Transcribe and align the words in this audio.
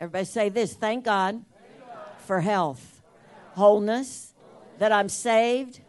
Everybody 0.00 0.24
say 0.24 0.48
this 0.48 0.74
thank 0.74 1.04
God, 1.04 1.44
for 2.18 2.40
health, 2.40 3.02
wholeness, 3.54 4.34
that 4.78 4.92
I'm 4.92 5.08
saved, 5.08 5.80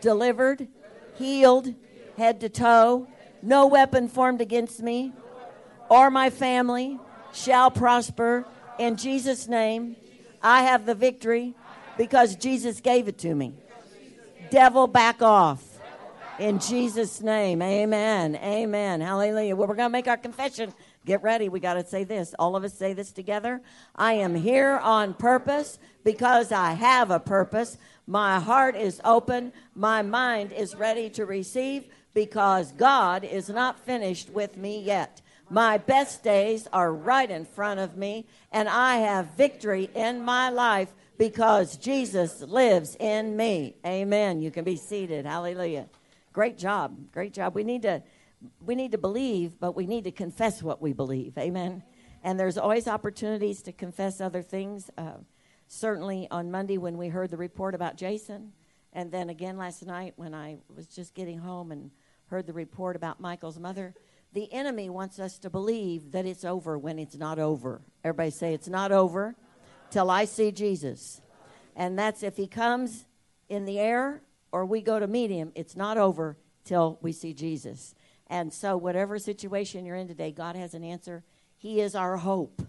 delivered, 0.00 0.66
healed, 1.14 1.74
head 2.16 2.40
to 2.40 2.48
toe. 2.48 3.06
No 3.40 3.66
weapon 3.66 4.08
formed 4.08 4.40
against 4.40 4.80
me 4.80 5.12
or 5.92 6.10
my 6.10 6.30
family 6.30 6.98
shall 7.34 7.70
prosper. 7.70 8.46
In 8.78 8.96
Jesus' 8.96 9.46
name, 9.46 9.96
I 10.42 10.62
have 10.62 10.86
the 10.86 10.94
victory 10.94 11.54
because 11.98 12.34
Jesus 12.34 12.80
gave 12.80 13.08
it 13.08 13.18
to 13.18 13.34
me. 13.34 13.52
Devil, 14.50 14.86
back 14.86 15.20
off. 15.20 15.62
In 16.38 16.58
Jesus' 16.58 17.20
name, 17.20 17.60
amen. 17.60 18.36
Amen. 18.36 19.00
Hallelujah. 19.02 19.54
Well, 19.54 19.68
we're 19.68 19.74
going 19.74 19.90
to 19.90 19.92
make 19.92 20.08
our 20.08 20.16
confession. 20.16 20.72
Get 21.04 21.22
ready. 21.22 21.48
We 21.48 21.60
got 21.60 21.74
to 21.74 21.84
say 21.84 22.04
this. 22.04 22.34
All 22.38 22.54
of 22.54 22.64
us 22.64 22.74
say 22.74 22.92
this 22.92 23.10
together. 23.10 23.60
I 23.96 24.14
am 24.14 24.34
here 24.34 24.78
on 24.78 25.14
purpose 25.14 25.78
because 26.04 26.52
I 26.52 26.72
have 26.72 27.10
a 27.10 27.18
purpose. 27.18 27.76
My 28.06 28.38
heart 28.38 28.76
is 28.76 29.00
open. 29.04 29.52
My 29.74 30.02
mind 30.02 30.52
is 30.52 30.76
ready 30.76 31.10
to 31.10 31.26
receive 31.26 31.84
because 32.14 32.72
God 32.72 33.24
is 33.24 33.48
not 33.48 33.80
finished 33.80 34.30
with 34.30 34.56
me 34.56 34.80
yet. 34.80 35.22
My 35.50 35.76
best 35.76 36.22
days 36.22 36.68
are 36.72 36.92
right 36.92 37.30
in 37.30 37.44
front 37.44 37.80
of 37.80 37.96
me, 37.96 38.26
and 38.52 38.68
I 38.68 38.98
have 38.98 39.34
victory 39.36 39.90
in 39.94 40.24
my 40.24 40.48
life 40.48 40.88
because 41.18 41.76
Jesus 41.76 42.40
lives 42.42 42.96
in 42.98 43.36
me. 43.36 43.74
Amen. 43.84 44.40
You 44.40 44.50
can 44.50 44.64
be 44.64 44.76
seated. 44.76 45.26
Hallelujah. 45.26 45.88
Great 46.32 46.56
job. 46.56 46.96
Great 47.12 47.34
job. 47.34 47.54
We 47.54 47.64
need 47.64 47.82
to 47.82 48.02
we 48.60 48.74
need 48.74 48.92
to 48.92 48.98
believe, 48.98 49.58
but 49.60 49.76
we 49.76 49.86
need 49.86 50.04
to 50.04 50.12
confess 50.12 50.62
what 50.62 50.80
we 50.80 50.92
believe. 50.92 51.36
Amen. 51.38 51.82
And 52.24 52.38
there's 52.38 52.58
always 52.58 52.86
opportunities 52.86 53.62
to 53.62 53.72
confess 53.72 54.20
other 54.20 54.42
things. 54.42 54.90
Uh, 54.96 55.18
certainly 55.68 56.28
on 56.30 56.50
Monday 56.50 56.76
when 56.76 56.98
we 56.98 57.08
heard 57.08 57.30
the 57.30 57.36
report 57.36 57.74
about 57.74 57.96
Jason, 57.96 58.52
and 58.92 59.10
then 59.10 59.30
again 59.30 59.56
last 59.56 59.84
night 59.86 60.12
when 60.16 60.34
I 60.34 60.58
was 60.74 60.86
just 60.86 61.14
getting 61.14 61.38
home 61.38 61.72
and 61.72 61.90
heard 62.26 62.46
the 62.46 62.52
report 62.52 62.94
about 62.94 63.20
Michael's 63.20 63.58
mother. 63.58 63.94
The 64.34 64.52
enemy 64.52 64.88
wants 64.90 65.18
us 65.18 65.38
to 65.40 65.50
believe 65.50 66.12
that 66.12 66.26
it's 66.26 66.44
over 66.44 66.78
when 66.78 66.98
it's 66.98 67.16
not 67.16 67.38
over. 67.38 67.82
Everybody 68.04 68.30
say 68.30 68.54
it's 68.54 68.68
not 68.68 68.92
over 68.92 69.34
till 69.90 70.10
I 70.10 70.24
see 70.24 70.52
Jesus. 70.52 71.20
And 71.76 71.98
that's 71.98 72.22
if 72.22 72.36
he 72.36 72.46
comes 72.46 73.04
in 73.48 73.64
the 73.64 73.78
air 73.78 74.22
or 74.50 74.64
we 74.64 74.80
go 74.80 74.98
to 74.98 75.06
meet 75.06 75.30
him, 75.30 75.52
it's 75.54 75.76
not 75.76 75.98
over 75.98 76.36
till 76.64 76.98
we 77.02 77.12
see 77.12 77.34
Jesus. 77.34 77.94
And 78.32 78.50
so, 78.50 78.78
whatever 78.78 79.18
situation 79.18 79.84
you're 79.84 79.94
in 79.94 80.08
today, 80.08 80.32
God 80.32 80.56
has 80.56 80.72
an 80.72 80.82
answer. 80.82 81.22
He 81.58 81.82
is 81.82 81.94
our 81.94 82.16
hope. 82.16 82.62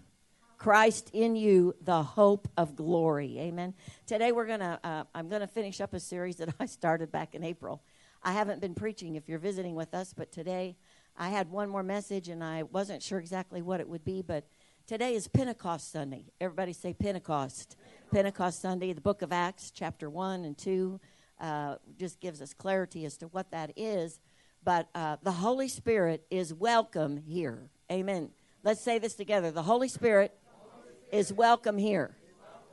Christ 0.58 1.08
in 1.14 1.36
you, 1.36 1.74
the 1.80 2.02
hope 2.02 2.48
of 2.58 2.76
glory. 2.76 3.38
Amen. 3.38 3.72
Today 4.06 4.30
we're 4.30 4.46
gonna. 4.46 4.78
Uh, 4.84 5.04
I'm 5.14 5.30
gonna 5.30 5.46
finish 5.46 5.80
up 5.80 5.94
a 5.94 6.00
series 6.00 6.36
that 6.36 6.54
I 6.60 6.66
started 6.66 7.10
back 7.10 7.34
in 7.34 7.42
April. 7.42 7.82
I 8.22 8.32
haven't 8.32 8.60
been 8.60 8.74
preaching 8.74 9.14
if 9.14 9.26
you're 9.26 9.38
visiting 9.38 9.74
with 9.74 9.94
us, 9.94 10.12
but 10.12 10.30
today 10.30 10.76
I 11.16 11.30
had 11.30 11.50
one 11.50 11.70
more 11.70 11.82
message 11.82 12.28
and 12.28 12.44
I 12.44 12.64
wasn't 12.64 13.02
sure 13.02 13.18
exactly 13.18 13.62
what 13.62 13.80
it 13.80 13.88
would 13.88 14.04
be, 14.04 14.20
but 14.20 14.44
today 14.86 15.14
is 15.14 15.28
Pentecost 15.28 15.90
Sunday. 15.90 16.26
Everybody 16.42 16.74
say 16.74 16.92
Pentecost. 16.92 17.78
Pentecost 18.12 18.60
Sunday, 18.60 18.92
the 18.92 19.00
book 19.00 19.22
of 19.22 19.32
Acts, 19.32 19.70
chapter 19.70 20.10
1 20.10 20.44
and 20.44 20.58
2, 20.58 21.00
uh, 21.40 21.76
just 21.98 22.20
gives 22.20 22.42
us 22.42 22.52
clarity 22.52 23.06
as 23.06 23.16
to 23.16 23.28
what 23.28 23.50
that 23.50 23.72
is. 23.76 24.20
But 24.64 24.88
uh, 24.94 25.18
the 25.22 25.32
Holy 25.32 25.68
Spirit 25.68 26.24
is 26.30 26.54
welcome 26.54 27.18
here. 27.18 27.68
Amen. 27.92 28.30
Let's 28.62 28.80
say 28.80 28.98
this 28.98 29.14
together. 29.14 29.50
The 29.50 29.62
Holy 29.62 29.88
Spirit 29.88 30.34
is 31.12 31.32
welcome 31.32 31.76
here. 31.76 32.16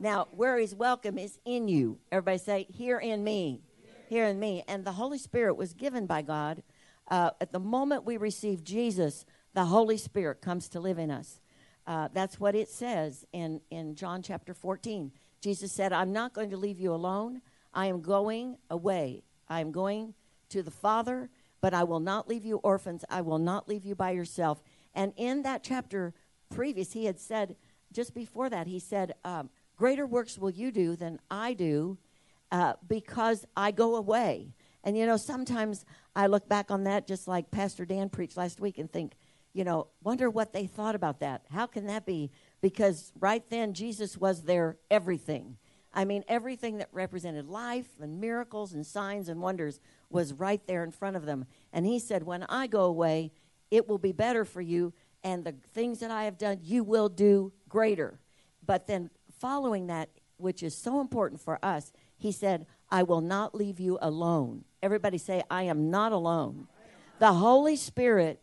Now, 0.00 0.28
where 0.30 0.58
He's 0.58 0.74
welcome 0.74 1.18
is 1.18 1.38
in 1.44 1.68
you. 1.68 1.98
Everybody 2.10 2.38
say, 2.38 2.66
here 2.70 2.98
in 2.98 3.22
me. 3.22 3.60
Here 4.08 4.26
in 4.26 4.40
me. 4.40 4.64
And 4.66 4.86
the 4.86 4.92
Holy 4.92 5.18
Spirit 5.18 5.56
was 5.56 5.74
given 5.74 6.06
by 6.06 6.22
God. 6.22 6.62
Uh, 7.08 7.30
at 7.42 7.52
the 7.52 7.60
moment 7.60 8.06
we 8.06 8.16
receive 8.16 8.64
Jesus, 8.64 9.26
the 9.52 9.66
Holy 9.66 9.98
Spirit 9.98 10.40
comes 10.40 10.70
to 10.70 10.80
live 10.80 10.98
in 10.98 11.10
us. 11.10 11.40
Uh, 11.86 12.08
that's 12.14 12.40
what 12.40 12.54
it 12.54 12.70
says 12.70 13.26
in, 13.34 13.60
in 13.70 13.96
John 13.96 14.22
chapter 14.22 14.54
14. 14.54 15.12
Jesus 15.42 15.70
said, 15.72 15.92
I'm 15.92 16.12
not 16.12 16.32
going 16.32 16.50
to 16.50 16.56
leave 16.56 16.80
you 16.80 16.94
alone. 16.94 17.42
I 17.74 17.86
am 17.86 18.00
going 18.00 18.56
away. 18.70 19.24
I 19.46 19.60
am 19.60 19.72
going 19.72 20.14
to 20.50 20.62
the 20.62 20.70
Father 20.70 21.28
but 21.62 21.72
I 21.72 21.84
will 21.84 22.00
not 22.00 22.28
leave 22.28 22.44
you 22.44 22.56
orphans. 22.58 23.06
I 23.08 23.22
will 23.22 23.38
not 23.38 23.68
leave 23.68 23.86
you 23.86 23.94
by 23.94 24.10
yourself. 24.10 24.62
And 24.94 25.14
in 25.16 25.42
that 25.44 25.62
chapter 25.62 26.12
previous, 26.50 26.92
he 26.92 27.06
had 27.06 27.18
said, 27.18 27.56
just 27.92 28.14
before 28.14 28.50
that, 28.50 28.66
he 28.66 28.78
said, 28.78 29.14
um, 29.24 29.48
Greater 29.76 30.06
works 30.06 30.36
will 30.36 30.50
you 30.50 30.70
do 30.70 30.94
than 30.94 31.18
I 31.30 31.54
do 31.54 31.96
uh, 32.50 32.74
because 32.86 33.46
I 33.56 33.70
go 33.70 33.96
away. 33.96 34.54
And, 34.84 34.96
you 34.96 35.06
know, 35.06 35.16
sometimes 35.16 35.84
I 36.14 36.26
look 36.26 36.48
back 36.48 36.70
on 36.70 36.84
that 36.84 37.06
just 37.06 37.26
like 37.26 37.50
Pastor 37.50 37.84
Dan 37.84 38.08
preached 38.08 38.36
last 38.36 38.60
week 38.60 38.78
and 38.78 38.90
think, 38.90 39.14
you 39.54 39.64
know, 39.64 39.88
wonder 40.02 40.28
what 40.30 40.52
they 40.52 40.66
thought 40.66 40.94
about 40.94 41.20
that. 41.20 41.42
How 41.50 41.66
can 41.66 41.86
that 41.86 42.06
be? 42.06 42.30
Because 42.60 43.12
right 43.18 43.42
then, 43.50 43.74
Jesus 43.74 44.18
was 44.18 44.42
their 44.42 44.76
everything. 44.90 45.56
I 45.94 46.04
mean, 46.04 46.24
everything 46.26 46.78
that 46.78 46.88
represented 46.92 47.48
life 47.48 47.88
and 48.00 48.20
miracles 48.20 48.72
and 48.72 48.86
signs 48.86 49.28
and 49.28 49.40
wonders 49.40 49.80
was 50.10 50.32
right 50.32 50.66
there 50.66 50.84
in 50.84 50.90
front 50.90 51.16
of 51.16 51.26
them. 51.26 51.46
And 51.72 51.84
he 51.84 51.98
said, 51.98 52.22
When 52.22 52.44
I 52.44 52.66
go 52.66 52.84
away, 52.84 53.32
it 53.70 53.88
will 53.88 53.98
be 53.98 54.12
better 54.12 54.44
for 54.44 54.60
you, 54.60 54.92
and 55.22 55.44
the 55.44 55.54
things 55.72 56.00
that 56.00 56.10
I 56.10 56.24
have 56.24 56.38
done, 56.38 56.58
you 56.62 56.82
will 56.82 57.08
do 57.08 57.52
greater. 57.68 58.18
But 58.64 58.86
then, 58.86 59.10
following 59.38 59.86
that, 59.88 60.08
which 60.36 60.62
is 60.62 60.76
so 60.76 61.00
important 61.00 61.40
for 61.40 61.58
us, 61.62 61.92
he 62.16 62.32
said, 62.32 62.66
I 62.90 63.02
will 63.02 63.20
not 63.20 63.54
leave 63.54 63.80
you 63.80 63.98
alone. 64.02 64.64
Everybody 64.82 65.18
say, 65.18 65.42
I 65.50 65.64
am 65.64 65.90
not 65.90 66.12
alone. 66.12 66.68
The 67.18 67.32
Holy 67.32 67.76
Spirit 67.76 68.40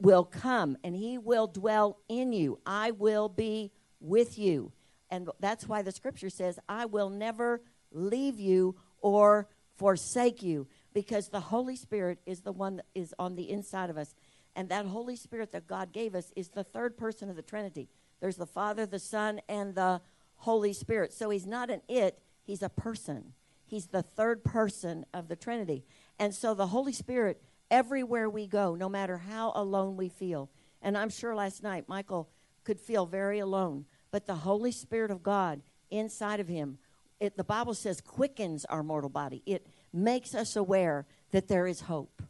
will 0.00 0.24
come 0.24 0.76
and 0.82 0.96
he 0.96 1.18
will 1.18 1.46
dwell 1.46 1.98
in 2.08 2.32
you. 2.32 2.58
I 2.64 2.92
will 2.92 3.28
be 3.28 3.72
with 4.00 4.38
you. 4.38 4.72
And 5.10 5.28
that's 5.40 5.66
why 5.66 5.82
the 5.82 5.92
scripture 5.92 6.30
says, 6.30 6.58
I 6.68 6.86
will 6.86 7.10
never 7.10 7.60
leave 7.92 8.38
you 8.38 8.76
or 9.00 9.48
forsake 9.76 10.42
you, 10.42 10.68
because 10.92 11.28
the 11.28 11.40
Holy 11.40 11.74
Spirit 11.74 12.18
is 12.26 12.40
the 12.40 12.52
one 12.52 12.76
that 12.76 12.86
is 12.94 13.14
on 13.18 13.34
the 13.34 13.50
inside 13.50 13.88
of 13.88 13.96
us. 13.96 14.14
And 14.54 14.68
that 14.68 14.84
Holy 14.84 15.16
Spirit 15.16 15.52
that 15.52 15.66
God 15.66 15.92
gave 15.92 16.14
us 16.14 16.32
is 16.36 16.48
the 16.48 16.64
third 16.64 16.98
person 16.98 17.30
of 17.30 17.36
the 17.36 17.42
Trinity. 17.42 17.88
There's 18.20 18.36
the 18.36 18.46
Father, 18.46 18.84
the 18.84 18.98
Son, 18.98 19.40
and 19.48 19.74
the 19.74 20.02
Holy 20.36 20.72
Spirit. 20.72 21.12
So 21.12 21.30
he's 21.30 21.46
not 21.46 21.70
an 21.70 21.80
it, 21.88 22.18
he's 22.42 22.62
a 22.62 22.68
person. 22.68 23.32
He's 23.66 23.86
the 23.86 24.02
third 24.02 24.44
person 24.44 25.06
of 25.14 25.28
the 25.28 25.36
Trinity. 25.36 25.84
And 26.18 26.34
so 26.34 26.54
the 26.54 26.66
Holy 26.66 26.92
Spirit, 26.92 27.40
everywhere 27.70 28.28
we 28.28 28.46
go, 28.46 28.74
no 28.74 28.88
matter 28.88 29.16
how 29.16 29.52
alone 29.54 29.96
we 29.96 30.08
feel, 30.08 30.50
and 30.82 30.98
I'm 30.98 31.10
sure 31.10 31.34
last 31.34 31.62
night 31.62 31.88
Michael 31.88 32.28
could 32.64 32.80
feel 32.80 33.06
very 33.06 33.38
alone 33.38 33.86
but 34.10 34.26
the 34.26 34.36
Holy 34.36 34.72
Spirit 34.72 35.10
of 35.10 35.22
God 35.22 35.62
inside 35.90 36.40
of 36.40 36.48
him, 36.48 36.78
it, 37.18 37.36
the 37.36 37.44
Bible 37.44 37.74
says, 37.74 38.00
quickens 38.00 38.64
our 38.64 38.82
mortal 38.82 39.10
body. 39.10 39.42
It 39.46 39.66
makes 39.92 40.34
us 40.34 40.56
aware 40.56 41.06
that 41.32 41.48
there 41.48 41.66
is 41.66 41.82
hope, 41.82 42.22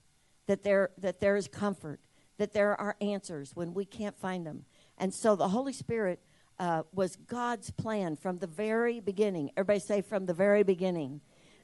that 0.46 0.62
there, 0.62 0.90
that 0.98 1.20
there 1.20 1.36
is 1.36 1.46
comfort, 1.48 2.00
that 2.38 2.52
there 2.52 2.78
are 2.80 2.96
answers 3.00 3.54
when 3.54 3.72
we 3.72 3.84
can't 3.84 4.18
find 4.18 4.46
them. 4.46 4.64
And 4.98 5.14
so 5.14 5.36
the 5.36 5.48
Holy 5.48 5.72
Spirit 5.72 6.20
uh, 6.58 6.82
was 6.92 7.16
God's 7.16 7.70
plan 7.70 8.16
from 8.16 8.38
the 8.38 8.46
very 8.46 9.00
beginning. 9.00 9.50
Everybody 9.56 9.80
say, 9.80 10.02
from 10.02 10.26
the 10.26 10.34
very 10.34 10.62
beginning, 10.62 11.20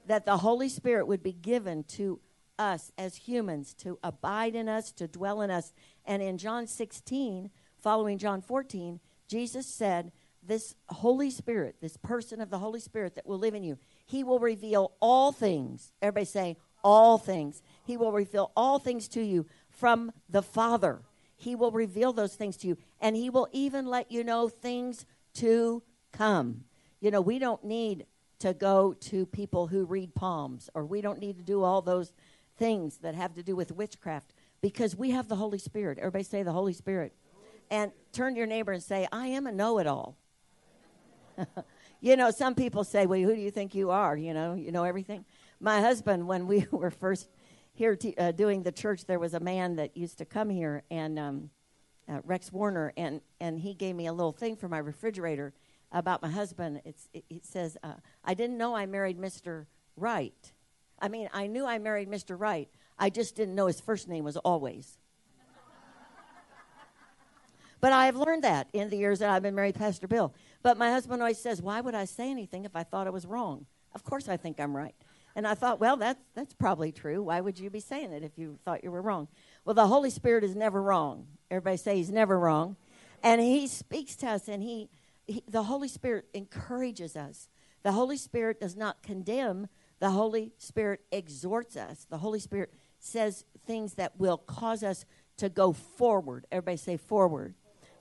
that 0.06 0.24
the 0.24 0.38
Holy 0.38 0.68
Spirit 0.68 1.06
would 1.06 1.22
be 1.22 1.32
given 1.32 1.84
to 1.84 2.20
us 2.58 2.92
as 2.96 3.16
humans 3.16 3.74
to 3.74 3.98
abide 4.02 4.54
in 4.54 4.68
us, 4.68 4.92
to 4.92 5.06
dwell 5.08 5.42
in 5.42 5.50
us. 5.50 5.72
And 6.04 6.22
in 6.22 6.38
John 6.38 6.66
16, 6.66 7.50
following 7.78 8.18
John 8.18 8.40
14, 8.40 9.00
Jesus 9.28 9.66
said, 9.66 10.12
This 10.42 10.74
Holy 10.88 11.30
Spirit, 11.30 11.76
this 11.80 11.96
person 11.96 12.40
of 12.40 12.50
the 12.50 12.58
Holy 12.58 12.80
Spirit 12.80 13.14
that 13.14 13.26
will 13.26 13.38
live 13.38 13.54
in 13.54 13.64
you, 13.64 13.78
he 14.04 14.22
will 14.22 14.38
reveal 14.38 14.92
all 15.00 15.32
things. 15.32 15.92
Everybody 16.00 16.26
say, 16.26 16.56
all 16.84 17.18
things. 17.18 17.62
He 17.84 17.96
will 17.96 18.12
reveal 18.12 18.52
all 18.56 18.78
things 18.78 19.08
to 19.08 19.20
you 19.20 19.46
from 19.68 20.12
the 20.28 20.42
Father. 20.42 21.02
He 21.36 21.56
will 21.56 21.72
reveal 21.72 22.12
those 22.12 22.34
things 22.34 22.56
to 22.58 22.68
you, 22.68 22.78
and 23.00 23.16
he 23.16 23.28
will 23.28 23.48
even 23.52 23.86
let 23.86 24.10
you 24.10 24.22
know 24.22 24.48
things 24.48 25.04
to 25.34 25.82
come. 26.12 26.64
You 27.00 27.10
know, 27.10 27.20
we 27.20 27.38
don't 27.38 27.64
need 27.64 28.06
to 28.38 28.54
go 28.54 28.92
to 28.92 29.26
people 29.26 29.66
who 29.66 29.84
read 29.84 30.14
palms, 30.14 30.70
or 30.74 30.86
we 30.86 31.00
don't 31.00 31.18
need 31.18 31.36
to 31.38 31.42
do 31.42 31.62
all 31.62 31.82
those 31.82 32.12
things 32.56 32.98
that 32.98 33.14
have 33.14 33.34
to 33.34 33.42
do 33.42 33.56
with 33.56 33.72
witchcraft 33.72 34.32
because 34.60 34.96
we 34.96 35.10
have 35.10 35.28
the 35.28 35.36
Holy 35.36 35.58
Spirit. 35.58 35.98
Everybody 35.98 36.24
say 36.24 36.42
the 36.42 36.52
Holy 36.52 36.72
Spirit 36.72 37.14
and 37.70 37.92
turn 38.12 38.34
to 38.34 38.38
your 38.38 38.46
neighbor 38.46 38.72
and 38.72 38.82
say, 38.82 39.06
I 39.12 39.28
am 39.28 39.46
a 39.46 39.52
know 39.52 39.78
it 39.78 39.86
all. 39.86 40.16
you 42.00 42.16
know, 42.16 42.30
some 42.30 42.54
people 42.54 42.84
say, 42.84 43.06
Well, 43.06 43.20
who 43.20 43.34
do 43.34 43.40
you 43.40 43.50
think 43.50 43.74
you 43.74 43.90
are? 43.90 44.16
You 44.16 44.34
know, 44.34 44.54
you 44.54 44.72
know 44.72 44.84
everything. 44.84 45.24
My 45.60 45.80
husband, 45.80 46.26
when 46.26 46.46
we 46.46 46.66
were 46.70 46.90
first 46.90 47.28
here 47.74 47.98
uh, 48.18 48.32
doing 48.32 48.62
the 48.62 48.72
church, 48.72 49.04
there 49.04 49.18
was 49.18 49.34
a 49.34 49.40
man 49.40 49.76
that 49.76 49.96
used 49.96 50.18
to 50.18 50.24
come 50.24 50.48
here, 50.48 50.82
and 50.90 51.18
um, 51.18 51.50
uh, 52.08 52.20
Rex 52.24 52.52
Warner, 52.52 52.92
and, 52.96 53.20
and 53.40 53.58
he 53.60 53.74
gave 53.74 53.94
me 53.94 54.06
a 54.06 54.12
little 54.12 54.32
thing 54.32 54.56
for 54.56 54.68
my 54.68 54.78
refrigerator 54.78 55.52
about 55.92 56.22
my 56.22 56.30
husband. 56.30 56.80
It's, 56.84 57.08
it, 57.12 57.24
it 57.28 57.44
says, 57.44 57.76
uh, 57.82 57.94
I 58.24 58.34
didn't 58.34 58.58
know 58.58 58.74
I 58.74 58.86
married 58.86 59.18
Mr. 59.18 59.66
Right. 59.96 60.52
I 60.98 61.08
mean, 61.08 61.28
I 61.32 61.46
knew 61.46 61.66
I 61.66 61.78
married 61.78 62.08
Mr. 62.08 62.38
Right. 62.38 62.68
I 62.98 63.10
just 63.10 63.36
didn't 63.36 63.54
know 63.54 63.66
his 63.66 63.80
first 63.80 64.08
name 64.08 64.24
was 64.24 64.36
always. 64.38 64.98
But 67.80 67.92
I 67.92 68.06
have 68.06 68.16
learned 68.16 68.44
that 68.44 68.68
in 68.72 68.90
the 68.90 68.96
years 68.96 69.18
that 69.18 69.30
I've 69.30 69.42
been 69.42 69.54
married 69.54 69.74
Pastor 69.74 70.06
Bill. 70.06 70.34
But 70.62 70.78
my 70.78 70.90
husband 70.90 71.22
always 71.22 71.38
says, 71.38 71.60
Why 71.60 71.80
would 71.80 71.94
I 71.94 72.04
say 72.04 72.30
anything 72.30 72.64
if 72.64 72.74
I 72.74 72.82
thought 72.82 73.06
I 73.06 73.10
was 73.10 73.26
wrong? 73.26 73.66
Of 73.94 74.04
course 74.04 74.28
I 74.28 74.36
think 74.36 74.60
I'm 74.60 74.76
right. 74.76 74.94
And 75.36 75.46
I 75.46 75.54
thought, 75.54 75.80
well, 75.80 75.98
that's, 75.98 76.20
that's 76.34 76.54
probably 76.54 76.92
true. 76.92 77.22
Why 77.22 77.42
would 77.42 77.58
you 77.58 77.68
be 77.68 77.80
saying 77.80 78.10
it 78.12 78.22
if 78.22 78.38
you 78.38 78.58
thought 78.64 78.82
you 78.82 78.90
were 78.90 79.02
wrong? 79.02 79.28
Well, 79.66 79.74
the 79.74 79.86
Holy 79.86 80.08
Spirit 80.08 80.44
is 80.44 80.56
never 80.56 80.82
wrong. 80.82 81.26
Everybody 81.50 81.76
say 81.76 81.96
he's 81.96 82.10
never 82.10 82.38
wrong. 82.38 82.76
And 83.22 83.40
he 83.40 83.66
speaks 83.66 84.16
to 84.16 84.28
us, 84.28 84.48
and 84.48 84.62
he, 84.62 84.88
he 85.26 85.42
the 85.46 85.64
Holy 85.64 85.88
Spirit 85.88 86.26
encourages 86.32 87.16
us. 87.16 87.48
The 87.82 87.92
Holy 87.92 88.16
Spirit 88.16 88.60
does 88.60 88.76
not 88.76 89.02
condemn, 89.02 89.68
the 89.98 90.10
Holy 90.10 90.52
Spirit 90.56 91.00
exhorts 91.12 91.76
us. 91.76 92.06
The 92.08 92.18
Holy 92.18 92.40
Spirit 92.40 92.72
says 92.98 93.44
things 93.66 93.94
that 93.94 94.18
will 94.18 94.38
cause 94.38 94.82
us 94.82 95.04
to 95.36 95.48
go 95.48 95.72
forward. 95.72 96.46
Everybody 96.50 96.78
say 96.78 96.96
forward. 96.96 97.54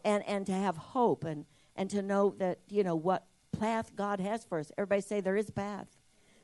And, 0.06 0.24
and 0.26 0.46
to 0.46 0.54
have 0.54 0.78
hope 0.78 1.26
and, 1.26 1.46
and 1.76 1.90
to 1.90 2.02
know 2.02 2.36
that, 2.38 2.60
you 2.70 2.84
know, 2.84 2.96
what 2.96 3.26
path 3.60 3.96
God 3.96 4.22
has 4.22 4.46
for 4.46 4.60
us. 4.60 4.72
Everybody 4.78 5.02
say 5.02 5.20
there 5.20 5.36
is 5.36 5.50
a 5.50 5.54
path. 5.54 5.88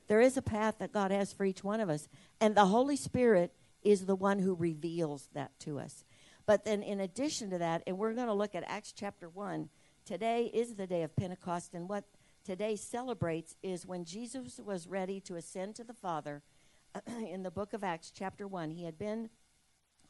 There 0.08 0.20
is 0.20 0.36
a 0.36 0.42
path 0.42 0.76
that 0.78 0.92
God 0.92 1.10
has 1.10 1.32
for 1.32 1.44
each 1.44 1.64
one 1.64 1.80
of 1.80 1.88
us. 1.88 2.08
And 2.40 2.54
the 2.54 2.66
Holy 2.66 2.96
Spirit 2.96 3.54
is 3.82 4.06
the 4.06 4.16
one 4.16 4.40
who 4.40 4.54
reveals 4.54 5.28
that 5.32 5.58
to 5.60 5.78
us. 5.78 6.04
But 6.44 6.64
then, 6.64 6.82
in 6.82 7.00
addition 7.00 7.50
to 7.50 7.58
that, 7.58 7.82
and 7.86 7.98
we're 7.98 8.14
going 8.14 8.26
to 8.26 8.34
look 8.34 8.54
at 8.54 8.64
Acts 8.66 8.92
chapter 8.92 9.28
1, 9.28 9.68
today 10.04 10.50
is 10.52 10.74
the 10.74 10.86
day 10.86 11.02
of 11.02 11.14
Pentecost. 11.14 11.74
And 11.74 11.88
what 11.88 12.04
today 12.44 12.76
celebrates 12.76 13.54
is 13.62 13.86
when 13.86 14.04
Jesus 14.04 14.58
was 14.58 14.88
ready 14.88 15.20
to 15.20 15.36
ascend 15.36 15.76
to 15.76 15.84
the 15.84 15.94
Father 15.94 16.42
in 17.28 17.42
the 17.42 17.50
book 17.50 17.72
of 17.72 17.84
Acts, 17.84 18.10
chapter 18.10 18.48
1. 18.48 18.70
He 18.70 18.84
had 18.84 18.98
been, 18.98 19.30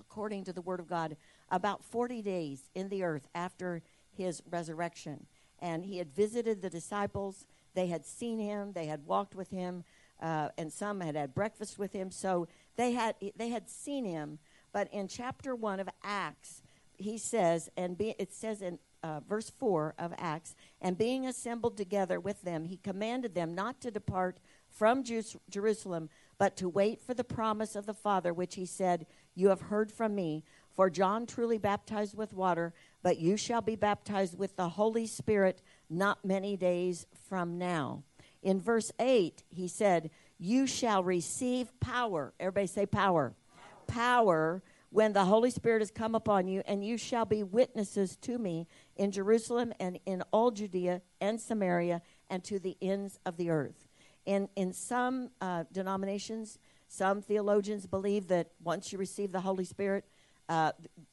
according 0.00 0.44
to 0.44 0.52
the 0.52 0.62
Word 0.62 0.80
of 0.80 0.88
God, 0.88 1.16
about 1.52 1.84
40 1.84 2.22
days 2.22 2.70
in 2.74 2.88
the 2.88 3.04
earth 3.04 3.28
after 3.34 3.82
his 4.10 4.42
resurrection. 4.50 5.26
And 5.60 5.84
he 5.84 5.98
had 5.98 6.12
visited 6.12 6.60
the 6.60 6.70
disciples 6.70 7.46
they 7.74 7.86
had 7.86 8.04
seen 8.04 8.38
him, 8.38 8.72
they 8.72 8.86
had 8.86 9.06
walked 9.06 9.34
with 9.34 9.50
him, 9.50 9.84
uh, 10.20 10.48
and 10.58 10.72
some 10.72 11.00
had 11.00 11.16
had 11.16 11.34
breakfast 11.34 11.78
with 11.78 11.92
him. 11.92 12.10
So 12.10 12.46
they 12.76 12.92
had 12.92 13.14
they 13.36 13.48
had 13.48 13.68
seen 13.68 14.04
him. 14.04 14.38
But 14.72 14.92
in 14.92 15.08
chapter 15.08 15.54
one 15.54 15.80
of 15.80 15.88
Acts, 16.02 16.62
he 16.96 17.18
says, 17.18 17.68
and 17.76 17.96
be, 17.96 18.14
it 18.18 18.32
says 18.32 18.62
in 18.62 18.78
uh, 19.02 19.20
verse 19.20 19.50
4 19.50 19.94
of 19.98 20.14
Acts, 20.16 20.54
and 20.80 20.96
being 20.96 21.26
assembled 21.26 21.76
together 21.76 22.20
with 22.20 22.42
them, 22.42 22.64
he 22.64 22.76
commanded 22.76 23.34
them 23.34 23.54
not 23.54 23.80
to 23.80 23.90
depart 23.90 24.38
from 24.70 25.04
Jerusalem, 25.50 26.08
but 26.38 26.56
to 26.56 26.68
wait 26.68 27.02
for 27.02 27.12
the 27.12 27.24
promise 27.24 27.76
of 27.76 27.84
the 27.84 27.94
Father, 27.94 28.32
which 28.32 28.54
he 28.54 28.64
said, 28.64 29.06
You 29.34 29.48
have 29.48 29.62
heard 29.62 29.92
from 29.92 30.14
me. 30.14 30.44
For 30.74 30.88
John 30.88 31.26
truly 31.26 31.58
baptized 31.58 32.16
with 32.16 32.32
water, 32.32 32.72
but 33.02 33.18
you 33.18 33.36
shall 33.36 33.60
be 33.60 33.76
baptized 33.76 34.38
with 34.38 34.56
the 34.56 34.70
Holy 34.70 35.06
Spirit 35.06 35.62
not 35.90 36.24
many 36.24 36.56
days 36.56 37.06
from 37.28 37.58
now. 37.58 38.04
In 38.42 38.60
verse 38.60 38.90
8, 38.98 39.42
he 39.48 39.68
said, 39.68 40.10
You 40.38 40.66
shall 40.66 41.04
receive 41.04 41.78
power. 41.78 42.32
Everybody 42.40 42.66
say 42.66 42.86
power. 42.86 43.34
Power 43.86 44.62
when 44.90 45.14
the 45.14 45.24
Holy 45.24 45.50
Spirit 45.50 45.80
has 45.80 45.90
come 45.90 46.14
upon 46.14 46.46
you, 46.46 46.62
and 46.66 46.84
you 46.84 46.98
shall 46.98 47.24
be 47.24 47.42
witnesses 47.42 48.16
to 48.16 48.38
me 48.38 48.66
in 48.96 49.10
Jerusalem 49.10 49.72
and 49.80 49.98
in 50.04 50.22
all 50.32 50.50
Judea 50.50 51.00
and 51.20 51.40
Samaria 51.40 52.02
and 52.28 52.44
to 52.44 52.58
the 52.58 52.76
ends 52.82 53.18
of 53.24 53.36
the 53.38 53.48
earth. 53.48 53.88
In, 54.26 54.48
in 54.54 54.72
some 54.72 55.30
uh, 55.40 55.64
denominations, 55.72 56.58
some 56.88 57.22
theologians 57.22 57.86
believe 57.86 58.28
that 58.28 58.50
once 58.62 58.92
you 58.92 58.98
receive 58.98 59.32
the 59.32 59.40
Holy 59.40 59.64
Spirit, 59.64 60.04
uh, 60.52 60.72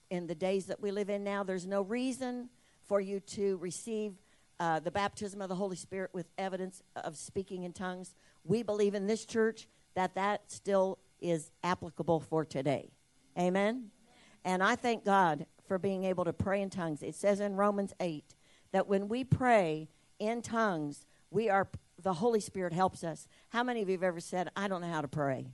in 0.10 0.28
the 0.28 0.36
days 0.36 0.66
that 0.66 0.82
we 0.82 0.92
live 0.92 1.10
in 1.10 1.24
now, 1.24 1.46
there's 1.46 1.66
no 1.66 1.82
reason 1.82 2.50
for 2.84 3.00
you 3.00 3.22
to 3.22 3.56
receive 3.60 4.16
uh, 4.60 4.82
the 4.82 4.92
baptism 4.92 5.42
of 5.42 5.48
the 5.48 5.56
Holy 5.56 5.78
Spirit 5.78 6.10
with 6.12 6.28
evidence 6.38 6.84
of 6.98 7.16
speaking 7.16 7.64
in 7.64 7.72
tongues. 7.72 8.16
We 8.44 8.64
believe 8.64 8.96
in 8.96 9.08
this 9.08 9.24
church 9.24 9.70
that 9.96 10.16
that 10.16 10.52
still 10.52 11.00
is 11.22 11.52
applicable 11.64 12.20
for 12.20 12.44
today. 12.44 12.92
Amen? 13.38 13.92
And 14.44 14.62
I 14.62 14.76
thank 14.76 15.06
God 15.06 15.46
for 15.70 15.80
being 15.80 16.04
able 16.04 16.26
to 16.26 16.34
pray 16.34 16.62
in 16.62 16.70
tongues. 16.70 17.02
It 17.02 17.16
says 17.16 17.40
in 17.40 17.56
Romans 17.56 17.94
8 18.02 18.36
that 18.74 18.90
when 18.90 19.08
we 19.08 19.24
pray 19.24 19.88
in 20.20 20.42
tongues, 20.42 21.06
we 21.32 21.50
are 21.50 21.70
the 22.02 22.16
Holy 22.16 22.42
Spirit 22.42 22.74
helps 22.74 23.06
us. 23.06 23.26
How 23.50 23.64
many 23.64 23.82
of 23.82 23.88
you 23.88 23.96
have 23.96 24.04
ever 24.04 24.20
said, 24.20 24.50
I 24.58 24.68
don't 24.68 24.82
know 24.82 24.92
how 24.92 25.02
to 25.02 25.08
pray? 25.08 25.48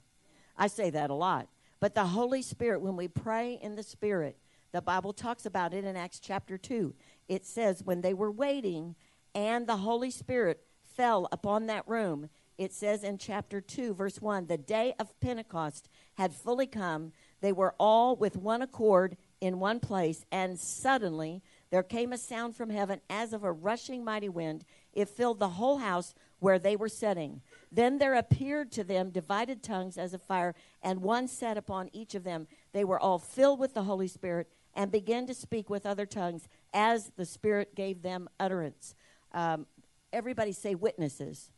I 0.57 0.65
say 0.65 0.89
that 0.89 1.11
a 1.11 1.13
lot. 1.13 1.49
But 1.85 1.93
the 1.93 2.07
Holy 2.07 2.41
Spirit, 2.41 2.81
when 2.81 2.95
we 2.95 3.07
pray 3.07 3.59
in 3.61 3.75
the 3.75 3.83
Spirit, 3.83 4.39
the 4.71 4.81
Bible 4.81 5.13
talks 5.13 5.45
about 5.45 5.71
it 5.71 5.85
in 5.85 5.95
Acts 5.95 6.19
chapter 6.19 6.57
2 6.57 6.95
it 7.27 7.45
says, 7.45 7.83
when 7.83 8.01
they 8.01 8.15
were 8.15 8.31
waiting 8.31 8.95
and 9.35 9.67
the 9.67 9.77
Holy 9.77 10.09
Spirit 10.09 10.63
fell 10.83 11.27
upon 11.31 11.67
that 11.67 11.87
room, 11.87 12.29
it 12.57 12.73
says 12.73 13.03
in 13.03 13.19
chapter 13.19 13.61
2, 13.61 13.93
verse 13.93 14.19
1 14.19 14.47
the 14.47 14.57
day 14.57 14.95
of 14.97 15.19
Pentecost 15.19 15.87
had 16.15 16.33
fully 16.33 16.65
come. 16.65 17.11
They 17.41 17.51
were 17.51 17.75
all 17.79 18.15
with 18.15 18.35
one 18.35 18.63
accord 18.63 19.15
in 19.39 19.59
one 19.59 19.79
place, 19.79 20.25
and 20.31 20.59
suddenly 20.59 21.43
there 21.75 21.83
came 21.83 22.13
a 22.13 22.18
sound 22.18 22.56
from 22.56 22.69
heaven 22.69 23.01
as 23.10 23.33
of 23.33 23.44
a 23.44 23.51
rushing 23.51 24.01
mighty 24.01 24.30
wind. 24.30 24.63
It 24.94 25.10
filled 25.10 25.39
the 25.39 25.50
whole 25.50 25.80
house 25.80 26.16
where 26.39 26.57
they 26.57 26.77
were 26.77 26.88
sitting. 26.88 27.42
Then 27.69 27.98
there 27.98 28.13
appeared 28.13 28.72
to 28.72 28.86
them 28.86 29.10
divided 29.10 29.62
tongues 29.62 29.98
as 29.98 30.13
of 30.13 30.22
fire, 30.22 30.56
and 30.81 31.01
one 31.01 31.27
sat 31.27 31.57
upon 31.57 31.89
each 31.92 32.16
of 32.16 32.24
them. 32.24 32.48
They 32.72 32.86
were 32.86 32.98
all 32.98 33.19
filled 33.19 33.60
with 33.60 33.74
the 33.74 33.83
Holy 33.83 34.07
Spirit 34.07 34.48
and 34.74 34.89
began 34.89 35.27
to 35.27 35.33
speak 35.33 35.69
with 35.69 35.86
other 35.86 36.06
tongues 36.06 36.48
as 36.74 37.12
the 37.18 37.25
Spirit 37.25 37.75
gave 37.75 38.04
them 38.04 38.30
utterance. 38.39 38.95
Um, 39.33 39.66
everybody 40.13 40.54
say 40.54 40.75
witnesses. 40.75 41.51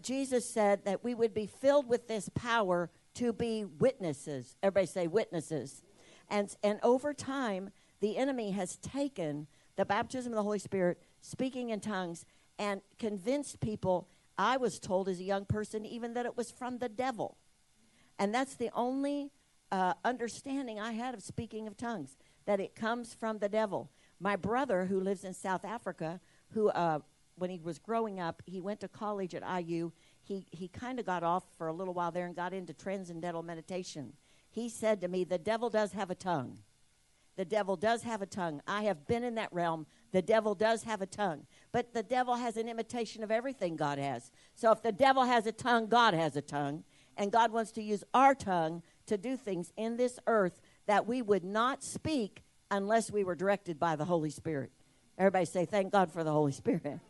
Jesus 0.00 0.48
said 0.48 0.86
that 0.86 1.04
we 1.04 1.14
would 1.14 1.34
be 1.34 1.44
filled 1.44 1.86
with 1.86 2.08
this 2.08 2.30
power 2.30 2.88
to 3.16 3.34
be 3.34 3.66
witnesses. 3.66 4.56
Everybody 4.62 4.86
say 4.86 5.06
witnesses. 5.06 5.82
And, 6.30 6.56
and 6.64 6.80
over 6.82 7.12
time, 7.12 7.72
the 8.00 8.16
enemy 8.16 8.50
has 8.52 8.76
taken 8.76 9.46
the 9.76 9.84
baptism 9.84 10.32
of 10.32 10.36
the 10.36 10.42
Holy 10.42 10.58
Spirit, 10.58 11.00
speaking 11.20 11.70
in 11.70 11.80
tongues, 11.80 12.24
and 12.58 12.82
convinced 12.98 13.60
people. 13.60 14.08
I 14.36 14.56
was 14.56 14.78
told 14.78 15.08
as 15.08 15.20
a 15.20 15.24
young 15.24 15.44
person 15.44 15.84
even 15.84 16.14
that 16.14 16.26
it 16.26 16.36
was 16.36 16.50
from 16.50 16.78
the 16.78 16.88
devil. 16.88 17.36
And 18.18 18.34
that's 18.34 18.54
the 18.54 18.70
only 18.74 19.30
uh, 19.72 19.94
understanding 20.04 20.80
I 20.80 20.92
had 20.92 21.14
of 21.14 21.22
speaking 21.22 21.66
of 21.66 21.76
tongues, 21.76 22.16
that 22.46 22.60
it 22.60 22.74
comes 22.74 23.14
from 23.14 23.38
the 23.38 23.48
devil. 23.48 23.90
My 24.18 24.36
brother, 24.36 24.86
who 24.86 25.00
lives 25.00 25.24
in 25.24 25.32
South 25.32 25.64
Africa, 25.64 26.20
who 26.52 26.68
uh, 26.70 27.00
when 27.36 27.50
he 27.50 27.58
was 27.58 27.78
growing 27.78 28.20
up, 28.20 28.42
he 28.44 28.60
went 28.60 28.80
to 28.80 28.88
college 28.88 29.34
at 29.34 29.42
IU. 29.62 29.92
He 30.22 30.46
he 30.50 30.68
kind 30.68 31.00
of 31.00 31.06
got 31.06 31.22
off 31.22 31.44
for 31.56 31.68
a 31.68 31.72
little 31.72 31.94
while 31.94 32.10
there 32.10 32.26
and 32.26 32.36
got 32.36 32.52
into 32.52 32.74
transcendental 32.74 33.42
meditation. 33.42 34.12
He 34.50 34.68
said 34.68 35.00
to 35.00 35.08
me, 35.08 35.24
"The 35.24 35.38
devil 35.38 35.70
does 35.70 35.92
have 35.92 36.10
a 36.10 36.14
tongue. 36.14 36.58
The 37.40 37.46
devil 37.46 37.74
does 37.74 38.02
have 38.02 38.20
a 38.20 38.26
tongue. 38.26 38.60
I 38.66 38.82
have 38.82 39.06
been 39.06 39.24
in 39.24 39.36
that 39.36 39.50
realm. 39.50 39.86
The 40.12 40.20
devil 40.20 40.54
does 40.54 40.82
have 40.82 41.00
a 41.00 41.06
tongue, 41.06 41.46
but 41.72 41.94
the 41.94 42.02
devil 42.02 42.34
has 42.34 42.58
an 42.58 42.68
imitation 42.68 43.22
of 43.22 43.30
everything 43.30 43.76
God 43.76 43.98
has. 43.98 44.30
So 44.54 44.70
if 44.72 44.82
the 44.82 44.92
devil 44.92 45.24
has 45.24 45.46
a 45.46 45.52
tongue, 45.52 45.86
God 45.86 46.12
has 46.12 46.36
a 46.36 46.42
tongue, 46.42 46.84
and 47.16 47.32
God 47.32 47.50
wants 47.50 47.72
to 47.72 47.82
use 47.82 48.04
our 48.12 48.34
tongue 48.34 48.82
to 49.06 49.16
do 49.16 49.38
things 49.38 49.72
in 49.78 49.96
this 49.96 50.18
earth 50.26 50.60
that 50.84 51.06
we 51.06 51.22
would 51.22 51.42
not 51.42 51.82
speak 51.82 52.42
unless 52.70 53.10
we 53.10 53.24
were 53.24 53.34
directed 53.34 53.80
by 53.80 53.96
the 53.96 54.04
Holy 54.04 54.28
Spirit. 54.28 54.70
Everybody 55.16 55.46
say, 55.46 55.64
Thank 55.64 55.92
God 55.92 56.12
for 56.12 56.22
the 56.22 56.32
Holy 56.32 56.52
Spirit. 56.52 57.00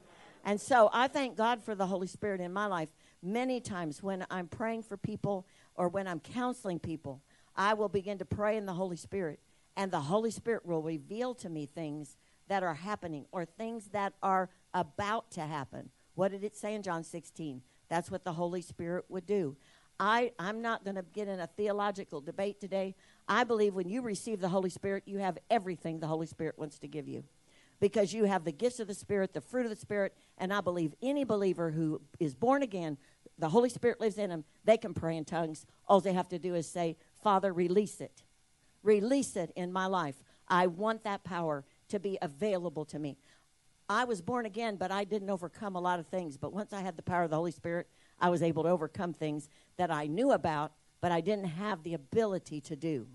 And 0.45 0.61
so 0.61 0.91
I 0.93 1.09
thank 1.09 1.37
God 1.37 1.61
for 1.61 1.75
the 1.75 1.89
Holy 1.89 2.07
Spirit 2.07 2.41
in 2.41 2.53
my 2.53 2.67
life. 2.67 2.91
Many 3.21 3.59
times 3.59 4.01
when 4.01 4.25
I'm 4.31 4.47
praying 4.47 4.85
for 4.85 4.97
people 4.97 5.49
or 5.75 5.89
when 5.89 6.07
I'm 6.07 6.21
counseling 6.21 6.79
people, 6.79 7.21
I 7.57 7.75
will 7.75 7.89
begin 7.89 8.19
to 8.19 8.25
pray 8.25 8.57
in 8.57 8.65
the 8.65 8.75
Holy 8.75 8.97
Spirit, 8.97 9.41
and 9.81 9.91
the 9.91 10.01
Holy 10.01 10.31
Spirit 10.31 10.67
will 10.67 10.83
reveal 10.83 11.35
to 11.37 11.49
me 11.49 11.65
things 11.65 12.19
that 12.49 12.63
are 12.63 12.75
happening 12.75 13.25
or 13.33 13.47
things 13.47 13.87
that 13.93 14.13
are 14.23 14.51
about 14.75 15.31
to 15.31 15.41
happen. 15.41 15.89
What 16.17 16.33
did 16.33 16.45
it 16.45 16.55
say 16.55 16.75
in 16.75 16.83
John 16.83 17.03
16? 17.03 17.63
That's 17.89 18.11
what 18.11 18.23
the 18.23 18.35
Holy 18.35 18.61
Spirit 18.61 19.07
would 19.09 19.25
do. 19.25 19.57
I, 19.99 20.33
I'm 20.39 20.61
not 20.61 20.85
going 20.85 20.97
to 20.97 21.05
get 21.15 21.29
in 21.29 21.41
a 21.41 21.47
theological 21.47 22.21
debate 22.21 22.61
today. 22.61 22.95
I 23.27 23.43
believe 23.45 23.75
when 23.75 23.89
you 23.89 24.03
receive 24.03 24.41
the 24.41 24.51
Holy 24.51 24.69
Spirit, 24.69 25.05
you 25.07 25.17
have 25.17 25.39
everything 25.51 25.99
the 25.99 26.07
Holy 26.07 26.27
Spirit 26.27 26.59
wants 26.59 26.79
to 26.81 26.87
give 26.87 27.09
you 27.09 27.25
because 27.81 28.13
you 28.13 28.25
have 28.25 28.45
the 28.45 28.53
gifts 28.53 28.81
of 28.81 28.87
the 28.87 28.93
Spirit, 28.93 29.33
the 29.33 29.41
fruit 29.41 29.65
of 29.65 29.71
the 29.71 29.77
Spirit, 29.77 30.15
and 30.37 30.53
I 30.53 30.61
believe 30.61 30.93
any 31.01 31.25
believer 31.25 31.71
who 31.71 32.03
is 32.19 32.35
born 32.35 32.63
again, 32.63 32.99
the 33.39 33.49
Holy 33.49 33.71
Spirit 33.71 33.99
lives 33.99 34.19
in 34.19 34.29
them, 34.29 34.45
they 34.63 34.77
can 34.77 34.93
pray 34.93 35.17
in 35.17 35.25
tongues. 35.25 35.65
All 35.89 36.03
they 36.03 36.13
have 36.13 36.29
to 36.29 36.39
do 36.39 36.55
is 36.55 36.69
say, 36.69 36.99
Father, 37.23 37.51
release 37.51 38.03
it. 38.03 38.25
Release 38.83 39.37
it 39.37 39.53
in 39.57 39.73
my 39.73 39.87
life. 39.87 40.17
I 40.49 40.67
want 40.67 41.05
that 41.05 41.25
power 41.25 41.65
to 41.89 41.99
be 41.99 42.19
available 42.21 42.85
to 42.87 42.99
me. 42.99 43.17
I 43.89 44.05
was 44.05 44.23
born 44.23 44.47
again, 44.47 44.77
but 44.77 44.93
I 44.93 45.05
didn't 45.05 45.31
overcome 45.31 45.75
a 45.75 45.81
lot 45.81 45.99
of 45.99 46.07
things. 46.07 46.37
But 46.37 46.53
once 46.53 46.73
I 46.73 46.81
had 46.81 46.97
the 46.97 47.03
power 47.03 47.25
of 47.25 47.31
the 47.31 47.37
Holy 47.37 47.51
Spirit, 47.51 47.89
I 48.21 48.31
was 48.31 48.43
able 48.43 48.63
to 48.63 48.69
overcome 48.69 49.13
things 49.13 49.49
that 49.77 49.91
I 49.91 50.07
knew 50.07 50.31
about, 50.31 50.73
but 51.01 51.11
I 51.11 51.21
didn't 51.21 51.47
have 51.47 51.83
the 51.83 51.95
ability 51.95 52.61
to 52.63 52.77
do. 52.77 53.09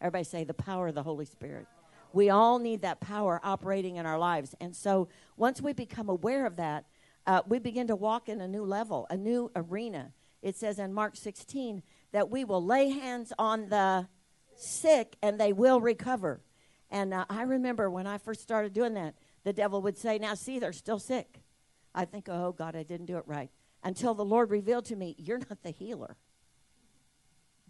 Everybody 0.00 0.24
say 0.24 0.44
the 0.44 0.54
power 0.54 0.88
of 0.88 0.94
the 0.94 1.02
Holy 1.02 1.24
Spirit. 1.24 1.66
We 2.12 2.30
all 2.30 2.58
need 2.58 2.82
that 2.82 3.00
power 3.00 3.40
operating 3.42 3.96
in 3.96 4.06
our 4.06 4.18
lives. 4.18 4.54
And 4.60 4.74
so 4.74 5.08
once 5.36 5.60
we 5.60 5.72
become 5.72 6.08
aware 6.08 6.46
of 6.46 6.56
that, 6.56 6.86
uh, 7.26 7.42
we 7.46 7.58
begin 7.58 7.86
to 7.88 7.96
walk 7.96 8.28
in 8.28 8.40
a 8.40 8.48
new 8.48 8.64
level, 8.64 9.06
a 9.10 9.16
new 9.16 9.50
arena. 9.54 10.12
It 10.42 10.56
says 10.56 10.78
in 10.78 10.92
Mark 10.92 11.16
16 11.16 11.82
that 12.12 12.30
we 12.30 12.44
will 12.44 12.64
lay 12.64 12.88
hands 12.88 13.32
on 13.38 13.68
the 13.68 14.08
sick 14.60 15.16
and 15.22 15.40
they 15.40 15.52
will 15.52 15.80
recover. 15.80 16.40
And 16.90 17.14
uh, 17.14 17.24
I 17.28 17.42
remember 17.42 17.90
when 17.90 18.06
I 18.06 18.18
first 18.18 18.42
started 18.42 18.72
doing 18.72 18.94
that, 18.94 19.14
the 19.44 19.52
devil 19.52 19.80
would 19.82 19.96
say, 19.96 20.18
Now, 20.18 20.34
see, 20.34 20.58
they're 20.58 20.72
still 20.72 20.98
sick. 20.98 21.42
I 21.94 22.04
think, 22.04 22.28
Oh, 22.28 22.52
God, 22.52 22.76
I 22.76 22.82
didn't 22.82 23.06
do 23.06 23.16
it 23.16 23.24
right. 23.26 23.50
Until 23.82 24.14
the 24.14 24.24
Lord 24.24 24.50
revealed 24.50 24.84
to 24.86 24.96
me, 24.96 25.14
You're 25.18 25.38
not 25.38 25.62
the 25.62 25.70
healer. 25.70 26.16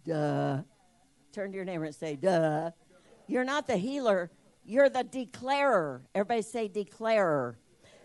Duh. 0.03 0.61
Turn 1.31 1.51
to 1.51 1.55
your 1.55 1.65
neighbor 1.65 1.85
and 1.85 1.95
say, 1.95 2.15
Duh. 2.15 2.71
You're 3.27 3.45
not 3.45 3.67
the 3.67 3.77
healer, 3.77 4.31
you're 4.63 4.89
the 4.89 5.03
declarer. 5.03 6.03
Everybody 6.13 6.41
say, 6.41 6.67
declarer. 6.67 7.57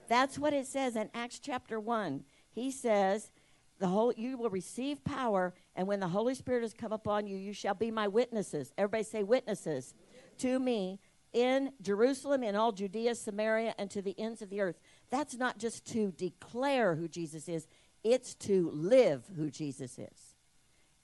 That's 0.09 0.39
what 0.39 0.53
it 0.53 0.67
says 0.67 0.97
in 0.97 1.11
Acts 1.15 1.41
chapter 1.41 1.81
1. 1.81 2.25
He 2.53 2.71
says, 2.71 3.31
the 3.79 3.89
whole 3.89 4.13
you 4.17 4.39
will 4.39 4.51
receive 4.51 5.05
power 5.05 5.55
and 5.75 5.87
when 5.87 6.01
the 6.01 6.09
holy 6.09 6.35
spirit 6.35 6.63
has 6.63 6.73
come 6.73 6.93
upon 6.93 7.27
you 7.27 7.37
you 7.37 7.53
shall 7.53 7.75
be 7.75 7.91
my 7.91 8.09
witnesses. 8.09 8.73
Everybody 8.79 9.05
say 9.05 9.23
witnesses 9.23 9.95
to 10.39 10.59
me 10.59 10.99
in 11.33 11.73
jerusalem 11.83 12.43
in 12.43 12.55
all 12.55 12.73
judea 12.73 13.15
samaria 13.15 13.75
and 13.79 13.91
to 13.91 14.01
the 14.01 14.19
ends 14.19 14.43
of 14.43 14.51
the 14.51 14.61
earth. 14.61 14.79
That's 15.11 15.37
not 15.37 15.59
just 15.59 15.85
to 15.93 16.13
declare 16.13 16.95
who 16.95 17.09
jesus 17.09 17.49
is 17.49 17.67
it's 18.05 18.35
to 18.35 18.71
live 18.73 19.25
who 19.37 19.51
jesus 19.51 19.99
is. 19.99 20.35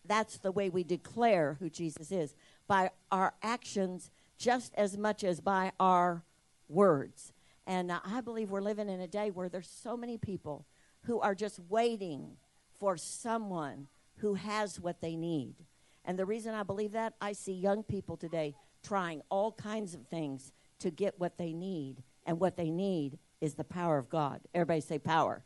That's 0.05 0.39
the 0.39 0.53
way 0.53 0.69
we 0.69 0.85
declare 0.85 1.57
who 1.61 1.69
jesus 1.69 2.11
is 2.11 2.35
by 2.67 2.91
our 3.11 3.35
actions 3.43 4.11
just 4.39 4.73
as 4.77 4.97
much 4.97 5.23
as 5.25 5.41
by 5.41 5.73
our 5.79 6.25
words. 6.69 7.33
And 7.67 7.91
uh, 7.91 8.01
i 8.05 8.21
believe 8.23 8.51
we're 8.51 8.61
living 8.63 8.89
in 8.89 9.01
a 9.01 9.09
day 9.09 9.31
where 9.31 9.49
there's 9.49 9.69
so 9.69 9.97
many 9.97 10.17
people 10.17 10.65
who 11.03 11.21
are 11.21 11.35
just 11.35 11.59
waiting 11.69 12.37
for 12.83 12.97
someone 12.97 13.87
who 14.17 14.35
has 14.35 14.81
what 14.81 15.01
they 15.01 15.15
need. 15.15 15.55
And 16.05 16.19
the 16.19 16.27
reason 16.27 16.53
I 16.53 16.65
believe 16.65 16.91
that, 16.93 17.15
I 17.21 17.33
see 17.33 17.53
young 17.53 17.85
people 17.85 18.17
today 18.17 18.57
trying 18.83 19.23
all 19.29 19.53
kinds 19.53 19.95
of 19.95 20.09
things 20.09 20.53
to 20.81 20.91
get 20.91 21.15
what 21.17 21.39
they 21.39 21.53
need. 21.53 22.03
And 22.27 22.41
what 22.41 22.57
they 22.57 22.71
need 22.71 23.21
is 23.41 23.55
the 23.55 23.63
power 23.63 23.99
of 23.99 24.09
God. 24.09 24.41
Everybody 24.53 24.81
say 24.81 24.99
power. 24.99 25.45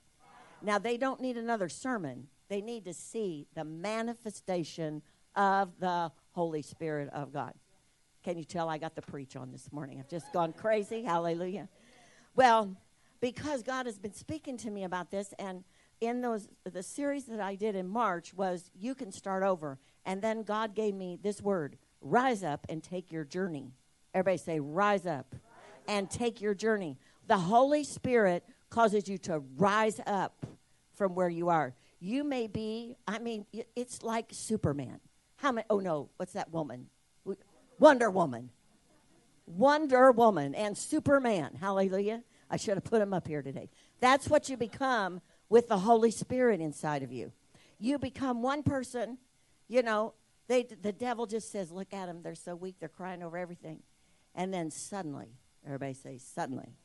Now, 0.63 0.79
they 0.79 0.97
don't 0.97 1.21
need 1.21 1.37
another 1.37 1.69
sermon, 1.69 2.29
they 2.49 2.63
need 2.63 2.87
to 2.87 2.95
see 2.95 3.47
the 3.55 3.65
manifestation 3.65 5.03
of 5.35 5.79
the 5.79 6.11
Holy 6.33 6.63
Spirit 6.63 7.11
of 7.13 7.35
God. 7.35 7.53
Can 8.25 8.39
you 8.39 8.45
tell 8.45 8.71
I 8.71 8.79
got 8.79 8.95
the 8.95 9.03
preach 9.03 9.37
on 9.37 9.53
this 9.53 9.71
morning? 9.71 9.99
I've 10.01 10.09
just 10.09 10.33
gone 10.33 10.55
crazy. 10.55 11.03
Hallelujah. 11.03 11.69
Well, 12.35 12.75
because 13.21 13.63
God 13.63 13.85
has 13.85 13.99
been 13.99 14.15
speaking 14.15 14.57
to 14.59 14.71
me 14.71 14.85
about 14.85 15.11
this, 15.11 15.35
and 15.39 15.65
in 16.01 16.21
those 16.21 16.49
the 16.65 16.83
series 16.83 17.25
that 17.27 17.41
I 17.41 17.55
did 17.55 17.75
in 17.75 17.89
March 17.89 18.35
was 18.35 18.71
you 18.75 18.95
can 18.95 19.13
start 19.13 19.43
over. 19.43 19.79
And 20.05 20.23
then 20.23 20.43
God 20.43 20.75
gave 20.75 20.95
me 20.95 21.19
this 21.21 21.41
word, 21.43 21.77
rise 22.01 22.45
up 22.45 22.67
and 22.69 22.83
take 22.83 23.11
your 23.11 23.25
journey. 23.25 23.73
Everybody 24.15 24.39
say 24.39 24.61
rise 24.61 25.07
up 25.07 25.35
and 25.89 26.11
take 26.11 26.41
your 26.41 26.55
journey. 26.55 26.99
The 27.27 27.39
Holy 27.39 27.85
Spirit 27.85 28.45
causes 28.71 29.09
you 29.09 29.19
to 29.19 29.43
rise 29.57 30.01
up 30.07 30.47
from 30.95 31.15
where 31.15 31.29
you 31.29 31.49
are. 31.49 31.75
You 31.99 32.25
may 32.25 32.47
be, 32.47 32.97
I 33.07 33.19
mean, 33.19 33.47
it's 33.75 34.03
like 34.03 34.27
Superman. 34.31 35.01
How 35.37 35.53
many? 35.53 35.67
Oh 35.69 35.81
no, 35.81 36.09
what's 36.17 36.33
that 36.33 36.53
woman? 36.53 36.87
Wonder 37.79 38.11
Woman. 38.11 38.51
Wonder 39.47 40.11
Woman 40.13 40.55
and 40.55 40.77
Superman. 40.77 41.57
Hallelujah. 41.61 42.23
I 42.51 42.57
should 42.57 42.75
have 42.75 42.85
put 42.85 43.03
him 43.03 43.13
up 43.13 43.27
here 43.27 43.43
today. 43.43 43.69
That's 44.01 44.29
what 44.29 44.49
you 44.49 44.57
become 44.57 45.21
with 45.49 45.69
the 45.69 45.79
Holy 45.79 46.11
Spirit 46.11 46.61
inside 46.61 47.03
of 47.03 47.13
you. 47.13 47.33
You 47.79 47.99
become 47.99 48.43
one 48.43 48.63
person, 48.63 49.19
you 49.69 49.83
know, 49.83 50.15
they, 50.49 50.63
the 50.63 50.93
devil 50.93 51.27
just 51.27 51.51
says, 51.51 51.71
Look 51.71 51.93
at 51.93 52.07
them, 52.07 52.23
they're 52.23 52.35
so 52.35 52.55
weak, 52.55 52.77
they're 52.79 52.89
crying 52.89 53.23
over 53.23 53.37
everything. 53.37 53.81
And 54.35 54.53
then 54.53 54.71
suddenly, 54.71 55.29
everybody 55.65 55.95
say, 55.95 56.19
suddenly, 56.19 56.77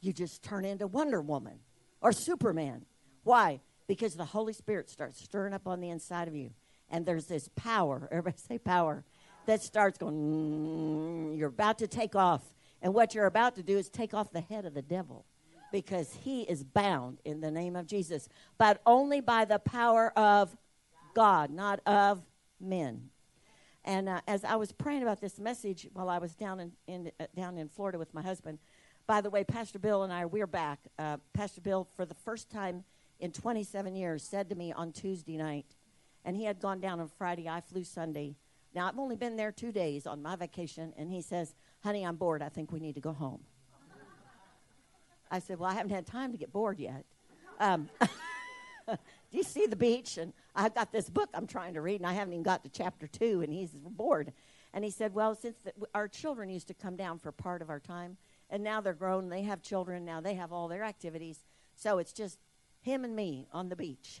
you 0.00 0.12
just 0.12 0.42
turn 0.42 0.64
into 0.64 0.86
Wonder 0.86 1.20
Woman 1.20 1.60
or 2.00 2.12
Superman. 2.12 2.84
Why? 3.22 3.60
Because 3.86 4.14
the 4.14 4.24
Holy 4.24 4.52
Spirit 4.52 4.90
starts 4.90 5.22
stirring 5.22 5.54
up 5.54 5.66
on 5.66 5.80
the 5.80 5.90
inside 5.90 6.28
of 6.28 6.34
you. 6.34 6.50
And 6.90 7.06
there's 7.06 7.26
this 7.26 7.48
power, 7.54 8.08
everybody 8.10 8.36
say 8.36 8.58
power, 8.58 9.04
that 9.46 9.62
starts 9.62 9.96
going, 9.96 10.16
mm, 10.16 11.38
you're 11.38 11.48
about 11.48 11.78
to 11.78 11.86
take 11.86 12.16
off. 12.16 12.42
And 12.82 12.94
what 12.94 13.14
you're 13.14 13.26
about 13.26 13.54
to 13.56 13.62
do 13.62 13.78
is 13.78 13.88
take 13.88 14.12
off 14.12 14.32
the 14.32 14.40
head 14.40 14.64
of 14.64 14.74
the 14.74 14.82
devil 14.82 15.24
because 15.72 16.18
he 16.24 16.42
is 16.42 16.64
bound 16.64 17.20
in 17.24 17.40
the 17.40 17.50
name 17.50 17.76
of 17.76 17.86
Jesus, 17.86 18.28
but 18.58 18.80
only 18.86 19.20
by 19.20 19.44
the 19.44 19.58
power 19.58 20.12
of 20.18 20.56
God, 21.14 21.50
not 21.50 21.80
of 21.86 22.22
men. 22.60 23.10
And 23.84 24.08
uh, 24.08 24.20
as 24.26 24.44
I 24.44 24.56
was 24.56 24.72
praying 24.72 25.02
about 25.02 25.20
this 25.20 25.38
message 25.38 25.88
while 25.92 26.08
I 26.08 26.18
was 26.18 26.34
down 26.34 26.60
in, 26.60 26.72
in 26.86 27.12
uh, 27.18 27.26
down 27.34 27.56
in 27.56 27.68
Florida 27.68 27.98
with 27.98 28.12
my 28.12 28.22
husband, 28.22 28.58
by 29.06 29.20
the 29.20 29.30
way, 29.30 29.42
Pastor 29.42 29.78
Bill 29.78 30.02
and 30.02 30.12
I 30.12 30.26
we're 30.26 30.46
back. 30.46 30.80
Uh, 30.98 31.16
Pastor 31.32 31.60
Bill, 31.60 31.88
for 31.96 32.04
the 32.04 32.14
first 32.14 32.50
time 32.50 32.84
in 33.18 33.32
27 33.32 33.96
years, 33.96 34.22
said 34.22 34.48
to 34.50 34.54
me 34.54 34.72
on 34.72 34.92
Tuesday 34.92 35.36
night, 35.36 35.76
and 36.24 36.36
he 36.36 36.44
had 36.44 36.60
gone 36.60 36.80
down 36.80 37.00
on 37.00 37.08
Friday. 37.08 37.48
I 37.48 37.60
flew 37.60 37.84
Sunday. 37.84 38.36
Now 38.74 38.86
I've 38.86 38.98
only 38.98 39.16
been 39.16 39.36
there 39.36 39.50
two 39.50 39.72
days 39.72 40.06
on 40.06 40.22
my 40.22 40.36
vacation, 40.36 40.92
and 40.96 41.10
he 41.10 41.22
says, 41.22 41.54
"Honey, 41.80 42.04
I'm 42.04 42.16
bored. 42.16 42.42
I 42.42 42.50
think 42.50 42.70
we 42.70 42.80
need 42.80 42.94
to 42.96 43.00
go 43.00 43.12
home." 43.12 43.40
I 45.30 45.38
said, 45.38 45.58
Well, 45.58 45.70
I 45.70 45.74
haven't 45.74 45.92
had 45.92 46.06
time 46.06 46.32
to 46.32 46.38
get 46.38 46.52
bored 46.52 46.78
yet. 46.78 47.04
Um, 47.58 47.88
do 48.88 48.96
you 49.30 49.42
see 49.42 49.66
the 49.66 49.76
beach? 49.76 50.18
And 50.18 50.32
I've 50.54 50.74
got 50.74 50.92
this 50.92 51.08
book 51.08 51.28
I'm 51.34 51.46
trying 51.46 51.74
to 51.74 51.80
read, 51.80 52.00
and 52.00 52.06
I 52.06 52.12
haven't 52.12 52.32
even 52.32 52.42
got 52.42 52.64
to 52.64 52.70
chapter 52.70 53.06
two, 53.06 53.42
and 53.42 53.52
he's 53.52 53.70
bored. 53.70 54.32
And 54.72 54.84
he 54.84 54.90
said, 54.90 55.14
Well, 55.14 55.34
since 55.34 55.56
the, 55.64 55.72
our 55.94 56.08
children 56.08 56.48
used 56.48 56.68
to 56.68 56.74
come 56.74 56.96
down 56.96 57.18
for 57.18 57.32
part 57.32 57.62
of 57.62 57.70
our 57.70 57.80
time, 57.80 58.16
and 58.48 58.62
now 58.62 58.80
they're 58.80 58.94
grown, 58.94 59.28
they 59.28 59.42
have 59.42 59.62
children, 59.62 60.04
now 60.04 60.20
they 60.20 60.34
have 60.34 60.52
all 60.52 60.68
their 60.68 60.84
activities. 60.84 61.44
So 61.76 61.98
it's 61.98 62.12
just 62.12 62.38
him 62.80 63.04
and 63.04 63.14
me 63.14 63.46
on 63.52 63.68
the 63.68 63.76
beach. 63.76 64.20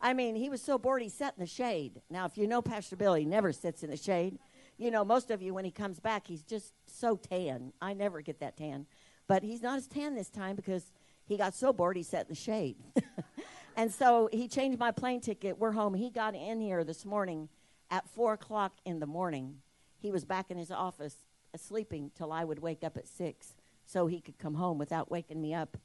I 0.00 0.12
mean, 0.12 0.34
he 0.36 0.48
was 0.50 0.60
so 0.60 0.76
bored 0.76 1.02
he 1.02 1.08
sat 1.08 1.34
in 1.36 1.40
the 1.40 1.46
shade. 1.46 2.02
Now, 2.10 2.26
if 2.26 2.36
you 2.36 2.46
know 2.46 2.60
Pastor 2.60 2.96
Bill, 2.96 3.14
he 3.14 3.24
never 3.24 3.52
sits 3.52 3.82
in 3.82 3.90
the 3.90 3.96
shade. 3.96 4.38
You 4.76 4.90
know, 4.90 5.04
most 5.04 5.30
of 5.30 5.40
you, 5.40 5.54
when 5.54 5.64
he 5.64 5.70
comes 5.70 6.00
back, 6.00 6.26
he's 6.26 6.42
just 6.42 6.74
so 6.86 7.16
tan. 7.16 7.72
I 7.80 7.94
never 7.94 8.20
get 8.20 8.40
that 8.40 8.56
tan. 8.56 8.86
But 9.26 9.42
he's 9.42 9.62
not 9.62 9.78
as 9.78 9.86
tan 9.86 10.14
this 10.14 10.28
time 10.28 10.56
because 10.56 10.92
he 11.26 11.36
got 11.36 11.54
so 11.54 11.72
bored 11.72 11.96
he 11.96 12.02
sat 12.02 12.22
in 12.22 12.28
the 12.28 12.34
shade. 12.34 12.76
and 13.76 13.92
so 13.92 14.28
he 14.32 14.48
changed 14.48 14.78
my 14.78 14.90
plane 14.90 15.20
ticket. 15.20 15.58
We're 15.58 15.72
home. 15.72 15.94
He 15.94 16.10
got 16.10 16.34
in 16.34 16.60
here 16.60 16.84
this 16.84 17.04
morning 17.04 17.48
at 17.90 18.08
4 18.08 18.34
o'clock 18.34 18.74
in 18.84 19.00
the 19.00 19.06
morning. 19.06 19.56
He 19.98 20.10
was 20.10 20.24
back 20.24 20.50
in 20.50 20.58
his 20.58 20.70
office 20.70 21.16
uh, 21.54 21.58
sleeping 21.58 22.10
till 22.14 22.32
I 22.32 22.44
would 22.44 22.58
wake 22.58 22.84
up 22.84 22.96
at 22.96 23.08
6 23.08 23.54
so 23.86 24.06
he 24.06 24.20
could 24.20 24.38
come 24.38 24.54
home 24.54 24.78
without 24.78 25.10
waking 25.10 25.40
me 25.40 25.54
up. 25.54 25.76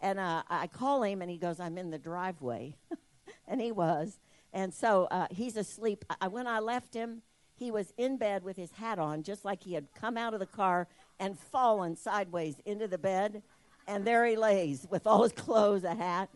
And 0.00 0.18
uh, 0.18 0.42
I 0.48 0.68
call 0.68 1.02
him 1.02 1.20
and 1.20 1.30
he 1.30 1.38
goes, 1.38 1.60
I'm 1.60 1.76
in 1.76 1.90
the 1.90 1.98
driveway. 1.98 2.74
and 3.48 3.60
he 3.60 3.72
was. 3.72 4.20
And 4.52 4.72
so 4.72 5.08
uh, 5.10 5.26
he's 5.30 5.56
asleep. 5.56 6.04
I, 6.20 6.28
when 6.28 6.46
I 6.46 6.60
left 6.60 6.94
him, 6.94 7.22
he 7.54 7.70
was 7.70 7.92
in 7.96 8.16
bed 8.16 8.44
with 8.44 8.56
his 8.56 8.72
hat 8.72 8.98
on, 8.98 9.22
just 9.22 9.44
like 9.44 9.64
he 9.64 9.74
had 9.74 9.88
come 9.92 10.16
out 10.16 10.32
of 10.32 10.40
the 10.40 10.46
car 10.46 10.86
and 11.20 11.38
fallen 11.38 11.96
sideways 11.96 12.56
into 12.64 12.88
the 12.88 12.98
bed. 12.98 13.42
And 13.86 14.04
there 14.04 14.26
he 14.26 14.36
lays 14.36 14.86
with 14.90 15.06
all 15.06 15.22
his 15.22 15.32
clothes, 15.32 15.84
a 15.84 15.94
hat. 15.94 16.28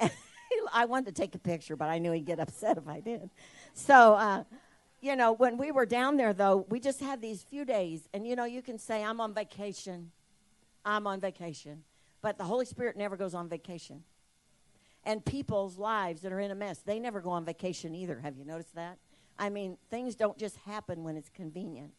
I 0.72 0.84
wanted 0.84 1.14
to 1.14 1.22
take 1.22 1.34
a 1.34 1.38
picture, 1.38 1.76
but 1.76 1.88
I 1.88 1.98
knew 1.98 2.12
he'd 2.12 2.26
get 2.26 2.40
upset 2.40 2.76
if 2.76 2.88
I 2.88 3.00
did. 3.00 3.30
So, 3.74 4.14
uh, 4.14 4.44
you 5.00 5.16
know, 5.16 5.32
when 5.32 5.56
we 5.56 5.70
were 5.70 5.86
down 5.86 6.16
there, 6.16 6.32
though, 6.32 6.66
we 6.68 6.80
just 6.80 7.00
had 7.00 7.22
these 7.22 7.42
few 7.42 7.64
days. 7.64 8.08
And, 8.12 8.26
you 8.26 8.36
know, 8.36 8.44
you 8.44 8.62
can 8.62 8.78
say, 8.78 9.02
I'm 9.02 9.20
on 9.20 9.32
vacation. 9.32 10.10
I'm 10.84 11.06
on 11.06 11.20
vacation. 11.20 11.84
But 12.22 12.36
the 12.36 12.44
Holy 12.44 12.66
Spirit 12.66 12.96
never 12.96 13.16
goes 13.16 13.34
on 13.34 13.48
vacation. 13.48 14.02
And 15.04 15.24
people's 15.24 15.78
lives 15.78 16.20
that 16.22 16.32
are 16.32 16.40
in 16.40 16.50
a 16.50 16.54
mess, 16.54 16.80
they 16.84 16.98
never 16.98 17.20
go 17.20 17.30
on 17.30 17.44
vacation 17.44 17.94
either. 17.94 18.18
Have 18.20 18.36
you 18.36 18.44
noticed 18.44 18.74
that? 18.74 18.98
I 19.38 19.48
mean, 19.48 19.78
things 19.88 20.14
don't 20.14 20.36
just 20.36 20.56
happen 20.58 21.02
when 21.02 21.16
it's 21.16 21.30
convenient. 21.30 21.92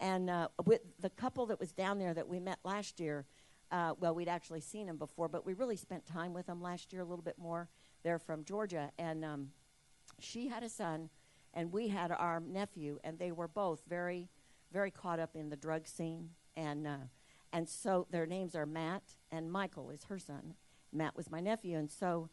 And 0.00 0.28
uh, 0.28 0.48
with 0.64 0.80
the 1.00 1.10
couple 1.10 1.46
that 1.46 1.60
was 1.60 1.72
down 1.72 1.98
there 1.98 2.14
that 2.14 2.28
we 2.28 2.40
met 2.40 2.58
last 2.64 3.00
year, 3.00 3.26
uh, 3.70 3.94
well, 3.98 4.14
we'd 4.14 4.28
actually 4.28 4.60
seen 4.60 4.86
them 4.86 4.96
before, 4.96 5.28
but 5.28 5.46
we 5.46 5.54
really 5.54 5.76
spent 5.76 6.04
time 6.06 6.32
with 6.32 6.46
them 6.46 6.60
last 6.60 6.92
year 6.92 7.02
a 7.02 7.04
little 7.04 7.24
bit 7.24 7.38
more. 7.38 7.68
They're 8.02 8.18
from 8.18 8.44
Georgia, 8.44 8.90
and 8.98 9.24
um, 9.24 9.48
she 10.20 10.48
had 10.48 10.62
a 10.62 10.68
son, 10.68 11.08
and 11.54 11.72
we 11.72 11.88
had 11.88 12.12
our 12.12 12.40
nephew, 12.40 12.98
and 13.02 13.18
they 13.18 13.32
were 13.32 13.48
both 13.48 13.82
very, 13.88 14.28
very 14.72 14.90
caught 14.90 15.18
up 15.18 15.34
in 15.34 15.48
the 15.48 15.56
drug 15.56 15.86
scene, 15.86 16.30
and 16.56 16.86
uh, 16.86 16.96
and 17.54 17.68
so 17.68 18.08
their 18.10 18.26
names 18.26 18.56
are 18.56 18.66
Matt 18.66 19.02
and 19.30 19.50
Michael 19.50 19.90
is 19.90 20.04
her 20.04 20.18
son. 20.18 20.54
Matt 20.92 21.16
was 21.16 21.30
my 21.30 21.38
nephew, 21.38 21.78
and 21.78 21.88
so 21.88 22.28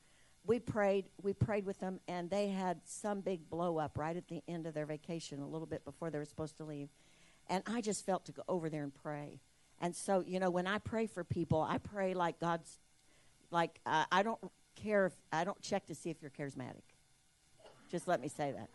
we 0.45 0.59
prayed. 0.59 1.09
We 1.21 1.33
prayed 1.33 1.65
with 1.65 1.79
them, 1.79 1.99
and 2.07 2.29
they 2.29 2.49
had 2.49 2.81
some 2.85 3.21
big 3.21 3.47
blow 3.47 3.77
up 3.77 3.99
right 3.99 4.17
at 4.17 4.27
the 4.27 4.41
end 4.47 4.65
of 4.65 4.73
their 4.73 4.87
vacation, 4.87 5.39
a 5.39 5.47
little 5.47 5.67
bit 5.67 5.85
before 5.85 6.09
they 6.09 6.17
were 6.17 6.25
supposed 6.25 6.57
to 6.57 6.63
leave, 6.63 6.89
and 7.51 7.61
I 7.67 7.81
just 7.81 8.05
felt 8.05 8.25
to 8.25 8.31
go 8.31 8.43
over 8.47 8.69
there 8.69 8.81
and 8.81 8.95
pray. 8.95 9.41
And 9.81 9.93
so, 9.93 10.23
you 10.25 10.39
know, 10.39 10.49
when 10.49 10.67
I 10.67 10.77
pray 10.77 11.05
for 11.05 11.25
people, 11.25 11.61
I 11.61 11.79
pray 11.79 12.13
like 12.13 12.39
God's, 12.39 12.79
like 13.51 13.79
uh, 13.85 14.05
I 14.09 14.23
don't 14.23 14.39
care 14.75 15.07
if 15.07 15.13
I 15.33 15.43
don't 15.43 15.61
check 15.61 15.85
to 15.87 15.95
see 15.95 16.09
if 16.09 16.21
you're 16.21 16.31
charismatic. 16.31 16.83
Just 17.91 18.07
let 18.07 18.21
me 18.21 18.29
say 18.29 18.53
that. 18.53 18.69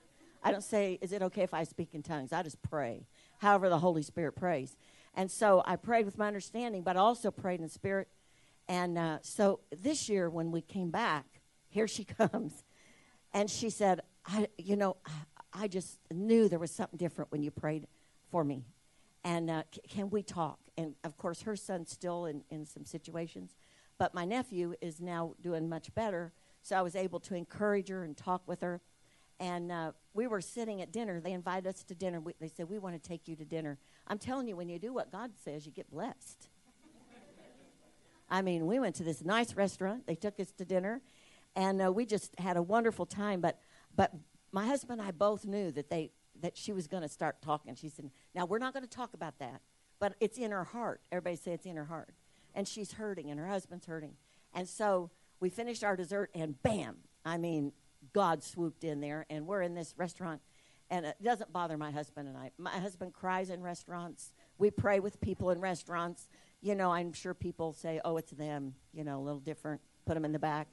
I 0.44 0.52
don't 0.52 0.62
say, 0.62 0.98
is 1.00 1.12
it 1.12 1.22
okay 1.22 1.42
if 1.42 1.54
I 1.54 1.64
speak 1.64 1.94
in 1.94 2.02
tongues? 2.02 2.34
I 2.34 2.42
just 2.42 2.60
pray, 2.60 3.06
however 3.38 3.70
the 3.70 3.78
Holy 3.78 4.02
Spirit 4.02 4.36
prays. 4.36 4.76
And 5.14 5.30
so 5.30 5.62
I 5.64 5.76
prayed 5.76 6.04
with 6.04 6.18
my 6.18 6.26
understanding, 6.26 6.82
but 6.82 6.98
I 6.98 7.00
also 7.00 7.30
prayed 7.30 7.60
in 7.60 7.70
spirit. 7.70 8.08
And 8.68 8.98
uh, 8.98 9.18
so 9.22 9.60
this 9.74 10.10
year, 10.10 10.28
when 10.28 10.52
we 10.52 10.60
came 10.60 10.90
back, 10.90 11.24
here 11.68 11.88
she 11.88 12.04
comes. 12.18 12.62
And 13.32 13.50
she 13.50 13.70
said, 13.70 14.02
I, 14.26 14.48
you 14.58 14.76
know, 14.76 14.98
I 15.54 15.66
just 15.66 15.98
knew 16.12 16.50
there 16.50 16.58
was 16.58 16.70
something 16.70 16.98
different 16.98 17.32
when 17.32 17.42
you 17.42 17.50
prayed 17.50 17.86
for 18.30 18.44
me. 18.44 18.64
And 19.24 19.50
uh, 19.50 19.62
c- 19.72 19.80
can 19.88 20.10
we 20.10 20.22
talk? 20.22 20.58
And 20.76 20.94
of 21.04 21.16
course, 21.16 21.42
her 21.42 21.56
son's 21.56 21.90
still 21.90 22.26
in, 22.26 22.42
in 22.50 22.66
some 22.66 22.84
situations, 22.84 23.56
but 23.98 24.14
my 24.14 24.24
nephew 24.24 24.74
is 24.80 25.00
now 25.00 25.34
doing 25.42 25.68
much 25.68 25.94
better. 25.94 26.32
So 26.62 26.76
I 26.76 26.82
was 26.82 26.94
able 26.94 27.20
to 27.20 27.34
encourage 27.34 27.88
her 27.88 28.04
and 28.04 28.16
talk 28.16 28.42
with 28.46 28.60
her. 28.60 28.80
And 29.38 29.70
uh, 29.70 29.92
we 30.14 30.26
were 30.26 30.40
sitting 30.40 30.80
at 30.80 30.92
dinner. 30.92 31.20
They 31.20 31.32
invited 31.32 31.66
us 31.66 31.82
to 31.84 31.94
dinner. 31.94 32.20
We, 32.20 32.34
they 32.40 32.48
said, 32.48 32.68
We 32.68 32.78
want 32.78 33.00
to 33.00 33.08
take 33.08 33.28
you 33.28 33.36
to 33.36 33.44
dinner. 33.44 33.78
I'm 34.06 34.18
telling 34.18 34.48
you, 34.48 34.56
when 34.56 34.68
you 34.68 34.78
do 34.78 34.92
what 34.92 35.12
God 35.12 35.32
says, 35.44 35.66
you 35.66 35.72
get 35.72 35.90
blessed. 35.90 36.48
I 38.28 38.42
mean, 38.42 38.66
we 38.66 38.80
went 38.80 38.96
to 38.96 39.04
this 39.04 39.24
nice 39.24 39.54
restaurant. 39.54 40.06
They 40.06 40.16
took 40.16 40.40
us 40.40 40.50
to 40.52 40.64
dinner, 40.64 41.00
and 41.54 41.80
uh, 41.80 41.92
we 41.92 42.06
just 42.06 42.38
had 42.40 42.56
a 42.56 42.62
wonderful 42.62 43.06
time. 43.06 43.40
But, 43.40 43.60
but 43.94 44.12
my 44.50 44.66
husband 44.66 45.00
and 45.00 45.08
I 45.08 45.12
both 45.12 45.44
knew 45.44 45.70
that 45.72 45.90
they 45.90 46.10
that 46.42 46.56
she 46.56 46.72
was 46.72 46.86
going 46.86 47.02
to 47.02 47.08
start 47.08 47.40
talking. 47.42 47.74
She 47.74 47.88
said, 47.88 48.10
"Now 48.34 48.44
we're 48.46 48.58
not 48.58 48.72
going 48.72 48.84
to 48.84 48.90
talk 48.90 49.14
about 49.14 49.38
that, 49.38 49.60
but 49.98 50.14
it's 50.20 50.38
in 50.38 50.50
her 50.50 50.64
heart." 50.64 51.00
Everybody 51.10 51.36
say 51.36 51.52
it's 51.52 51.66
in 51.66 51.76
her 51.76 51.84
heart, 51.84 52.14
and 52.54 52.66
she's 52.66 52.92
hurting, 52.92 53.30
and 53.30 53.38
her 53.40 53.46
husband's 53.46 53.86
hurting. 53.86 54.14
And 54.54 54.68
so 54.68 55.10
we 55.40 55.50
finished 55.50 55.84
our 55.84 55.96
dessert, 55.96 56.30
and 56.34 56.60
bam! 56.62 56.96
I 57.24 57.38
mean, 57.38 57.72
God 58.12 58.42
swooped 58.42 58.84
in 58.84 59.00
there, 59.00 59.26
and 59.28 59.46
we're 59.46 59.62
in 59.62 59.74
this 59.74 59.94
restaurant, 59.96 60.40
and 60.90 61.04
it 61.06 61.22
doesn't 61.22 61.52
bother 61.52 61.76
my 61.76 61.90
husband 61.90 62.28
and 62.28 62.36
I. 62.36 62.50
My 62.58 62.78
husband 62.78 63.12
cries 63.12 63.50
in 63.50 63.62
restaurants. 63.62 64.32
We 64.58 64.70
pray 64.70 65.00
with 65.00 65.20
people 65.20 65.50
in 65.50 65.60
restaurants. 65.60 66.28
You 66.62 66.74
know, 66.74 66.92
I'm 66.92 67.12
sure 67.12 67.34
people 67.34 67.72
say, 67.72 68.00
"Oh, 68.04 68.16
it's 68.16 68.32
them." 68.32 68.74
You 68.92 69.04
know, 69.04 69.18
a 69.18 69.22
little 69.22 69.40
different. 69.40 69.80
Put 70.04 70.14
them 70.14 70.24
in 70.24 70.32
the 70.32 70.38
back, 70.38 70.68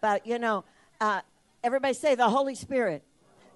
but 0.00 0.26
you 0.26 0.38
know, 0.38 0.64
uh, 1.00 1.20
everybody 1.62 1.94
say 1.94 2.14
the 2.14 2.28
Holy 2.28 2.54
Spirit. 2.54 3.04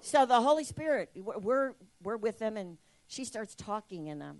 So 0.05 0.25
the 0.25 0.41
Holy 0.41 0.65
Spirit, 0.65 1.11
we're 1.15 1.75
we're 2.03 2.17
with 2.17 2.37
them, 2.37 2.57
and 2.57 2.77
she 3.07 3.23
starts 3.23 3.55
talking, 3.55 4.09
and 4.09 4.21
um, 4.21 4.39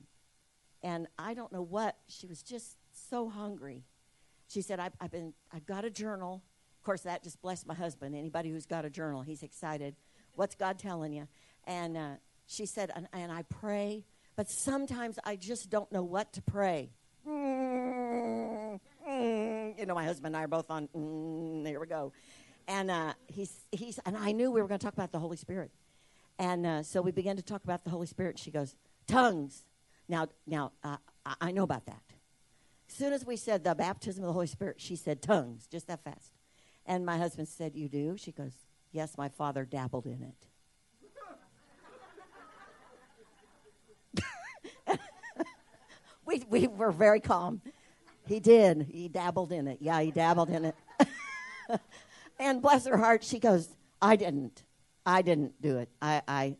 and 0.83 1.07
I 1.17 1.33
don't 1.33 1.53
know 1.53 1.61
what 1.61 1.95
she 2.09 2.27
was 2.27 2.43
just 2.43 2.75
so 2.91 3.29
hungry. 3.29 3.85
She 4.49 4.61
said, 4.61 4.81
"I've, 4.81 4.91
I've 4.99 5.09
been, 5.09 5.33
I've 5.53 5.65
got 5.65 5.85
a 5.85 5.89
journal." 5.89 6.43
Of 6.77 6.83
course, 6.83 7.01
that 7.03 7.23
just 7.23 7.41
blessed 7.41 7.65
my 7.65 7.75
husband. 7.75 8.13
Anybody 8.13 8.49
who's 8.49 8.65
got 8.65 8.83
a 8.83 8.89
journal, 8.89 9.21
he's 9.21 9.41
excited. 9.41 9.95
What's 10.33 10.53
God 10.53 10.77
telling 10.77 11.13
you? 11.13 11.29
And 11.63 11.95
uh, 11.95 12.09
she 12.45 12.65
said, 12.65 12.91
and, 12.93 13.07
and, 13.13 13.31
I 13.31 13.43
pray, 13.43 14.03
but 14.35 14.49
sometimes 14.49 15.17
I 15.23 15.37
just 15.37 15.69
don't 15.69 15.89
know 15.93 16.03
what 16.03 16.33
to 16.33 16.41
pray. 16.41 16.91
Mm, 17.25 18.81
mm. 19.09 19.79
You 19.79 19.85
know, 19.85 19.95
my 19.95 20.03
husband 20.03 20.35
and 20.35 20.37
I 20.37 20.43
are 20.43 20.47
both 20.49 20.69
on. 20.69 20.89
Mm, 20.89 21.63
there 21.63 21.79
we 21.79 21.87
go. 21.87 22.11
And 22.67 22.89
uh, 22.89 23.13
he's 23.27 23.65
he's 23.71 23.99
and 24.05 24.15
I 24.15 24.31
knew 24.31 24.51
we 24.51 24.61
were 24.61 24.67
going 24.67 24.79
to 24.79 24.85
talk 24.85 24.93
about 24.93 25.11
the 25.11 25.19
Holy 25.19 25.37
Spirit, 25.37 25.71
and 26.39 26.65
uh, 26.65 26.83
so 26.83 27.01
we 27.01 27.11
began 27.11 27.35
to 27.35 27.41
talk 27.41 27.63
about 27.63 27.83
the 27.83 27.89
Holy 27.89 28.07
Spirit. 28.07 28.39
She 28.39 28.51
goes, 28.51 28.75
tongues. 29.07 29.65
Now, 30.07 30.27
now 30.45 30.71
uh, 30.83 30.97
I, 31.25 31.35
I 31.41 31.51
know 31.51 31.63
about 31.63 31.85
that. 31.85 32.01
As 32.89 32.95
soon 32.95 33.13
as 33.13 33.25
we 33.25 33.37
said 33.37 33.63
the 33.63 33.75
baptism 33.75 34.23
of 34.23 34.27
the 34.27 34.33
Holy 34.33 34.47
Spirit, 34.47 34.79
she 34.79 34.95
said 34.95 35.21
tongues, 35.21 35.67
just 35.67 35.87
that 35.87 36.03
fast. 36.03 36.33
And 36.85 37.05
my 37.05 37.17
husband 37.17 37.47
said, 37.47 37.75
You 37.75 37.89
do? 37.89 38.17
She 38.17 38.31
goes, 38.31 38.53
Yes, 38.91 39.17
my 39.17 39.29
father 39.29 39.65
dabbled 39.65 40.05
in 40.05 40.33
it. 44.87 44.99
we, 46.25 46.43
we 46.49 46.67
were 46.67 46.91
very 46.91 47.19
calm. 47.19 47.61
He 48.27 48.39
did. 48.39 48.87
He 48.91 49.07
dabbled 49.07 49.51
in 49.51 49.67
it. 49.67 49.79
Yeah, 49.81 50.01
he 50.01 50.11
dabbled 50.11 50.49
in 50.49 50.65
it. 50.65 50.75
and 52.39 52.61
bless 52.61 52.85
her 52.87 52.97
heart, 52.97 53.23
she 53.23 53.39
goes, 53.39 53.69
I 54.01 54.15
didn't. 54.15 54.63
I 55.05 55.21
didn't 55.21 55.61
do 55.61 55.77
it. 55.77 55.89
I, 56.01 56.21
I, 56.27 56.55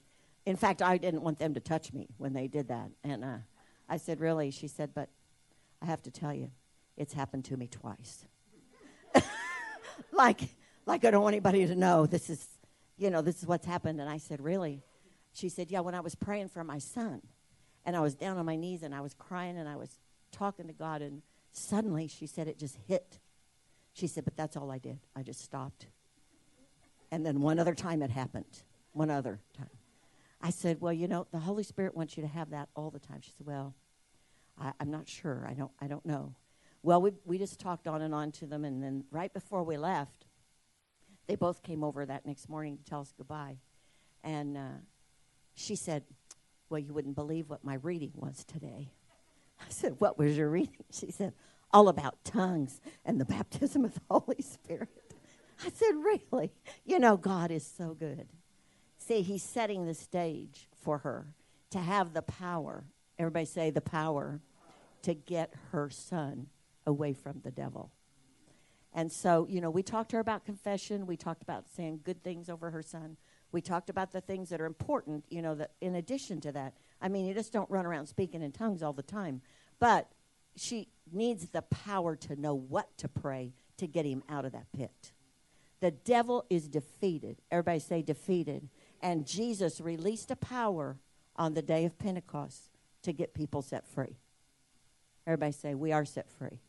in 0.46 0.56
fact, 0.56 0.82
I 0.82 0.98
didn't 0.98 1.22
want 1.22 1.40
them 1.40 1.54
to 1.54 1.60
touch 1.60 1.94
me 1.94 2.08
when 2.18 2.34
they 2.34 2.48
did 2.48 2.68
that. 2.68 2.90
And 3.04 3.24
uh, 3.24 3.38
I 3.88 3.98
said, 3.98 4.20
Really? 4.20 4.52
She 4.52 4.68
said, 4.68 4.92
But 4.94 5.10
I 5.82 5.86
have 5.86 6.02
to 6.04 6.12
tell 6.12 6.34
you, 6.34 6.52
it's 6.98 7.14
happened 7.14 7.46
to 7.46 7.58
me 7.58 7.68
twice 7.68 8.26
like, 10.12 10.42
like 10.86 11.06
I 11.06 11.12
don't 11.12 11.24
want 11.24 11.34
anybody 11.34 11.66
to 11.68 11.76
know 11.76 12.06
this 12.06 12.30
is, 12.30 12.48
you 12.98 13.10
know, 13.10 13.22
this 13.22 13.42
is 13.42 13.48
what's 13.48 13.66
happened. 13.66 14.00
And 14.00 14.10
I 14.10 14.18
said, 14.18 14.42
really? 14.42 14.82
She 15.34 15.50
said, 15.50 15.72
yeah, 15.72 15.80
when 15.80 15.96
I 15.96 16.00
was 16.00 16.16
praying 16.16 16.50
for 16.50 16.64
my 16.64 16.80
son 16.80 17.22
and 17.86 17.96
I 17.96 18.00
was 18.02 18.16
down 18.16 18.38
on 18.38 18.46
my 18.46 18.56
knees 18.56 18.84
and 18.84 18.94
I 18.94 19.02
was 19.02 19.14
crying 19.14 19.58
and 19.58 19.68
I 19.68 19.76
was 19.76 19.90
talking 20.32 20.68
to 20.68 20.74
God 20.74 21.02
and 21.02 21.22
suddenly 21.52 22.08
she 22.08 22.28
said 22.28 22.48
it 22.48 22.58
just 22.58 22.78
hit. 22.88 23.20
She 23.94 24.08
said, 24.08 24.26
but 24.26 24.36
that's 24.36 24.58
all 24.58 24.72
I 24.72 24.80
did. 24.80 25.00
I 25.16 25.24
just 25.24 25.44
stopped. 25.44 25.88
And 27.12 27.26
then 27.26 27.42
one 27.42 27.60
other 27.60 27.76
time 27.76 28.02
it 28.02 28.10
happened. 28.10 28.64
One 28.92 29.10
other 29.10 29.40
time. 29.56 29.70
I 30.42 30.50
said, 30.50 30.82
well, 30.82 30.92
you 30.92 31.08
know, 31.08 31.28
the 31.32 31.40
Holy 31.40 31.64
Spirit 31.64 31.96
wants 31.96 32.18
you 32.18 32.24
to 32.24 32.30
have 32.30 32.50
that 32.50 32.70
all 32.76 32.90
the 32.90 33.00
time. 33.00 33.22
She 33.22 33.32
said, 33.38 33.46
well, 33.46 33.76
I, 34.60 34.74
am 34.80 34.92
not 34.92 35.08
sure. 35.08 35.46
I 35.48 35.54
don't, 35.54 35.72
I 35.80 35.88
don't 35.88 36.06
know. 36.06 36.36
Well, 36.82 37.02
we, 37.02 37.12
we 37.24 37.38
just 37.38 37.60
talked 37.60 37.88
on 37.88 38.02
and 38.02 38.14
on 38.14 38.32
to 38.34 38.46
them, 38.46 38.66
and 38.66 38.84
then 38.84 39.06
right 39.10 39.34
before 39.34 39.64
we 39.64 39.78
left, 39.78 40.26
they 41.28 41.36
both 41.36 41.64
came 41.64 41.84
over 41.84 42.06
that 42.06 42.26
next 42.26 42.50
morning 42.50 42.78
to 42.78 42.84
tell 42.84 43.00
us 43.00 43.14
goodbye. 43.18 43.58
And 44.24 44.58
uh, 44.58 44.80
she 45.56 45.76
said, 45.76 46.04
Well, 46.70 46.80
you 46.80 46.94
wouldn't 46.94 47.16
believe 47.16 47.50
what 47.50 47.64
my 47.64 47.76
reading 47.76 48.12
was 48.16 48.44
today. 48.44 48.92
I 49.62 49.70
said, 49.70 49.96
What 50.00 50.18
was 50.18 50.36
your 50.36 50.50
reading? 50.50 50.76
She 50.92 51.12
said, 51.12 51.34
All 51.74 51.90
about 51.90 52.24
tongues 52.24 52.80
and 53.04 53.20
the 53.20 53.26
baptism 53.38 53.84
of 53.84 53.96
the 53.96 54.02
Holy 54.10 54.42
Spirit. 54.42 55.14
I 55.66 55.70
said, 55.70 55.96
Really? 55.96 56.52
You 56.86 57.00
know, 57.00 57.18
God 57.18 57.52
is 57.52 57.66
so 57.66 57.94
good. 57.94 58.28
See, 58.98 59.22
He's 59.22 59.44
setting 59.44 59.86
the 59.86 59.94
stage 59.94 60.70
for 60.82 61.00
her 61.00 61.28
to 61.72 61.80
have 61.80 62.14
the 62.14 62.22
power. 62.22 62.86
Everybody 63.18 63.46
say 63.46 63.70
the 63.70 63.82
power 63.82 64.42
to 65.02 65.14
get 65.14 65.54
her 65.72 65.90
son 65.90 66.48
away 66.86 67.14
from 67.14 67.42
the 67.44 67.52
devil. 67.52 67.92
And 68.94 69.12
so, 69.12 69.48
you 69.50 69.60
know, 69.60 69.72
we 69.72 69.82
talked 69.82 70.12
to 70.12 70.18
her 70.18 70.22
about 70.22 70.46
confession. 70.46 71.08
We 71.08 71.18
talked 71.18 71.42
about 71.42 71.68
saying 71.68 72.02
good 72.04 72.24
things 72.24 72.50
over 72.50 72.70
her 72.72 72.84
son. 72.84 73.18
We 73.52 73.62
talked 73.62 73.90
about 73.90 74.12
the 74.12 74.22
things 74.22 74.50
that 74.50 74.62
are 74.62 74.66
important, 74.66 75.26
you 75.30 75.42
know, 75.42 75.56
that 75.56 75.72
in 75.82 75.96
addition 75.96 76.42
to 76.42 76.52
that. 76.52 76.74
I 77.02 77.08
mean, 77.08 77.26
you 77.26 77.34
just 77.34 77.54
don't 77.54 77.70
run 77.70 77.86
around 77.86 78.08
speaking 78.08 78.42
in 78.42 78.52
tongues 78.52 78.84
all 78.84 78.94
the 78.94 79.04
time. 79.04 79.42
But 79.80 80.10
she 80.56 80.88
needs 81.12 81.48
the 81.50 81.62
power 81.62 82.16
to 82.16 82.40
know 82.40 82.56
what 82.56 82.98
to 82.98 83.08
pray 83.08 83.54
to 83.78 83.88
get 83.88 84.06
him 84.06 84.24
out 84.30 84.46
of 84.46 84.52
that 84.52 84.72
pit. 84.76 85.12
The 85.80 85.92
devil 85.92 86.46
is 86.50 86.68
defeated. 86.68 87.42
Everybody 87.52 87.80
say 87.80 88.02
defeated. 88.02 88.70
And 89.02 89.28
Jesus 89.28 89.82
released 89.82 90.32
a 90.32 90.36
power 90.36 90.98
on 91.36 91.54
the 91.54 91.62
day 91.62 91.86
of 91.86 91.98
Pentecost 91.98 92.70
to 93.02 93.12
get 93.12 93.34
people 93.34 93.62
set 93.62 93.86
free. 93.86 94.16
Everybody 95.28 95.52
say, 95.52 95.76
We 95.76 95.92
are 95.92 96.06
set 96.06 96.30
free. 96.30 96.62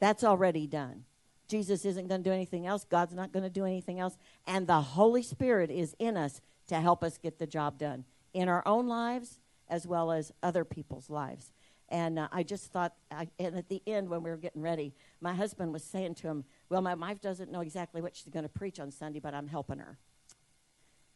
That's 0.00 0.24
already 0.24 0.66
done. 0.66 1.04
Jesus 1.46 1.84
isn't 1.84 2.08
going 2.08 2.22
to 2.22 2.28
do 2.28 2.34
anything 2.34 2.66
else. 2.66 2.84
God's 2.84 3.14
not 3.14 3.32
going 3.32 3.42
to 3.42 3.50
do 3.50 3.64
anything 3.64 3.98
else. 3.98 4.16
And 4.46 4.66
the 4.66 4.80
Holy 4.80 5.22
Spirit 5.22 5.70
is 5.70 5.94
in 5.98 6.16
us 6.16 6.40
to 6.68 6.80
help 6.80 7.02
us 7.02 7.18
get 7.18 7.38
the 7.38 7.46
job 7.46 7.78
done 7.78 8.04
in 8.32 8.48
our 8.48 8.62
own 8.66 8.86
lives 8.86 9.40
as 9.68 9.86
well 9.86 10.10
as 10.10 10.32
other 10.42 10.64
people's 10.64 11.10
lives. 11.10 11.52
And 11.90 12.18
uh, 12.18 12.28
I 12.30 12.42
just 12.42 12.72
thought, 12.72 12.94
I, 13.10 13.28
and 13.38 13.56
at 13.56 13.68
the 13.68 13.82
end 13.86 14.08
when 14.08 14.22
we 14.22 14.30
were 14.30 14.36
getting 14.36 14.62
ready, 14.62 14.94
my 15.20 15.34
husband 15.34 15.72
was 15.72 15.82
saying 15.82 16.14
to 16.16 16.28
him, 16.28 16.44
Well, 16.68 16.82
my 16.82 16.94
wife 16.94 17.20
doesn't 17.20 17.50
know 17.50 17.60
exactly 17.60 18.00
what 18.00 18.14
she's 18.14 18.32
going 18.32 18.44
to 18.44 18.48
preach 18.48 18.78
on 18.78 18.90
Sunday, 18.90 19.18
but 19.18 19.34
I'm 19.34 19.48
helping 19.48 19.78
her. 19.78 19.98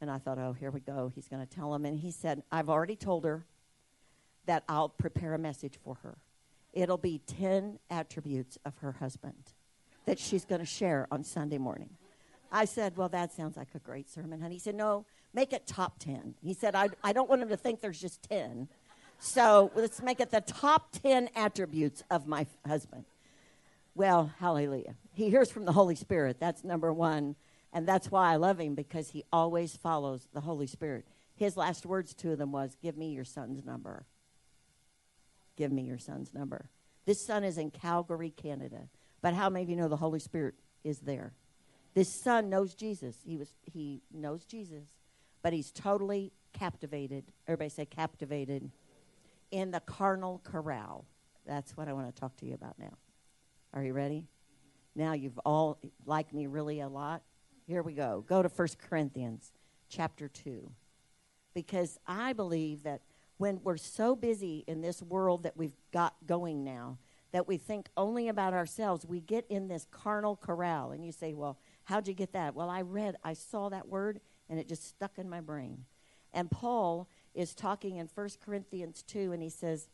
And 0.00 0.10
I 0.10 0.18
thought, 0.18 0.38
Oh, 0.38 0.52
here 0.52 0.70
we 0.70 0.80
go. 0.80 1.12
He's 1.14 1.28
going 1.28 1.46
to 1.46 1.52
tell 1.54 1.74
him. 1.74 1.84
And 1.84 1.98
he 1.98 2.10
said, 2.10 2.42
I've 2.50 2.68
already 2.68 2.96
told 2.96 3.24
her 3.24 3.46
that 4.46 4.64
I'll 4.68 4.88
prepare 4.88 5.34
a 5.34 5.38
message 5.38 5.78
for 5.82 5.96
her 6.02 6.18
it'll 6.74 6.98
be 6.98 7.20
10 7.26 7.78
attributes 7.88 8.58
of 8.64 8.76
her 8.78 8.92
husband 8.92 9.52
that 10.04 10.18
she's 10.18 10.44
going 10.44 10.60
to 10.60 10.66
share 10.66 11.06
on 11.10 11.24
Sunday 11.24 11.58
morning. 11.58 11.90
I 12.52 12.66
said, 12.66 12.96
Well, 12.96 13.08
that 13.08 13.32
sounds 13.32 13.56
like 13.56 13.68
a 13.74 13.78
great 13.78 14.10
sermon, 14.10 14.40
honey. 14.40 14.56
He 14.56 14.60
said, 14.60 14.74
No, 14.74 15.06
make 15.32 15.52
it 15.52 15.66
top 15.66 15.98
10. 15.98 16.34
He 16.42 16.52
said, 16.52 16.74
I, 16.74 16.90
I 17.02 17.12
don't 17.12 17.28
want 17.28 17.42
him 17.42 17.48
to 17.48 17.56
think 17.56 17.80
there's 17.80 18.00
just 18.00 18.22
10. 18.24 18.68
So 19.24 19.70
let's 19.74 20.02
make 20.02 20.20
it 20.20 20.30
the 20.30 20.42
top 20.42 20.92
10 21.02 21.30
attributes 21.34 22.04
of 22.10 22.26
my 22.26 22.46
husband. 22.66 23.06
Well, 23.94 24.30
hallelujah. 24.38 24.96
He 25.14 25.30
hears 25.30 25.50
from 25.50 25.64
the 25.64 25.72
Holy 25.72 25.94
Spirit. 25.94 26.36
That's 26.38 26.62
number 26.62 26.92
one. 26.92 27.34
And 27.72 27.88
that's 27.88 28.10
why 28.10 28.30
I 28.30 28.36
love 28.36 28.60
him 28.60 28.74
because 28.74 29.08
he 29.08 29.24
always 29.32 29.76
follows 29.78 30.28
the 30.34 30.42
Holy 30.42 30.66
Spirit. 30.66 31.06
His 31.36 31.56
last 31.56 31.86
words 31.86 32.12
to 32.16 32.36
them 32.36 32.52
was, 32.52 32.76
Give 32.82 32.98
me 32.98 33.12
your 33.12 33.24
son's 33.24 33.64
number. 33.64 34.04
Give 35.56 35.72
me 35.72 35.84
your 35.84 35.98
son's 35.98 36.34
number. 36.34 36.68
This 37.06 37.24
son 37.24 37.44
is 37.44 37.56
in 37.56 37.70
Calgary, 37.70 38.30
Canada. 38.30 38.88
But 39.22 39.32
how 39.32 39.48
many 39.48 39.62
of 39.62 39.70
you 39.70 39.76
know 39.76 39.88
the 39.88 39.96
Holy 39.96 40.20
Spirit 40.20 40.54
is 40.84 40.98
there? 40.98 41.32
This 41.94 42.12
son 42.12 42.50
knows 42.50 42.74
Jesus. 42.74 43.16
He 43.24 43.38
was 43.38 43.48
he 43.62 44.02
knows 44.12 44.44
Jesus, 44.44 44.84
but 45.42 45.54
he's 45.54 45.70
totally 45.70 46.30
captivated. 46.52 47.24
Everybody 47.48 47.70
say 47.70 47.86
captivated 47.86 48.70
in 49.54 49.70
the 49.70 49.78
carnal 49.78 50.40
corral. 50.42 51.06
That's 51.46 51.76
what 51.76 51.86
I 51.86 51.92
want 51.92 52.12
to 52.12 52.20
talk 52.20 52.36
to 52.38 52.44
you 52.44 52.54
about 52.54 52.76
now. 52.76 52.98
Are 53.72 53.84
you 53.84 53.92
ready? 53.92 54.26
Now 54.96 55.12
you've 55.12 55.38
all 55.44 55.78
liked 56.04 56.34
me 56.34 56.48
really 56.48 56.80
a 56.80 56.88
lot. 56.88 57.22
Here 57.68 57.80
we 57.80 57.92
go. 57.92 58.24
Go 58.28 58.42
to 58.42 58.48
1 58.48 58.68
Corinthians 58.88 59.52
chapter 59.88 60.26
2. 60.26 60.68
Because 61.54 62.00
I 62.04 62.32
believe 62.32 62.82
that 62.82 63.02
when 63.36 63.60
we're 63.62 63.76
so 63.76 64.16
busy 64.16 64.64
in 64.66 64.80
this 64.80 65.00
world 65.00 65.44
that 65.44 65.56
we've 65.56 65.76
got 65.92 66.14
going 66.26 66.64
now, 66.64 66.98
that 67.30 67.46
we 67.46 67.56
think 67.56 67.88
only 67.96 68.26
about 68.26 68.54
ourselves, 68.54 69.06
we 69.06 69.20
get 69.20 69.46
in 69.48 69.68
this 69.68 69.86
carnal 69.92 70.34
corral. 70.34 70.90
And 70.90 71.06
you 71.06 71.12
say, 71.12 71.32
well, 71.32 71.58
how'd 71.84 72.08
you 72.08 72.14
get 72.14 72.32
that? 72.32 72.56
Well, 72.56 72.70
I 72.70 72.82
read, 72.82 73.14
I 73.22 73.34
saw 73.34 73.68
that 73.68 73.86
word, 73.88 74.18
and 74.50 74.58
it 74.58 74.68
just 74.68 74.88
stuck 74.88 75.16
in 75.16 75.30
my 75.30 75.40
brain. 75.40 75.84
And 76.32 76.50
Paul 76.50 77.08
is 77.34 77.54
talking 77.54 77.96
in 77.96 78.08
1 78.12 78.28
Corinthians 78.44 79.02
2, 79.02 79.32
and 79.32 79.42
he 79.42 79.48
says, 79.48 79.88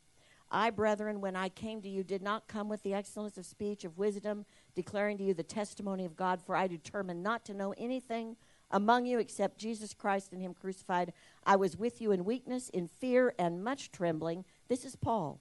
I, 0.50 0.70
brethren, 0.70 1.20
when 1.20 1.37
I 1.37 1.48
came 1.48 1.81
to 1.83 1.88
you, 1.88 2.03
did 2.03 2.22
not 2.22 2.48
come 2.48 2.68
with 2.68 2.83
the 2.83 2.92
excellence 2.92 3.38
of 3.38 3.46
speech, 3.46 3.85
of 3.85 3.98
wisdom, 3.98 4.44
declaring 4.74 5.16
to 5.18 5.24
you 5.24 5.33
the 5.33 5.42
testimony 5.42 6.05
of 6.05 6.16
God, 6.16 6.40
for 6.40 6.57
I 6.57 6.66
determined 6.66 7.22
not 7.22 7.44
to 7.44 7.55
know 7.55 7.72
anything 7.79 8.37
among 8.70 9.07
you 9.07 9.18
except 9.18 9.59
Jesus 9.59 9.94
Christ 9.94 10.33
and 10.33 10.42
Him 10.42 10.55
crucified. 10.55 11.12
I 11.44 11.57
was 11.57 11.76
with 11.76 12.00
you 12.00 12.11
in 12.12 12.24
weakness, 12.24 12.68
in 12.68 12.88
fear, 12.88 13.33
and 13.38 13.62
much 13.62 13.92
trembling. 13.92 14.44
This 14.68 14.85
is 14.85 14.96
Paul. 14.96 15.40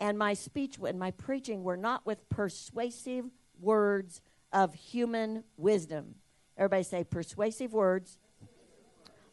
And 0.00 0.18
my 0.18 0.34
speech 0.34 0.76
and 0.84 0.98
my 0.98 1.10
preaching 1.12 1.62
were 1.62 1.76
not 1.76 2.06
with 2.06 2.28
persuasive 2.28 3.26
words 3.60 4.20
of 4.52 4.74
human 4.74 5.44
wisdom. 5.56 6.16
Everybody 6.56 6.82
say 6.82 7.04
persuasive 7.04 7.72
words 7.72 8.18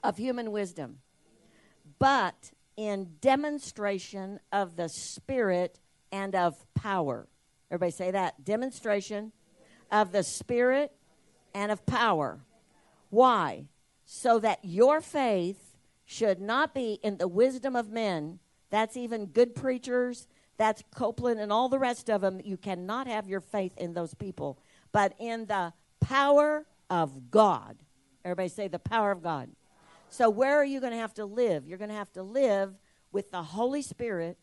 of 0.04 0.17
human 0.17 0.51
wisdom, 0.51 0.99
but 2.00 2.52
in 2.78 3.16
demonstration 3.22 4.40
of 4.52 4.76
the 4.76 4.90
Spirit 4.90 5.80
and 6.12 6.36
of 6.36 6.66
power. 6.74 7.28
Everybody 7.72 7.92
say 7.92 8.12
that. 8.12 8.44
Demonstration 8.44 9.32
of 9.92 10.12
the 10.12 10.24
Spirit 10.24 10.92
and 11.54 11.72
of 11.72 11.86
power. 11.86 12.40
Why? 13.10 13.68
So 14.06 14.40
that 14.40 14.60
your 14.64 15.02
faith 15.02 15.76
should 16.06 16.40
not 16.40 16.74
be 16.74 17.00
in 17.02 17.18
the 17.18 17.28
wisdom 17.28 17.76
of 17.76 17.90
men. 17.90 18.40
That's 18.70 18.98
even 18.98 19.28
good 19.28 19.56
preachers. 19.56 20.28
That's 20.58 20.84
Copeland 20.94 21.40
and 21.40 21.52
all 21.52 21.70
the 21.70 21.80
rest 21.80 22.10
of 22.10 22.22
them. 22.22 22.40
You 22.44 22.58
cannot 22.58 23.08
have 23.08 23.28
your 23.28 23.42
faith 23.42 23.78
in 23.78 23.94
those 23.94 24.14
people, 24.14 24.60
but 24.92 25.14
in 25.20 25.46
the 25.48 25.74
power 26.00 26.66
of 26.90 27.32
God. 27.32 27.78
Everybody 28.24 28.50
say 28.50 28.68
the 28.68 28.80
power 28.80 29.12
of 29.12 29.22
God. 29.22 29.50
So, 30.15 30.30
where 30.30 30.56
are 30.56 30.63
you 30.63 30.80
going 30.80 30.93
to 30.93 30.97
have 30.97 31.13
to 31.15 31.25
live? 31.25 31.67
You're 31.67 31.78
going 31.78 31.89
to 31.89 31.95
have 31.95 32.13
to 32.13 32.23
live 32.23 32.73
with 33.12 33.32
the 33.32 33.43
Holy 33.43 33.82
Spirit 33.82 34.38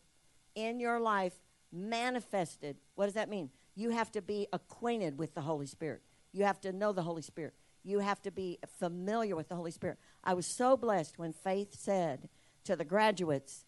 in 0.53 0.79
your 0.79 0.99
life 0.99 1.33
manifested. 1.71 2.77
What 2.93 3.05
does 3.05 3.15
that 3.15 3.27
mean? 3.27 3.49
You 3.73 3.89
have 3.89 4.11
to 4.11 4.21
be 4.21 4.47
acquainted 4.53 5.17
with 5.17 5.33
the 5.33 5.41
Holy 5.41 5.65
Spirit. 5.65 6.03
You 6.31 6.43
have 6.43 6.61
to 6.61 6.71
know 6.71 6.91
the 6.91 7.01
Holy 7.01 7.23
Spirit. 7.23 7.55
You 7.83 7.99
have 7.99 8.21
to 8.21 8.29
be 8.29 8.59
familiar 8.77 9.35
with 9.35 9.49
the 9.49 9.55
Holy 9.55 9.71
Spirit. 9.71 9.97
I 10.23 10.35
was 10.35 10.45
so 10.45 10.77
blessed 10.77 11.17
when 11.17 11.33
Faith 11.33 11.73
said 11.73 12.29
to 12.65 12.75
the 12.75 12.85
graduates, 12.85 13.65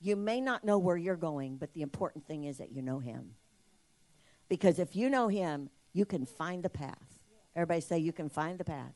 You 0.00 0.16
may 0.16 0.40
not 0.40 0.64
know 0.64 0.78
where 0.78 0.96
you're 0.96 1.14
going, 1.14 1.58
but 1.58 1.74
the 1.74 1.82
important 1.82 2.26
thing 2.26 2.44
is 2.44 2.56
that 2.56 2.72
you 2.72 2.80
know 2.80 3.00
Him. 3.00 3.32
Because 4.48 4.78
if 4.78 4.96
you 4.96 5.10
know 5.10 5.28
Him, 5.28 5.68
you 5.92 6.06
can 6.06 6.24
find 6.24 6.62
the 6.62 6.70
path. 6.70 7.18
Everybody 7.54 7.82
say, 7.82 7.98
You 7.98 8.14
can 8.14 8.30
find 8.30 8.58
the 8.58 8.64
path. 8.64 8.94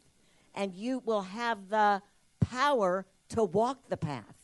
And 0.54 0.74
you 0.74 1.02
will 1.04 1.22
have 1.22 1.68
the 1.68 2.00
power 2.44 3.06
to 3.30 3.44
walk 3.44 3.88
the 3.88 3.96
path. 3.96 4.36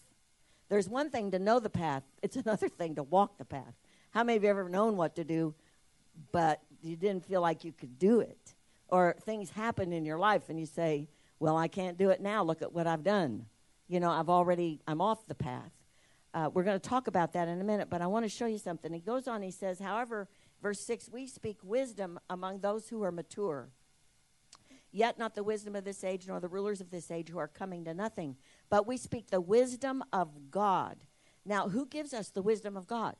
There's 0.69 0.89
one 0.89 1.11
thing 1.11 1.31
to 1.31 1.39
know 1.39 1.61
the 1.61 1.71
path, 1.71 2.03
it's 2.23 2.37
another 2.37 2.69
thing 2.69 2.95
to 2.97 3.03
walk 3.03 3.39
the 3.39 3.45
path. 3.45 3.75
How 4.11 4.25
many 4.25 4.37
of 4.37 4.43
you 4.43 4.51
ever 4.51 4.69
known 4.69 4.97
what 4.97 5.17
to 5.17 5.25
do, 5.25 5.55
but 6.33 6.63
you 6.83 6.97
didn't 6.97 7.25
feel 7.25 7.41
like 7.41 7.65
you 7.65 7.73
could 7.73 7.99
do 7.99 8.21
it? 8.21 8.55
Or 8.89 9.15
things 9.23 9.51
happen 9.51 9.93
in 9.93 10.05
your 10.05 10.19
life 10.19 10.49
and 10.49 10.59
you 10.59 10.65
say, 10.65 11.09
Well, 11.39 11.57
I 11.57 11.69
can't 11.69 11.99
do 11.99 12.09
it 12.11 12.21
now. 12.21 12.43
Look 12.43 12.63
at 12.63 12.73
what 12.73 12.87
I've 12.87 13.05
done. 13.05 13.45
You 13.87 14.01
know, 14.01 14.11
I've 14.11 14.31
already, 14.31 14.81
I'm 14.87 15.01
off 15.01 15.27
the 15.27 15.35
path. 15.35 15.73
Uh, 16.33 16.51
we're 16.53 16.63
going 16.63 16.79
to 16.79 16.89
talk 16.89 17.07
about 17.07 17.33
that 17.35 17.49
in 17.49 17.61
a 17.61 17.65
minute, 17.65 17.89
but 17.91 18.01
I 18.01 18.07
want 18.07 18.25
to 18.25 18.29
show 18.29 18.47
you 18.47 18.59
something. 18.59 18.93
He 18.93 19.01
goes 19.01 19.29
on, 19.29 19.43
he 19.43 19.51
says, 19.51 19.79
However, 19.79 20.29
verse 20.63 20.81
6, 20.81 21.11
we 21.11 21.27
speak 21.27 21.59
wisdom 21.63 22.19
among 22.31 22.61
those 22.61 22.89
who 22.89 23.03
are 23.03 23.13
mature 23.13 23.69
Yet 24.99 25.17
not 25.17 25.37
the 25.37 25.45
wisdom 25.45 25.77
of 25.77 25.85
this 25.85 26.03
age, 26.03 26.27
nor 26.27 26.41
the 26.41 26.49
rulers 26.49 26.81
of 26.81 26.91
this 26.91 27.13
age 27.13 27.29
who 27.29 27.39
are 27.39 27.47
coming 27.47 27.85
to 27.85 27.95
nothing. 27.95 28.35
But 28.69 28.85
we 28.85 28.97
speak 28.97 29.31
the 29.31 29.41
wisdom 29.41 30.03
of 30.13 30.51
God. 30.51 31.05
Now, 31.45 31.69
who 31.69 31.87
gives 31.87 32.13
us 32.13 32.31
the 32.31 32.43
wisdom 32.43 32.77
of 32.77 32.89
God? 32.89 33.15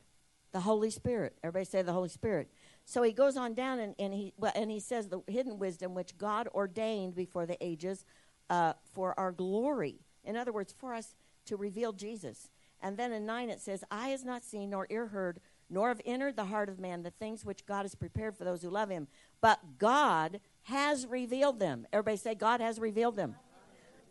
The 0.51 0.59
Holy 0.59 0.89
Spirit. 0.89 1.37
Everybody 1.41 1.63
say 1.63 1.81
the 1.81 1.93
Holy 1.93 2.09
Spirit. 2.09 2.51
So 2.83 3.01
he 3.01 3.13
goes 3.13 3.37
on 3.37 3.53
down 3.53 3.79
and, 3.79 3.95
and 3.97 4.13
he 4.13 4.33
well, 4.35 4.51
and 4.55 4.69
he 4.69 4.81
says 4.81 5.07
the 5.07 5.21
hidden 5.25 5.57
wisdom 5.57 5.95
which 5.95 6.17
God 6.17 6.49
ordained 6.53 7.15
before 7.15 7.45
the 7.45 7.55
ages 7.63 8.03
uh, 8.49 8.73
for 8.93 9.17
our 9.17 9.31
glory. 9.31 10.01
In 10.25 10.35
other 10.35 10.51
words, 10.51 10.75
for 10.77 10.93
us 10.93 11.15
to 11.45 11.55
reveal 11.55 11.93
Jesus. 11.93 12.49
And 12.81 12.97
then 12.97 13.13
in 13.13 13.25
9 13.25 13.49
it 13.49 13.61
says, 13.61 13.85
Eye 13.89 14.09
has 14.09 14.25
not 14.25 14.43
seen, 14.43 14.71
nor 14.71 14.85
ear 14.89 15.07
heard, 15.07 15.39
nor 15.69 15.87
have 15.87 16.01
entered 16.05 16.35
the 16.35 16.45
heart 16.45 16.67
of 16.67 16.77
man 16.77 17.03
the 17.03 17.11
things 17.11 17.45
which 17.45 17.65
God 17.65 17.83
has 17.83 17.95
prepared 17.95 18.35
for 18.35 18.43
those 18.43 18.63
who 18.63 18.69
love 18.69 18.89
him. 18.89 19.07
But 19.39 19.77
God 19.77 20.41
has 20.63 21.07
revealed 21.07 21.59
them. 21.59 21.87
Everybody 21.91 22.17
say, 22.17 22.35
God 22.35 22.61
has 22.61 22.79
revealed 22.79 23.15
them. 23.15 23.35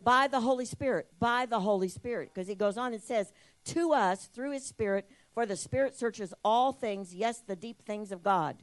By 0.03 0.27
the 0.27 0.39
Holy 0.39 0.65
Spirit. 0.65 1.07
By 1.19 1.45
the 1.45 1.59
Holy 1.59 1.89
Spirit. 1.89 2.31
Because 2.33 2.47
he 2.47 2.55
goes 2.55 2.77
on 2.77 2.93
and 2.93 3.01
says, 3.01 3.31
To 3.65 3.93
us 3.93 4.25
through 4.25 4.51
his 4.51 4.65
Spirit, 4.65 5.09
for 5.33 5.45
the 5.45 5.55
Spirit 5.55 5.95
searches 5.95 6.33
all 6.43 6.71
things, 6.71 7.13
yes, 7.13 7.41
the 7.45 7.55
deep 7.55 7.81
things 7.81 8.11
of 8.11 8.23
God. 8.23 8.57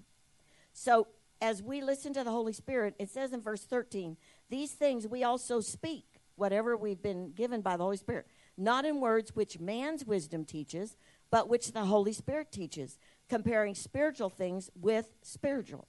So 0.73 1.09
as 1.41 1.63
we 1.63 1.83
listen 1.83 2.13
to 2.15 2.25
the 2.25 2.31
Holy 2.31 2.53
Spirit, 2.53 2.95
it 2.99 3.11
says 3.11 3.33
in 3.33 3.41
verse 3.41 3.65
13, 3.65 4.17
These 4.49 4.73
things 4.73 5.07
we 5.07 5.25
also 5.25 5.61
speak, 5.61 6.05
whatever 6.37 6.77
we've 6.77 7.03
been 7.03 7.33
given 7.33 7.61
by 7.61 7.77
the 7.77 7.85
Holy 7.85 7.97
Spirit, 7.97 8.27
not 8.57 8.85
in 8.85 9.01
words 9.01 9.35
which 9.35 9.61
man's 9.61 10.05
wisdom 10.05 10.45
teaches, 10.45 10.97
but 11.31 11.49
which 11.49 11.73
the 11.73 11.85
Holy 11.85 12.13
Spirit 12.13 12.51
teaches, 12.51 12.99
comparing 13.29 13.75
spiritual 13.75 14.31
things 14.31 14.71
with 14.75 15.13
spiritual 15.23 15.89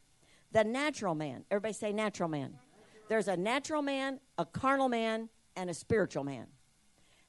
the 0.52 0.64
natural 0.64 1.16
man. 1.16 1.44
Everybody 1.52 1.74
say 1.74 1.92
natural 1.92 2.30
man. 2.30 2.54
There's 3.10 3.28
a 3.28 3.38
natural 3.38 3.82
man, 3.82 4.20
a 4.38 4.46
carnal 4.46 4.90
man, 4.90 5.30
and 5.56 5.70
a 5.70 5.74
spiritual 5.74 6.24
man. 6.24 6.48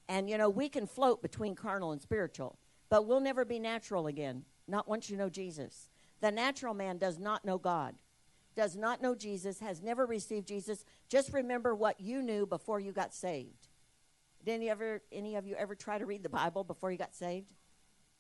And 0.09 0.29
you 0.29 0.39
know, 0.39 0.49
we 0.49 0.69
can 0.69 0.87
float 0.87 1.23
between 1.23 1.55
carnal 1.55 1.93
and 1.93 2.01
spiritual, 2.01 2.59
but 2.89 3.07
we'll 3.07 3.21
never 3.21 3.45
be 3.45 3.59
natural 3.59 4.07
again, 4.07 4.45
not 4.67 4.89
once 4.89 5.11
you 5.11 5.17
know 5.17 5.29
Jesus. 5.29 5.89
The 6.21 6.31
natural 6.31 6.75
man 6.75 6.99
does 6.99 7.19
not 7.19 7.45
know 7.45 7.59
God, 7.59 7.95
does 8.57 8.77
not 8.77 9.03
know 9.03 9.15
Jesus, 9.15 9.61
has 9.61 9.83
never 9.83 10.07
received 10.07 10.49
Jesus. 10.49 10.85
Just 11.09 11.33
remember 11.33 11.75
what 11.75 12.01
you 12.01 12.23
knew 12.23 12.47
before 12.47 12.81
you 12.81 12.93
got 12.93 13.15
saved. 13.15 13.69
Did 14.45 14.55
any 14.55 14.71
ever 14.71 15.03
any 15.13 15.37
of 15.37 15.47
you 15.47 15.55
ever 15.57 15.75
try 15.75 15.99
to 15.99 16.07
read 16.07 16.23
the 16.23 16.29
Bible 16.29 16.65
before 16.65 16.91
you 16.91 16.99
got 16.99 17.15
saved? 17.15 17.53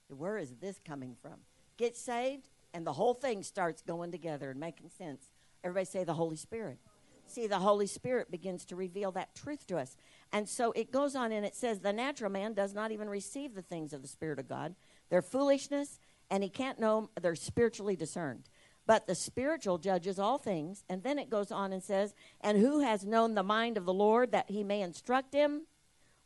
Where 0.08 0.38
is 0.38 0.54
this 0.61 0.80
coming 0.84 1.16
from? 1.20 1.40
Get 1.76 1.96
saved, 1.96 2.48
and 2.72 2.87
the 2.87 2.92
whole 2.92 3.14
thing 3.14 3.42
starts 3.42 3.83
going 3.83 4.11
together 4.11 4.50
and 4.50 4.61
making 4.61 4.90
sense. 4.90 5.31
Everybody 5.64 5.87
say 5.87 6.04
the 6.04 6.14
Holy 6.14 6.37
Spirit. 6.37 6.78
See, 7.26 7.46
the 7.46 7.59
Holy 7.59 7.87
Spirit 7.87 8.31
begins 8.31 8.64
to 8.66 8.76
reveal 8.76 9.12
that 9.12 9.35
truth 9.35 9.66
to 9.66 9.76
us. 9.76 9.96
And 10.33 10.48
so 10.48 10.72
it 10.72 10.90
goes 10.90 11.14
on 11.14 11.31
and 11.31 11.44
it 11.44 11.54
says, 11.54 11.81
the 11.81 11.92
natural 11.92 12.31
man 12.31 12.54
does 12.54 12.74
not 12.74 12.90
even 12.90 13.09
receive 13.09 13.54
the 13.54 13.62
things 13.62 13.92
of 13.92 14.00
the 14.00 14.09
Spirit 14.09 14.38
of 14.38 14.48
God. 14.48 14.74
They're 15.11 15.22
foolishness, 15.22 15.98
and 16.31 16.42
he 16.42 16.48
can't 16.48 16.78
know. 16.78 17.11
They're 17.20 17.35
spiritually 17.35 17.96
discerned. 17.96 18.48
But 18.87 19.07
the 19.07 19.14
spiritual 19.14 19.76
judges 19.76 20.18
all 20.18 20.38
things. 20.38 20.85
And 20.88 21.02
then 21.02 21.18
it 21.18 21.28
goes 21.28 21.52
on 21.52 21.72
and 21.74 21.83
says, 21.83 22.14
And 22.40 22.59
who 22.59 22.81
has 22.81 23.04
known 23.04 23.35
the 23.35 23.42
mind 23.42 23.76
of 23.76 23.85
the 23.85 23.92
Lord 23.92 24.33
that 24.33 24.50
he 24.50 24.64
may 24.64 24.81
instruct 24.81 25.35
him? 25.35 25.66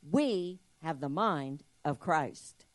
We 0.08 0.60
have 0.82 1.00
the 1.00 1.08
mind 1.08 1.64
of 1.84 1.98
Christ. 1.98 2.66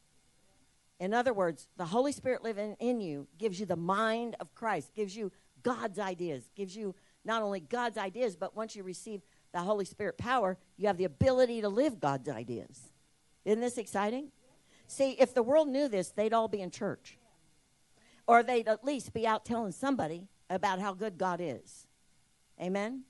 In 0.99 1.13
other 1.13 1.33
words, 1.33 1.67
the 1.77 1.85
Holy 1.85 2.11
Spirit 2.11 2.43
living 2.43 2.75
in 2.79 2.99
you 3.01 3.27
gives 3.37 3.59
you 3.59 3.65
the 3.65 3.75
mind 3.75 4.35
of 4.39 4.53
Christ, 4.55 4.95
gives 4.95 5.15
you 5.15 5.31
God's 5.61 5.99
ideas, 5.99 6.49
gives 6.55 6.75
you 6.75 6.95
not 7.23 7.43
only 7.43 7.59
God's 7.59 7.97
ideas, 7.97 8.35
but 8.35 8.55
once 8.55 8.75
you 8.75 8.83
receive 8.83 9.21
the 9.53 9.59
Holy 9.59 9.85
Spirit 9.85 10.17
power, 10.17 10.57
you 10.77 10.87
have 10.87 10.97
the 10.97 11.03
ability 11.03 11.61
to 11.61 11.69
live 11.69 11.99
God's 11.99 12.29
ideas. 12.29 12.91
Isn't 13.45 13.61
this 13.61 13.77
exciting? 13.77 14.31
See, 14.87 15.11
if 15.11 15.33
the 15.33 15.43
world 15.43 15.67
knew 15.67 15.87
this, 15.87 16.09
they'd 16.09 16.33
all 16.33 16.47
be 16.47 16.61
in 16.61 16.71
church. 16.71 17.17
Or 18.25 18.43
they'd 18.43 18.67
at 18.67 18.83
least 18.83 19.13
be 19.13 19.27
out 19.27 19.45
telling 19.45 19.71
somebody 19.71 20.27
about 20.49 20.79
how 20.79 20.93
good 20.93 21.17
God 21.17 21.39
is. 21.41 21.87
Amen? 22.61 23.03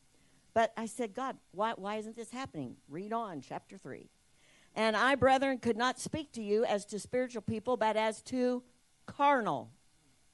But 0.54 0.74
I 0.76 0.88
said, 0.88 1.14
God, 1.14 1.38
why, 1.52 1.74
why 1.76 1.98
isn't 1.98 2.16
this 2.16 2.32
happening? 2.32 2.76
Read 2.90 3.14
on, 3.14 3.42
chapter 3.42 3.78
3. 3.78 4.10
And 4.78 4.96
I, 4.96 5.16
brethren, 5.16 5.58
could 5.58 5.76
not 5.76 6.00
speak 6.00 6.32
to 6.34 6.44
you 6.44 6.64
as 6.64 6.86
to 6.86 7.00
spiritual 7.00 7.42
people, 7.42 7.78
but 7.78 7.98
as 7.98 8.22
to 8.24 8.62
carnal. 9.08 9.72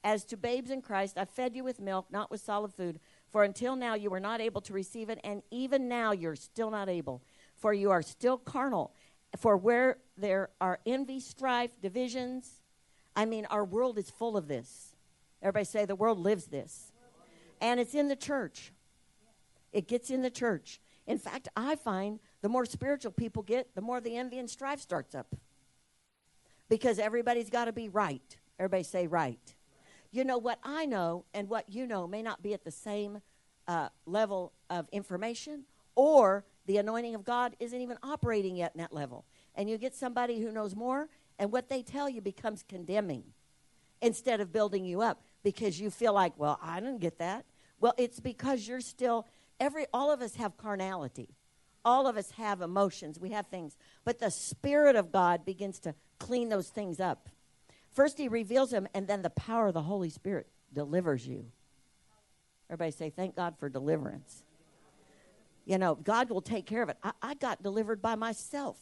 As 0.04 0.22
to 0.26 0.36
babes 0.36 0.70
in 0.70 0.82
Christ, 0.82 1.16
I 1.16 1.24
fed 1.24 1.56
you 1.56 1.64
with 1.64 1.80
milk, 1.80 2.08
not 2.10 2.30
with 2.30 2.42
solid 2.42 2.74
food. 2.74 3.00
For 3.32 3.42
until 3.42 3.74
now 3.74 3.94
you 3.94 4.10
were 4.10 4.20
not 4.20 4.42
able 4.42 4.60
to 4.60 4.74
receive 4.74 5.08
it, 5.08 5.18
and 5.24 5.42
even 5.50 5.88
now 5.88 6.12
you're 6.12 6.36
still 6.36 6.70
not 6.70 6.90
able. 6.90 7.22
For 7.56 7.72
you 7.72 7.90
are 7.90 8.02
still 8.02 8.36
carnal. 8.36 8.92
For 9.38 9.56
where 9.56 9.96
there 10.18 10.50
are 10.60 10.78
envy, 10.84 11.20
strife, 11.20 11.80
divisions, 11.80 12.60
I 13.16 13.24
mean, 13.24 13.46
our 13.46 13.64
world 13.64 13.96
is 13.96 14.10
full 14.10 14.36
of 14.36 14.46
this. 14.46 14.94
Everybody 15.40 15.64
say 15.64 15.86
the 15.86 15.96
world 15.96 16.18
lives 16.18 16.48
this. 16.48 16.92
And 17.62 17.80
it's 17.80 17.94
in 17.94 18.08
the 18.08 18.16
church. 18.16 18.72
It 19.72 19.88
gets 19.88 20.10
in 20.10 20.20
the 20.20 20.30
church. 20.30 20.80
In 21.06 21.16
fact, 21.16 21.48
I 21.56 21.76
find 21.76 22.20
the 22.44 22.50
more 22.50 22.66
spiritual 22.66 23.10
people 23.10 23.42
get, 23.42 23.74
the 23.74 23.80
more 23.80 24.02
the 24.02 24.18
envy 24.18 24.38
and 24.38 24.50
strife 24.50 24.78
starts 24.78 25.14
up. 25.14 25.34
Because 26.68 26.98
everybody's 26.98 27.48
got 27.48 27.64
to 27.64 27.72
be 27.72 27.88
right. 27.88 28.36
Everybody 28.58 28.82
say 28.82 29.06
right. 29.06 29.54
You 30.10 30.24
know, 30.24 30.36
what 30.36 30.58
I 30.62 30.84
know 30.84 31.24
and 31.32 31.48
what 31.48 31.72
you 31.72 31.86
know 31.86 32.06
may 32.06 32.20
not 32.20 32.42
be 32.42 32.52
at 32.52 32.62
the 32.62 32.70
same 32.70 33.22
uh, 33.66 33.88
level 34.04 34.52
of 34.68 34.90
information, 34.92 35.64
or 35.94 36.44
the 36.66 36.76
anointing 36.76 37.14
of 37.14 37.24
God 37.24 37.56
isn't 37.60 37.80
even 37.80 37.96
operating 38.02 38.56
yet 38.56 38.72
in 38.74 38.82
that 38.82 38.92
level. 38.92 39.24
And 39.54 39.70
you 39.70 39.78
get 39.78 39.94
somebody 39.94 40.42
who 40.42 40.52
knows 40.52 40.76
more, 40.76 41.08
and 41.38 41.50
what 41.50 41.70
they 41.70 41.80
tell 41.80 42.10
you 42.10 42.20
becomes 42.20 42.62
condemning 42.62 43.24
instead 44.02 44.42
of 44.42 44.52
building 44.52 44.84
you 44.84 45.00
up 45.00 45.22
because 45.42 45.80
you 45.80 45.88
feel 45.88 46.12
like, 46.12 46.34
well, 46.36 46.58
I 46.62 46.80
didn't 46.80 47.00
get 47.00 47.18
that. 47.20 47.46
Well, 47.80 47.94
it's 47.96 48.20
because 48.20 48.68
you're 48.68 48.82
still 48.82 49.26
every 49.58 49.86
all 49.94 50.12
of 50.12 50.20
us 50.20 50.34
have 50.34 50.58
carnality. 50.58 51.30
All 51.84 52.06
of 52.06 52.16
us 52.16 52.32
have 52.32 52.60
emotions. 52.60 53.18
We 53.18 53.30
have 53.30 53.46
things. 53.46 53.76
But 54.04 54.18
the 54.18 54.30
spirit 54.30 54.96
of 54.96 55.12
God 55.12 55.44
begins 55.44 55.78
to 55.80 55.94
clean 56.18 56.48
those 56.48 56.68
things 56.68 57.00
up. 57.00 57.28
First 57.92 58.18
he 58.18 58.28
reveals 58.28 58.70
them 58.70 58.88
and 58.94 59.06
then 59.06 59.22
the 59.22 59.30
power 59.30 59.68
of 59.68 59.74
the 59.74 59.82
Holy 59.82 60.10
Spirit 60.10 60.48
delivers 60.72 61.26
you. 61.26 61.46
Everybody 62.68 62.90
say 62.90 63.10
thank 63.10 63.36
God 63.36 63.56
for 63.58 63.68
deliverance. 63.68 64.42
You 65.64 65.78
know, 65.78 65.94
God 65.94 66.30
will 66.30 66.42
take 66.42 66.66
care 66.66 66.82
of 66.82 66.88
it. 66.88 66.96
I, 67.02 67.12
I 67.22 67.34
got 67.34 67.62
delivered 67.62 68.02
by 68.02 68.14
myself 68.14 68.78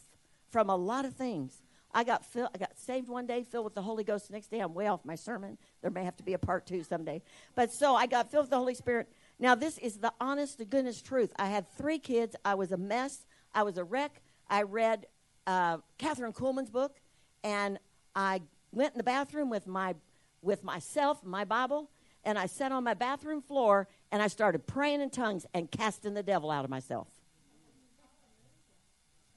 from 0.51 0.71
a 0.71 0.77
lot 0.77 1.05
of 1.05 1.15
things. 1.15 1.63
I 1.95 2.05
got 2.05 2.25
I 2.35 2.59
got 2.59 2.79
saved 2.79 3.09
one 3.09 3.27
day, 3.27 3.45
filled 3.45 3.67
with 3.67 3.75
the 3.75 3.83
Holy 3.83 4.03
Ghost. 4.03 4.29
The 4.29 4.33
next 4.33 4.51
day, 4.51 4.61
I'm 4.61 4.73
way 4.73 4.87
off 4.87 5.05
my 5.05 5.15
sermon. 5.15 5.59
There 5.83 5.91
may 5.91 6.05
have 6.05 6.17
to 6.17 6.23
be 6.23 6.33
a 6.33 6.39
part 6.39 6.67
two 6.67 6.83
someday. 6.83 7.21
But 7.55 7.71
so 7.71 7.95
I 7.95 8.07
got 8.07 8.31
filled 8.31 8.45
with 8.45 8.51
the 8.51 8.57
Holy 8.57 8.75
Spirit. 8.75 9.09
Now, 9.43 9.57
this 9.57 9.77
is 9.79 9.97
the 9.97 10.13
honest 10.21 10.59
to 10.59 10.65
goodness 10.65 11.03
truth. 11.03 11.33
I 11.35 11.47
had 11.47 11.69
three 11.77 11.99
kids. 11.99 12.37
I 12.45 12.55
was 12.55 12.71
a 12.71 12.77
mess. 12.77 13.27
I 13.53 13.65
was 13.65 13.77
a 13.77 13.83
wreck. 13.83 14.23
I 14.49 14.63
read 14.63 15.07
uh, 15.49 15.79
Kathryn 15.99 16.33
Kuhlman's 16.33 16.71
book, 16.71 17.01
and 17.43 17.81
I 18.15 18.43
went 18.71 18.95
in 18.95 18.99
the 18.99 19.05
bathroom 19.05 19.51
with 19.51 19.67
my 19.67 19.97
with 20.43 20.63
myself, 20.63 21.25
my 21.25 21.45
Bible, 21.45 21.91
and 22.23 22.39
I 22.39 22.47
sat 22.47 22.71
on 22.71 22.85
my 22.85 22.95
bathroom 22.95 23.43
floor 23.43 23.89
and 24.13 24.23
I 24.23 24.29
started 24.29 24.67
praying 24.67 25.01
in 25.01 25.11
tongues 25.11 25.45
and 25.55 25.69
casting 25.71 26.15
the 26.15 26.23
devil 26.23 26.51
out 26.51 26.65
of 26.65 26.71
myself. 26.71 27.09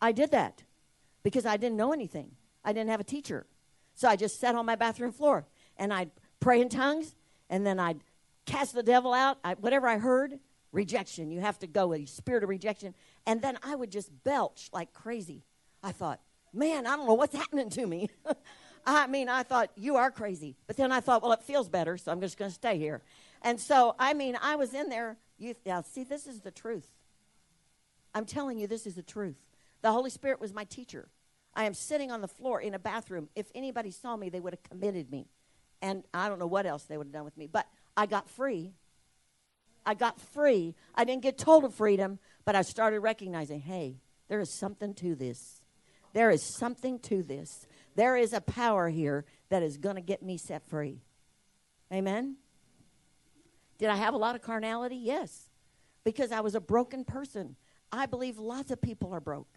I 0.02 0.12
did 0.12 0.32
that 0.32 0.63
because 1.24 1.48
I 1.48 1.58
didn't 1.58 1.78
know 1.78 1.94
anything. 1.94 2.32
I 2.63 2.74
didn't 2.74 2.89
have 2.89 3.00
a 3.00 3.04
teacher. 3.04 3.46
So 3.96 4.08
I 4.08 4.15
just 4.15 4.39
sat 4.39 4.56
on 4.56 4.65
my 4.65 4.76
bathroom 4.76 5.12
floor 5.12 5.46
and 5.78 5.94
I'd 5.94 6.10
pray 6.39 6.60
in 6.60 6.70
tongues 6.70 7.15
and 7.52 7.65
then 7.65 7.80
I'd 7.80 8.02
cast 8.45 8.73
the 8.73 8.84
devil 8.84 9.13
out. 9.13 9.38
I, 9.43 9.53
whatever 9.53 9.88
I 9.88 9.97
heard, 9.97 10.39
rejection. 10.71 11.31
You 11.31 11.41
have 11.41 11.60
to 11.60 11.67
go 11.67 11.88
with 11.88 12.01
a 12.01 12.05
spirit 12.05 12.43
of 12.43 12.49
rejection. 12.49 12.93
And 13.25 13.41
then 13.41 13.58
I 13.63 13.75
would 13.75 13.91
just 13.91 14.12
belch 14.23 14.69
like 14.73 14.93
crazy. 14.93 15.43
I 15.81 15.91
thought, 15.91 16.19
man, 16.53 16.86
I 16.86 16.95
don't 16.95 17.08
know 17.08 17.13
what's 17.13 17.36
happening 17.43 17.69
to 17.71 17.86
me. 17.86 18.10
I 18.86 19.08
mean, 19.08 19.29
I 19.29 19.43
thought, 19.43 19.71
you 19.75 19.95
are 19.95 20.12
crazy. 20.12 20.55
But 20.67 20.77
then 20.77 20.91
I 20.91 20.99
thought, 20.99 21.23
well, 21.23 21.31
it 21.31 21.41
feels 21.41 21.69
better, 21.69 21.97
so 21.97 22.12
I'm 22.12 22.21
just 22.21 22.38
going 22.38 22.51
to 22.51 22.55
stay 22.55 22.77
here. 22.77 23.01
And 23.41 23.60
so, 23.60 23.95
I 23.97 24.13
mean, 24.13 24.38
I 24.41 24.55
was 24.55 24.73
in 24.73 24.89
there. 24.89 25.17
You, 25.38 25.55
now, 25.65 25.81
see, 25.81 26.03
this 26.03 26.27
is 26.27 26.41
the 26.41 26.51
truth. 26.51 26.88
I'm 28.13 28.25
telling 28.25 28.60
you, 28.60 28.67
this 28.67 28.86
is 28.86 28.95
the 28.95 29.01
truth. 29.01 29.38
The 29.81 29.91
Holy 29.91 30.10
Spirit 30.10 30.39
was 30.39 30.53
my 30.53 30.65
teacher. 30.65 31.10
I 31.55 31.65
am 31.65 31.73
sitting 31.73 32.12
on 32.12 32.21
the 32.21 32.27
floor 32.27 32.62
in 32.62 32.73
a 32.73 32.79
bathroom. 32.79 33.29
If 33.36 33.47
anybody 33.55 33.91
saw 33.91 34.15
me, 34.15 34.29
they 34.29 34.39
would 34.39 34.53
have 34.53 34.63
committed 34.63 35.10
me. 35.10 35.27
And 35.81 36.03
I 36.13 36.29
don't 36.29 36.39
know 36.39 36.47
what 36.47 36.65
else 36.65 36.84
they 36.84 36.97
would 36.97 37.08
have 37.08 37.13
done 37.13 37.25
with 37.25 37.38
me. 37.38 37.47
But 37.47 37.67
I 37.97 38.05
got 38.05 38.29
free. 38.29 38.73
I 39.86 39.93
got 39.93 40.19
free. 40.19 40.75
I 40.95 41.03
didn't 41.03 41.21
get 41.21 41.38
total 41.38 41.69
freedom, 41.69 42.19
but 42.43 42.55
I 42.55 42.62
started 42.63 42.99
recognizing 43.01 43.62
hey, 43.62 43.97
there 44.27 44.39
is 44.39 44.49
something 44.49 44.93
to 44.95 45.15
this. 45.15 45.62
There 46.13 46.31
is 46.31 46.41
something 46.41 46.99
to 46.99 47.23
this. 47.23 47.67
There 47.95 48.15
is 48.15 48.34
a 48.34 48.41
power 48.41 48.89
here 48.89 49.25
that 49.49 49.63
is 49.63 49.77
going 49.77 49.95
to 49.95 50.01
get 50.01 50.23
me 50.23 50.38
set 50.38 50.67
free. 50.67 51.01
Amen? 51.93 52.38
Did 53.77 53.89
I 53.89 53.95
have 53.95 54.13
a 54.13 54.17
lot 54.17 54.36
of 54.36 54.41
carnality? 54.41 54.95
Yes, 54.95 55.49
because 56.03 56.31
I 56.31 56.39
was 56.39 56.55
a 56.55 56.62
broken 56.62 57.03
person. 57.03 57.55
I 57.91 58.05
believe 58.05 58.38
lots 58.38 58.71
of 58.71 58.81
people 58.81 59.13
are 59.13 59.19
broke 59.19 59.53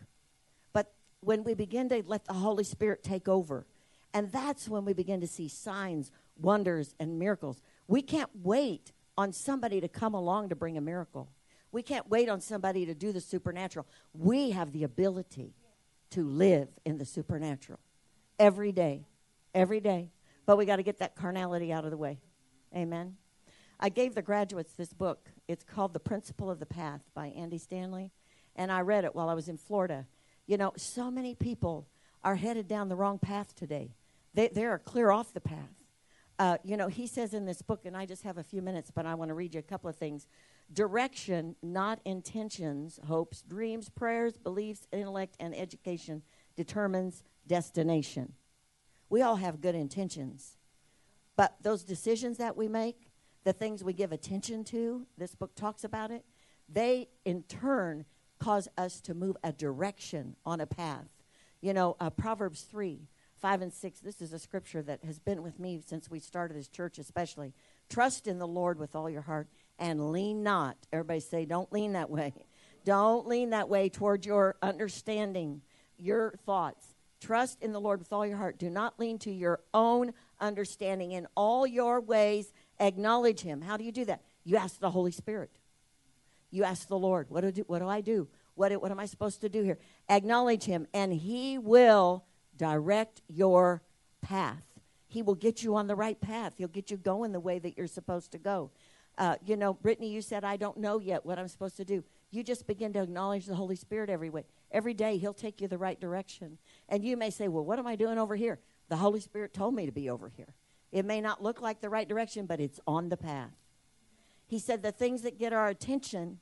But 0.72 0.92
when 1.20 1.44
we 1.44 1.54
begin 1.54 1.88
to 1.88 2.02
let 2.06 2.24
the 2.24 2.34
Holy 2.34 2.64
Spirit 2.64 3.02
take 3.02 3.28
over. 3.28 3.66
And 4.14 4.32
that's 4.32 4.68
when 4.68 4.84
we 4.84 4.94
begin 4.94 5.20
to 5.20 5.26
see 5.26 5.48
signs, 5.48 6.10
wonders, 6.40 6.94
and 6.98 7.18
miracles. 7.18 7.60
We 7.88 8.02
can't 8.02 8.30
wait 8.44 8.92
on 9.16 9.32
somebody 9.32 9.80
to 9.80 9.88
come 9.88 10.14
along 10.14 10.50
to 10.50 10.54
bring 10.54 10.76
a 10.76 10.80
miracle. 10.80 11.28
We 11.72 11.82
can't 11.82 12.08
wait 12.08 12.28
on 12.28 12.40
somebody 12.40 12.86
to 12.86 12.94
do 12.94 13.12
the 13.12 13.20
supernatural. 13.20 13.86
We 14.12 14.50
have 14.50 14.72
the 14.72 14.84
ability 14.84 15.54
to 16.10 16.22
live 16.22 16.68
in 16.84 16.98
the 16.98 17.04
supernatural 17.04 17.80
every 18.38 18.72
day, 18.72 19.06
every 19.54 19.80
day. 19.80 20.10
But 20.46 20.56
we 20.56 20.64
got 20.64 20.76
to 20.76 20.82
get 20.82 20.98
that 21.00 21.16
carnality 21.16 21.72
out 21.72 21.84
of 21.84 21.90
the 21.90 21.96
way. 21.96 22.20
Amen. 22.74 23.16
I 23.80 23.88
gave 23.88 24.14
the 24.14 24.22
graduates 24.22 24.72
this 24.72 24.92
book. 24.92 25.28
It's 25.46 25.64
called 25.64 25.92
The 25.92 26.00
Principle 26.00 26.50
of 26.50 26.58
the 26.58 26.66
Path 26.66 27.02
by 27.14 27.28
Andy 27.28 27.58
Stanley. 27.58 28.10
And 28.56 28.72
I 28.72 28.80
read 28.80 29.04
it 29.04 29.14
while 29.14 29.28
I 29.28 29.34
was 29.34 29.48
in 29.48 29.56
Florida. 29.56 30.06
You 30.46 30.56
know, 30.56 30.72
so 30.76 31.10
many 31.10 31.34
people 31.34 31.86
are 32.24 32.36
headed 32.36 32.66
down 32.66 32.88
the 32.88 32.96
wrong 32.96 33.18
path 33.18 33.54
today. 33.54 33.92
They, 34.34 34.48
they 34.48 34.64
are 34.64 34.78
clear 34.78 35.10
off 35.10 35.32
the 35.32 35.40
path. 35.40 35.77
Uh, 36.38 36.56
you 36.62 36.76
know, 36.76 36.86
he 36.86 37.06
says 37.06 37.34
in 37.34 37.44
this 37.44 37.62
book, 37.62 37.84
and 37.84 37.96
I 37.96 38.06
just 38.06 38.22
have 38.22 38.38
a 38.38 38.44
few 38.44 38.62
minutes, 38.62 38.92
but 38.94 39.06
I 39.06 39.14
want 39.14 39.30
to 39.30 39.34
read 39.34 39.54
you 39.54 39.58
a 39.58 39.62
couple 39.62 39.90
of 39.90 39.96
things. 39.96 40.26
Direction, 40.72 41.56
not 41.62 41.98
intentions, 42.04 43.00
hopes, 43.06 43.42
dreams, 43.42 43.88
prayers, 43.88 44.36
beliefs, 44.36 44.86
intellect, 44.92 45.36
and 45.40 45.56
education 45.56 46.22
determines 46.54 47.24
destination. 47.46 48.34
We 49.08 49.22
all 49.22 49.36
have 49.36 49.60
good 49.60 49.74
intentions, 49.74 50.58
but 51.36 51.56
those 51.62 51.82
decisions 51.82 52.38
that 52.38 52.56
we 52.56 52.68
make, 52.68 53.10
the 53.44 53.52
things 53.52 53.82
we 53.82 53.92
give 53.92 54.12
attention 54.12 54.62
to, 54.64 55.06
this 55.16 55.34
book 55.34 55.54
talks 55.56 55.82
about 55.82 56.10
it, 56.10 56.24
they 56.68 57.08
in 57.24 57.42
turn 57.44 58.04
cause 58.38 58.68
us 58.76 59.00
to 59.00 59.14
move 59.14 59.36
a 59.42 59.52
direction 59.52 60.36
on 60.44 60.60
a 60.60 60.66
path. 60.66 61.08
You 61.60 61.72
know, 61.72 61.96
uh, 61.98 62.10
Proverbs 62.10 62.62
3 62.62 63.08
5 63.38 63.62
and 63.62 63.72
6, 63.72 64.00
this 64.00 64.20
is 64.20 64.32
a 64.32 64.38
scripture 64.38 64.82
that 64.82 65.04
has 65.04 65.18
been 65.18 65.42
with 65.42 65.58
me 65.58 65.80
since 65.84 66.10
we 66.10 66.18
started 66.18 66.56
this 66.56 66.68
church, 66.68 66.98
especially. 66.98 67.54
Trust 67.88 68.26
in 68.26 68.38
the 68.38 68.46
Lord 68.46 68.78
with 68.78 68.94
all 68.94 69.08
your 69.08 69.22
heart 69.22 69.48
and 69.78 70.12
lean 70.12 70.42
not. 70.42 70.76
Everybody 70.92 71.20
say, 71.20 71.44
don't 71.44 71.72
lean 71.72 71.92
that 71.92 72.10
way. 72.10 72.32
Don't 72.84 73.26
lean 73.26 73.50
that 73.50 73.68
way 73.68 73.90
toward 73.90 74.24
your 74.24 74.56
understanding, 74.62 75.60
your 75.98 76.32
thoughts. 76.46 76.94
Trust 77.20 77.60
in 77.60 77.72
the 77.72 77.80
Lord 77.80 77.98
with 77.98 78.14
all 78.14 78.24
your 78.24 78.38
heart. 78.38 78.58
Do 78.58 78.70
not 78.70 78.98
lean 78.98 79.18
to 79.20 79.30
your 79.30 79.60
own 79.74 80.14
understanding. 80.40 81.12
In 81.12 81.26
all 81.34 81.66
your 81.66 82.00
ways, 82.00 82.50
acknowledge 82.80 83.40
Him. 83.40 83.60
How 83.60 83.76
do 83.76 83.84
you 83.84 83.92
do 83.92 84.06
that? 84.06 84.22
You 84.42 84.56
ask 84.56 84.80
the 84.80 84.90
Holy 84.90 85.10
Spirit. 85.10 85.50
You 86.50 86.64
ask 86.64 86.88
the 86.88 86.98
Lord, 86.98 87.28
what 87.28 87.52
do, 87.52 87.62
what 87.66 87.80
do 87.80 87.88
I 87.88 88.00
do? 88.00 88.28
What, 88.54 88.72
what 88.80 88.90
am 88.90 89.00
I 89.00 89.06
supposed 89.06 89.42
to 89.42 89.50
do 89.50 89.62
here? 89.62 89.78
Acknowledge 90.08 90.64
Him, 90.64 90.86
and 90.94 91.12
He 91.12 91.58
will 91.58 92.24
direct 92.58 93.22
your 93.28 93.82
path. 94.20 94.62
He 95.06 95.22
will 95.22 95.34
get 95.34 95.62
you 95.62 95.76
on 95.76 95.86
the 95.86 95.96
right 95.96 96.20
path. 96.20 96.54
He'll 96.58 96.68
get 96.68 96.90
you 96.90 96.98
going 96.98 97.32
the 97.32 97.40
way 97.40 97.58
that 97.58 97.78
you're 97.78 97.86
supposed 97.86 98.32
to 98.32 98.38
go. 98.38 98.70
Uh, 99.16 99.36
you 99.44 99.56
know, 99.56 99.72
Brittany, 99.72 100.10
you 100.10 100.20
said, 100.20 100.44
I 100.44 100.56
don't 100.56 100.76
know 100.76 101.00
yet 101.00 101.24
what 101.24 101.38
I'm 101.38 101.48
supposed 101.48 101.76
to 101.78 101.84
do. 101.84 102.04
You 102.30 102.42
just 102.44 102.66
begin 102.66 102.92
to 102.92 103.02
acknowledge 103.02 103.46
the 103.46 103.54
Holy 103.54 103.74
Spirit 103.74 104.10
every 104.10 104.28
way. 104.28 104.44
Every 104.70 104.92
day, 104.92 105.16
He'll 105.16 105.32
take 105.32 105.60
you 105.60 105.66
the 105.66 105.78
right 105.78 105.98
direction. 105.98 106.58
And 106.88 107.02
you 107.02 107.16
may 107.16 107.30
say, 107.30 107.48
Well, 107.48 107.64
what 107.64 107.78
am 107.78 107.86
I 107.86 107.96
doing 107.96 108.18
over 108.18 108.36
here? 108.36 108.58
The 108.90 108.96
Holy 108.96 109.20
Spirit 109.20 109.54
told 109.54 109.74
me 109.74 109.86
to 109.86 109.92
be 109.92 110.10
over 110.10 110.28
here. 110.28 110.54
It 110.92 111.04
may 111.04 111.20
not 111.20 111.42
look 111.42 111.60
like 111.60 111.80
the 111.80 111.90
right 111.90 112.08
direction, 112.08 112.46
but 112.46 112.60
it's 112.60 112.80
on 112.86 113.08
the 113.08 113.16
path. 113.16 113.52
He 114.46 114.58
said 114.58 114.82
the 114.82 114.92
things 114.92 115.22
that 115.22 115.38
get 115.38 115.52
our 115.52 115.68
attention 115.68 116.38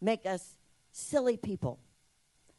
make 0.00 0.26
us 0.26 0.56
silly 0.92 1.36
people. 1.36 1.78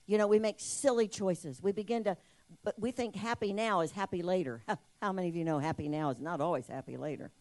You 0.06 0.18
know, 0.18 0.28
we 0.28 0.40
make 0.40 0.56
silly 0.60 1.08
choices. 1.08 1.62
We 1.62 1.72
begin 1.72 2.04
to 2.06 2.18
But 2.64 2.80
we 2.80 2.92
think 2.92 3.16
happy 3.16 3.54
now 3.54 3.82
is 3.82 3.92
happy 3.92 4.22
later. 4.22 4.64
How 5.02 5.14
many 5.14 5.30
of 5.30 5.36
you 5.36 5.46
know 5.46 5.60
happy 5.60 5.88
now 5.88 6.10
is 6.10 6.20
not 6.20 6.42
always 6.42 6.68
happy 6.68 6.98
later? 6.98 7.32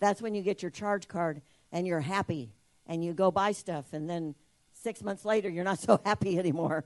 That's 0.00 0.20
when 0.20 0.34
you 0.34 0.42
get 0.42 0.62
your 0.62 0.70
charge 0.70 1.08
card 1.08 1.42
and 1.72 1.86
you're 1.86 2.00
happy 2.00 2.52
and 2.86 3.04
you 3.04 3.14
go 3.14 3.30
buy 3.30 3.52
stuff, 3.52 3.92
and 3.92 4.08
then 4.08 4.34
six 4.72 5.02
months 5.02 5.24
later, 5.24 5.48
you're 5.48 5.64
not 5.64 5.78
so 5.80 6.00
happy 6.04 6.38
anymore. 6.38 6.84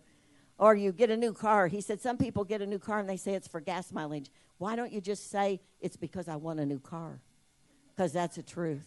Or 0.59 0.75
you 0.75 0.93
get 0.93 1.11
a 1.11 1.17
new 1.17 1.33
car. 1.33 1.69
He 1.69 1.81
said, 1.81 2.01
Some 2.01 2.17
people 2.17 2.45
get 2.45 2.63
a 2.63 2.67
new 2.67 2.79
car 2.79 2.99
and 2.99 3.09
they 3.09 3.17
say 3.17 3.35
it's 3.35 3.49
for 3.49 3.61
gas 3.61 3.93
mileage. 3.93 4.31
Why 4.59 4.75
don't 4.75 4.93
you 4.93 5.01
just 5.01 5.31
say 5.31 5.61
it's 5.81 5.97
because 5.97 6.29
I 6.29 6.37
want 6.37 6.59
a 6.59 6.67
new 6.67 6.81
car? 6.81 7.21
Because 7.95 8.13
that's 8.13 8.37
the 8.37 8.43
truth. 8.43 8.87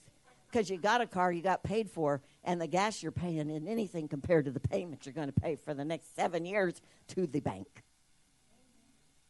Because 0.52 0.70
you 0.70 0.78
got 0.78 1.00
a 1.00 1.08
car 1.08 1.32
you 1.32 1.42
got 1.42 1.64
paid 1.64 1.90
for, 1.90 2.22
and 2.44 2.60
the 2.60 2.68
gas 2.68 3.02
you're 3.02 3.14
paying 3.14 3.50
isn't 3.50 3.70
anything 3.70 4.10
compared 4.10 4.46
to 4.46 4.52
the 4.52 4.60
payment 4.60 5.06
you're 5.06 5.14
going 5.14 5.32
to 5.32 5.40
pay 5.40 5.56
for 5.56 5.74
the 5.74 5.86
next 5.86 6.14
seven 6.14 6.46
years 6.46 6.82
to 7.08 7.26
the 7.26 7.40
bank. 7.40 7.84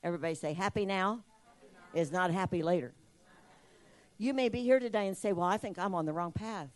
Everybody 0.04 0.36
say, 0.36 0.54
Happy 0.54 0.86
now 0.86 1.24
is 1.94 2.12
not 2.12 2.32
happy 2.32 2.64
later. 2.64 2.94
You 4.18 4.34
may 4.34 4.50
be 4.50 4.62
here 4.62 4.80
today 4.80 5.08
and 5.08 5.18
say, 5.18 5.34
Well, 5.34 5.48
I 5.48 5.58
think 5.58 5.78
I'm 5.80 5.96
on 5.96 6.06
the 6.06 6.14
wrong 6.14 6.32
path. 6.32 6.70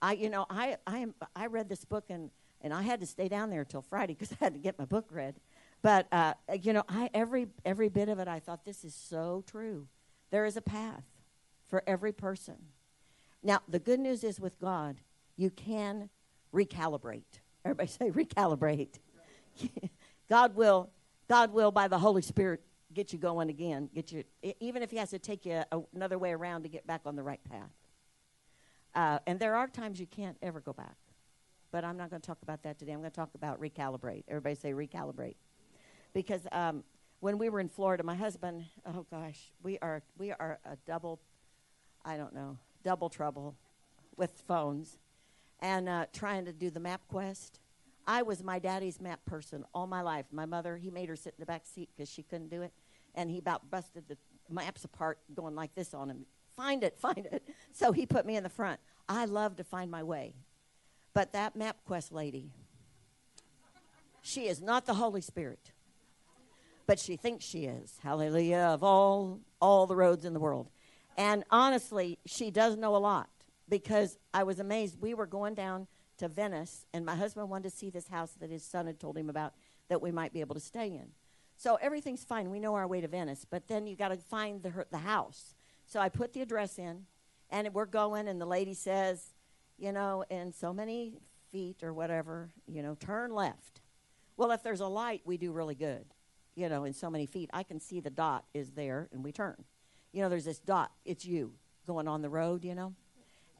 I, 0.00 0.12
you 0.12 0.30
know, 0.30 0.46
I, 0.48 0.76
I, 0.86 0.98
am, 0.98 1.14
I 1.34 1.46
read 1.46 1.68
this 1.68 1.84
book 1.84 2.04
and, 2.08 2.30
and 2.60 2.72
I 2.72 2.82
had 2.82 3.00
to 3.00 3.06
stay 3.06 3.28
down 3.28 3.50
there 3.50 3.64
till 3.64 3.82
Friday 3.82 4.14
because 4.14 4.32
I 4.40 4.44
had 4.44 4.54
to 4.54 4.60
get 4.60 4.78
my 4.78 4.84
book 4.84 5.06
read. 5.10 5.36
But 5.82 6.08
uh, 6.10 6.34
you 6.60 6.72
know, 6.72 6.82
I 6.88 7.08
every 7.14 7.46
every 7.64 7.88
bit 7.88 8.08
of 8.08 8.18
it, 8.18 8.26
I 8.26 8.40
thought 8.40 8.64
this 8.64 8.84
is 8.84 8.94
so 8.94 9.44
true. 9.46 9.86
There 10.30 10.44
is 10.44 10.56
a 10.56 10.60
path 10.60 11.04
for 11.68 11.82
every 11.86 12.12
person. 12.12 12.56
Now, 13.42 13.60
the 13.68 13.78
good 13.78 14.00
news 14.00 14.24
is 14.24 14.40
with 14.40 14.58
God, 14.60 14.96
you 15.36 15.50
can 15.50 16.10
recalibrate. 16.52 17.40
Everybody 17.64 17.88
say 17.88 18.10
recalibrate. 18.10 18.98
God 20.28 20.56
will, 20.56 20.90
God 21.28 21.52
will 21.52 21.70
by 21.70 21.88
the 21.88 21.98
Holy 21.98 22.22
Spirit 22.22 22.62
get 22.94 23.12
you 23.12 23.18
going 23.18 23.50
again. 23.50 23.90
Get 23.94 24.12
you, 24.12 24.24
even 24.60 24.82
if 24.82 24.90
He 24.90 24.96
has 24.96 25.10
to 25.10 25.18
take 25.18 25.44
you 25.44 25.62
another 25.94 26.18
way 26.18 26.32
around 26.32 26.62
to 26.62 26.68
get 26.68 26.86
back 26.86 27.02
on 27.04 27.16
the 27.16 27.22
right 27.22 27.40
path. 27.50 27.70
Uh, 28.94 29.18
and 29.26 29.38
there 29.38 29.54
are 29.54 29.68
times 29.68 30.00
you 30.00 30.06
can't 30.06 30.36
ever 30.42 30.60
go 30.60 30.72
back. 30.72 30.96
But 31.70 31.84
I'm 31.84 31.98
not 31.98 32.08
going 32.08 32.22
to 32.22 32.26
talk 32.26 32.38
about 32.42 32.62
that 32.62 32.78
today. 32.78 32.92
I'm 32.92 33.00
going 33.00 33.10
to 33.10 33.16
talk 33.16 33.30
about 33.34 33.60
recalibrate. 33.60 34.24
Everybody 34.26 34.54
say 34.54 34.72
recalibrate. 34.72 35.34
Because 36.14 36.46
um, 36.50 36.82
when 37.20 37.36
we 37.36 37.50
were 37.50 37.60
in 37.60 37.68
Florida, 37.68 38.02
my 38.02 38.14
husband, 38.14 38.64
oh 38.86 39.04
gosh, 39.10 39.38
we 39.62 39.78
are 39.80 40.02
we 40.16 40.32
are 40.32 40.58
a 40.64 40.76
double, 40.86 41.20
I 42.04 42.16
don't 42.16 42.34
know, 42.34 42.56
double 42.82 43.10
trouble 43.10 43.54
with 44.16 44.30
phones, 44.46 44.98
and 45.60 45.88
uh, 45.88 46.06
trying 46.12 46.46
to 46.46 46.52
do 46.52 46.70
the 46.70 46.80
MapQuest. 46.80 47.60
I 48.08 48.22
was 48.22 48.42
my 48.42 48.58
daddy's 48.58 49.00
map 49.00 49.24
person 49.24 49.64
all 49.72 49.86
my 49.86 50.00
life. 50.00 50.26
My 50.32 50.46
mother, 50.46 50.76
he 50.76 50.90
made 50.90 51.08
her 51.08 51.14
sit 51.14 51.34
in 51.38 51.40
the 51.40 51.46
back 51.46 51.64
seat 51.64 51.90
because 51.94 52.10
she 52.10 52.24
couldn't 52.24 52.48
do 52.48 52.62
it, 52.62 52.72
and 53.14 53.30
he 53.30 53.38
about 53.38 53.70
busted 53.70 54.08
the 54.08 54.16
maps 54.50 54.84
apart, 54.84 55.20
going 55.36 55.54
like 55.54 55.74
this 55.76 55.94
on 55.94 56.10
him 56.10 56.26
find 56.58 56.82
it, 56.82 56.98
find 57.00 57.24
it. 57.24 57.42
So 57.72 57.92
he 57.92 58.04
put 58.04 58.26
me 58.26 58.36
in 58.36 58.42
the 58.42 58.50
front. 58.50 58.80
I 59.08 59.24
love 59.24 59.56
to 59.56 59.64
find 59.64 59.90
my 59.90 60.02
way. 60.02 60.34
But 61.14 61.32
that 61.32 61.56
MapQuest 61.56 62.12
lady, 62.12 62.50
she 64.20 64.46
is 64.46 64.60
not 64.60 64.84
the 64.84 64.94
Holy 64.94 65.22
Spirit. 65.22 65.72
But 66.86 66.98
she 66.98 67.16
thinks 67.16 67.44
she 67.44 67.64
is. 67.64 67.98
Hallelujah. 68.02 68.70
Of 68.72 68.82
all 68.82 69.40
all 69.60 69.86
the 69.86 69.96
roads 69.96 70.24
in 70.24 70.32
the 70.32 70.40
world. 70.40 70.68
And 71.16 71.44
honestly, 71.50 72.18
she 72.24 72.50
does 72.50 72.76
know 72.76 72.94
a 72.94 72.98
lot 72.98 73.28
because 73.68 74.16
I 74.32 74.44
was 74.44 74.58
amazed. 74.58 75.00
We 75.00 75.14
were 75.14 75.26
going 75.26 75.54
down 75.54 75.86
to 76.18 76.28
Venice, 76.28 76.86
and 76.92 77.04
my 77.04 77.14
husband 77.14 77.48
wanted 77.48 77.70
to 77.70 77.76
see 77.76 77.90
this 77.90 78.08
house 78.08 78.32
that 78.40 78.50
his 78.50 78.62
son 78.62 78.86
had 78.86 79.00
told 79.00 79.16
him 79.16 79.30
about 79.30 79.54
that 79.88 80.02
we 80.02 80.10
might 80.10 80.32
be 80.32 80.40
able 80.40 80.54
to 80.54 80.60
stay 80.60 80.88
in. 80.88 81.08
So 81.56 81.76
everything's 81.76 82.24
fine. 82.24 82.50
We 82.50 82.60
know 82.60 82.74
our 82.74 82.86
way 82.86 83.00
to 83.00 83.08
Venice, 83.08 83.44
but 83.48 83.66
then 83.66 83.86
you 83.86 83.96
got 83.96 84.08
to 84.08 84.16
find 84.16 84.62
the, 84.62 84.86
the 84.90 84.98
house. 84.98 85.54
So 85.86 85.98
I 85.98 86.08
put 86.08 86.32
the 86.32 86.42
address 86.42 86.78
in, 86.78 87.06
and 87.50 87.72
we're 87.72 87.86
going, 87.86 88.28
and 88.28 88.40
the 88.40 88.46
lady 88.46 88.74
says, 88.74 89.34
you 89.78 89.90
know, 89.92 90.24
in 90.30 90.52
so 90.52 90.72
many 90.72 91.18
feet 91.50 91.82
or 91.82 91.92
whatever, 91.92 92.50
you 92.66 92.82
know, 92.82 92.94
turn 92.94 93.32
left. 93.32 93.80
Well, 94.36 94.50
if 94.52 94.62
there's 94.62 94.80
a 94.80 94.86
light, 94.86 95.22
we 95.24 95.36
do 95.36 95.50
really 95.50 95.74
good. 95.74 96.04
You 96.54 96.68
know, 96.68 96.84
in 96.84 96.92
so 96.92 97.10
many 97.10 97.26
feet, 97.26 97.50
I 97.52 97.62
can 97.62 97.80
see 97.80 98.00
the 98.00 98.10
dot 98.10 98.44
is 98.54 98.72
there, 98.72 99.08
and 99.12 99.24
we 99.24 99.32
turn. 99.32 99.64
You 100.12 100.22
know, 100.22 100.28
there's 100.28 100.44
this 100.44 100.58
dot. 100.58 100.92
It's 101.04 101.24
you 101.24 101.54
going 101.86 102.08
on 102.08 102.22
the 102.22 102.28
road. 102.28 102.64
You 102.64 102.74
know, 102.74 102.94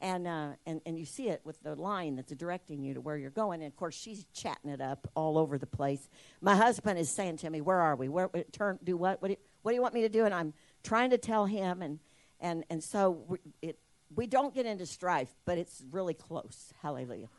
and 0.01 0.27
uh, 0.27 0.49
and 0.65 0.81
and 0.85 0.97
you 0.97 1.05
see 1.05 1.29
it 1.29 1.41
with 1.43 1.61
the 1.63 1.75
line 1.75 2.15
that's 2.15 2.31
directing 2.33 2.83
you 2.83 2.93
to 2.93 3.01
where 3.01 3.17
you're 3.17 3.29
going. 3.29 3.61
And 3.61 3.71
of 3.71 3.75
course, 3.75 3.95
she's 3.95 4.25
chatting 4.33 4.71
it 4.71 4.81
up 4.81 5.09
all 5.15 5.37
over 5.37 5.57
the 5.57 5.67
place. 5.67 6.09
My 6.41 6.55
husband 6.55 6.99
is 6.99 7.09
saying 7.09 7.37
to 7.37 7.49
me, 7.49 7.61
"Where 7.61 7.79
are 7.79 7.95
we? 7.95 8.07
Where 8.09 8.29
turn? 8.51 8.79
Do 8.83 8.97
what? 8.97 9.21
What 9.21 9.29
do 9.29 9.33
you, 9.33 9.39
what 9.61 9.71
do 9.71 9.75
you 9.75 9.81
want 9.81 9.93
me 9.93 10.01
to 10.01 10.09
do?" 10.09 10.25
And 10.25 10.33
I'm 10.33 10.53
trying 10.83 11.09
to 11.09 11.17
tell 11.17 11.45
him, 11.45 11.81
and 11.81 11.99
and, 12.39 12.63
and 12.69 12.83
so 12.83 13.23
we, 13.27 13.37
it, 13.61 13.79
we 14.15 14.27
don't 14.27 14.53
get 14.53 14.65
into 14.65 14.85
strife, 14.85 15.29
but 15.45 15.57
it's 15.57 15.83
really 15.91 16.13
close. 16.13 16.73
Hallelujah. 16.81 17.29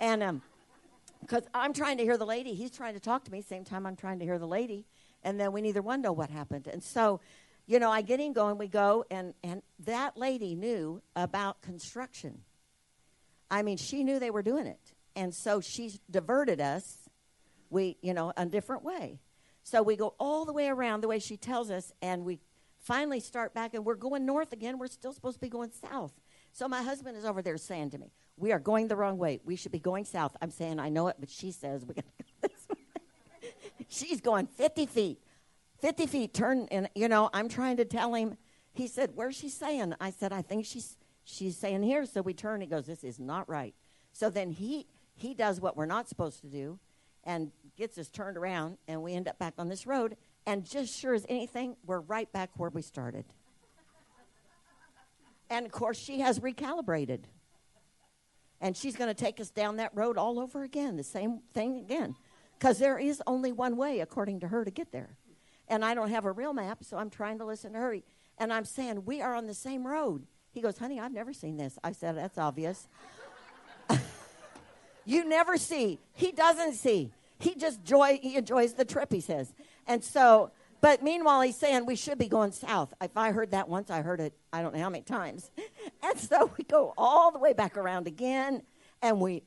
And 0.00 0.40
because 1.20 1.44
um, 1.44 1.50
I'm 1.54 1.72
trying 1.72 1.98
to 1.98 2.04
hear 2.04 2.16
the 2.16 2.26
lady, 2.26 2.54
he's 2.54 2.70
trying 2.70 2.94
to 2.94 3.00
talk 3.00 3.24
to 3.24 3.32
me, 3.32 3.42
same 3.42 3.64
time 3.64 3.86
I'm 3.86 3.96
trying 3.96 4.18
to 4.20 4.24
hear 4.24 4.38
the 4.38 4.46
lady, 4.46 4.86
and 5.22 5.38
then 5.38 5.52
we 5.52 5.60
neither 5.60 5.82
one 5.82 6.02
know 6.02 6.12
what 6.12 6.30
happened. 6.30 6.68
And 6.68 6.82
so, 6.82 7.20
you 7.66 7.78
know, 7.78 7.90
I 7.90 8.02
get 8.02 8.20
in 8.20 8.32
going, 8.32 8.58
we 8.58 8.68
go, 8.68 9.04
and, 9.10 9.34
and 9.42 9.62
that 9.80 10.16
lady 10.16 10.54
knew 10.54 11.02
about 11.14 11.62
construction. 11.62 12.42
I 13.50 13.62
mean, 13.62 13.76
she 13.76 14.04
knew 14.04 14.18
they 14.18 14.30
were 14.30 14.42
doing 14.42 14.66
it. 14.66 14.80
And 15.16 15.34
so 15.34 15.60
she 15.60 15.92
diverted 16.10 16.60
us, 16.60 17.08
we, 17.70 17.96
you 18.02 18.14
know, 18.14 18.32
a 18.36 18.46
different 18.46 18.84
way. 18.84 19.18
So 19.62 19.82
we 19.82 19.96
go 19.96 20.14
all 20.20 20.44
the 20.44 20.52
way 20.52 20.68
around 20.68 21.00
the 21.00 21.08
way 21.08 21.18
she 21.18 21.36
tells 21.36 21.70
us, 21.70 21.92
and 22.00 22.24
we 22.24 22.38
finally 22.78 23.18
start 23.18 23.52
back 23.52 23.74
and 23.74 23.84
we're 23.84 23.96
going 23.96 24.24
north 24.24 24.52
again. 24.52 24.78
We're 24.78 24.86
still 24.86 25.12
supposed 25.12 25.36
to 25.36 25.40
be 25.40 25.48
going 25.48 25.72
south. 25.72 26.12
So 26.52 26.68
my 26.68 26.82
husband 26.82 27.16
is 27.16 27.24
over 27.24 27.42
there 27.42 27.56
saying 27.56 27.90
to 27.90 27.98
me, 27.98 28.12
We 28.36 28.52
are 28.52 28.60
going 28.60 28.86
the 28.86 28.96
wrong 28.96 29.18
way. 29.18 29.40
We 29.44 29.56
should 29.56 29.72
be 29.72 29.80
going 29.80 30.04
south. 30.04 30.36
I'm 30.40 30.50
saying, 30.50 30.78
I 30.78 30.88
know 30.88 31.08
it, 31.08 31.16
but 31.18 31.28
she 31.28 31.50
says 31.50 31.84
we 31.84 31.94
got 31.94 32.04
to 32.04 32.24
go 32.24 32.48
this 32.48 32.68
way. 32.68 33.50
She's 33.88 34.20
going 34.20 34.46
50 34.46 34.86
feet. 34.86 35.18
50 35.80 36.06
feet, 36.06 36.34
turn, 36.34 36.68
and, 36.70 36.88
you 36.94 37.08
know, 37.08 37.30
I'm 37.32 37.48
trying 37.48 37.76
to 37.78 37.84
tell 37.84 38.14
him. 38.14 38.36
He 38.72 38.86
said, 38.86 39.12
Where's 39.14 39.36
she 39.36 39.48
saying? 39.48 39.94
I 40.00 40.10
said, 40.10 40.32
I 40.32 40.42
think 40.42 40.66
she's 40.66 40.96
she's 41.24 41.56
saying 41.56 41.82
here. 41.82 42.06
So 42.06 42.22
we 42.22 42.34
turn. 42.34 42.60
He 42.60 42.66
goes, 42.66 42.86
This 42.86 43.04
is 43.04 43.18
not 43.18 43.48
right. 43.48 43.74
So 44.12 44.30
then 44.30 44.50
he 44.50 44.86
he 45.14 45.34
does 45.34 45.60
what 45.60 45.76
we're 45.76 45.86
not 45.86 46.08
supposed 46.08 46.40
to 46.42 46.46
do 46.46 46.78
and 47.24 47.50
gets 47.76 47.98
us 47.98 48.08
turned 48.08 48.36
around, 48.36 48.78
and 48.86 49.02
we 49.02 49.12
end 49.12 49.28
up 49.28 49.38
back 49.38 49.54
on 49.58 49.68
this 49.68 49.86
road. 49.86 50.16
And 50.46 50.64
just 50.64 50.96
sure 50.96 51.12
as 51.12 51.26
anything, 51.28 51.76
we're 51.84 52.00
right 52.00 52.30
back 52.32 52.50
where 52.56 52.70
we 52.70 52.82
started. 52.82 53.24
and 55.50 55.66
of 55.66 55.72
course, 55.72 55.98
she 55.98 56.20
has 56.20 56.38
recalibrated. 56.38 57.24
And 58.60 58.76
she's 58.76 58.96
going 58.96 59.08
to 59.08 59.14
take 59.14 59.40
us 59.40 59.50
down 59.50 59.76
that 59.76 59.90
road 59.94 60.16
all 60.16 60.38
over 60.38 60.62
again, 60.62 60.96
the 60.96 61.02
same 61.02 61.40
thing 61.52 61.80
again. 61.80 62.14
Because 62.58 62.78
there 62.78 62.98
is 62.98 63.22
only 63.26 63.52
one 63.52 63.76
way, 63.76 64.00
according 64.00 64.40
to 64.40 64.48
her, 64.48 64.64
to 64.64 64.70
get 64.70 64.92
there. 64.92 65.18
And 65.68 65.84
I 65.84 65.94
don't 65.94 66.10
have 66.10 66.24
a 66.24 66.32
real 66.32 66.52
map, 66.52 66.84
so 66.84 66.96
I'm 66.96 67.10
trying 67.10 67.38
to 67.38 67.44
listen 67.44 67.72
to 67.72 67.78
her. 67.78 67.96
And 68.38 68.52
I'm 68.52 68.64
saying, 68.64 69.04
We 69.04 69.20
are 69.20 69.34
on 69.34 69.46
the 69.46 69.54
same 69.54 69.86
road. 69.86 70.26
He 70.50 70.60
goes, 70.60 70.78
Honey, 70.78 71.00
I've 71.00 71.12
never 71.12 71.32
seen 71.32 71.56
this. 71.56 71.78
I 71.82 71.92
said, 71.92 72.16
That's 72.16 72.38
obvious. 72.38 72.88
you 75.04 75.24
never 75.24 75.56
see. 75.56 75.98
He 76.12 76.32
doesn't 76.32 76.74
see. 76.74 77.12
He 77.38 77.54
just 77.54 77.82
joy 77.84 78.18
he 78.22 78.36
enjoys 78.36 78.74
the 78.74 78.84
trip, 78.84 79.12
he 79.12 79.20
says. 79.20 79.52
And 79.86 80.02
so, 80.02 80.50
but 80.80 81.02
meanwhile, 81.02 81.42
he's 81.42 81.56
saying 81.56 81.86
we 81.86 81.96
should 81.96 82.18
be 82.18 82.28
going 82.28 82.52
south. 82.52 82.94
If 83.00 83.16
I 83.16 83.32
heard 83.32 83.50
that 83.50 83.68
once, 83.68 83.90
I 83.90 84.02
heard 84.02 84.20
it 84.20 84.34
I 84.52 84.62
don't 84.62 84.74
know 84.74 84.80
how 84.80 84.90
many 84.90 85.04
times. 85.04 85.50
And 86.02 86.20
so 86.20 86.52
we 86.56 86.62
go 86.62 86.94
all 86.96 87.32
the 87.32 87.38
way 87.40 87.52
back 87.52 87.76
around 87.76 88.06
again, 88.06 88.62
and 89.02 89.20
we, 89.20 89.42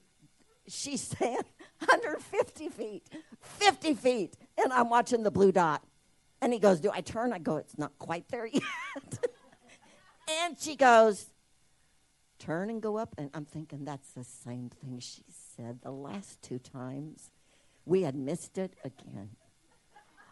she's 0.67 1.01
saying 1.19 1.39
150 1.79 2.69
feet, 2.69 3.07
50 3.39 3.93
feet, 3.93 4.33
and 4.61 4.73
I'm 4.73 4.89
watching 4.89 5.23
the 5.23 5.31
blue 5.31 5.53
dot. 5.53 5.81
And 6.41 6.53
he 6.53 6.59
goes, 6.59 6.79
Do 6.79 6.91
I 6.93 7.01
turn? 7.01 7.33
I 7.33 7.39
go, 7.39 7.57
It's 7.57 7.77
not 7.77 7.97
quite 7.99 8.27
there 8.29 8.45
yet. 8.45 8.63
and 10.43 10.57
she 10.59 10.75
goes, 10.75 11.27
Turn 12.37 12.69
and 12.69 12.81
go 12.81 12.97
up. 12.97 13.15
And 13.17 13.29
I'm 13.33 13.45
thinking, 13.45 13.85
That's 13.85 14.11
the 14.11 14.23
same 14.23 14.69
thing 14.69 14.99
she 14.99 15.23
said 15.55 15.81
the 15.81 15.91
last 15.91 16.41
two 16.41 16.59
times. 16.59 17.31
We 17.85 18.03
had 18.03 18.15
missed 18.15 18.57
it 18.57 18.73
again. 18.83 19.31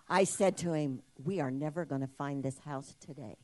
I 0.10 0.24
said 0.24 0.58
to 0.58 0.74
him, 0.74 1.02
We 1.24 1.40
are 1.42 1.52
never 1.52 1.86
going 1.86 2.02
to 2.02 2.08
find 2.08 2.44
this 2.44 2.60
house 2.60 2.96
today. 3.00 3.38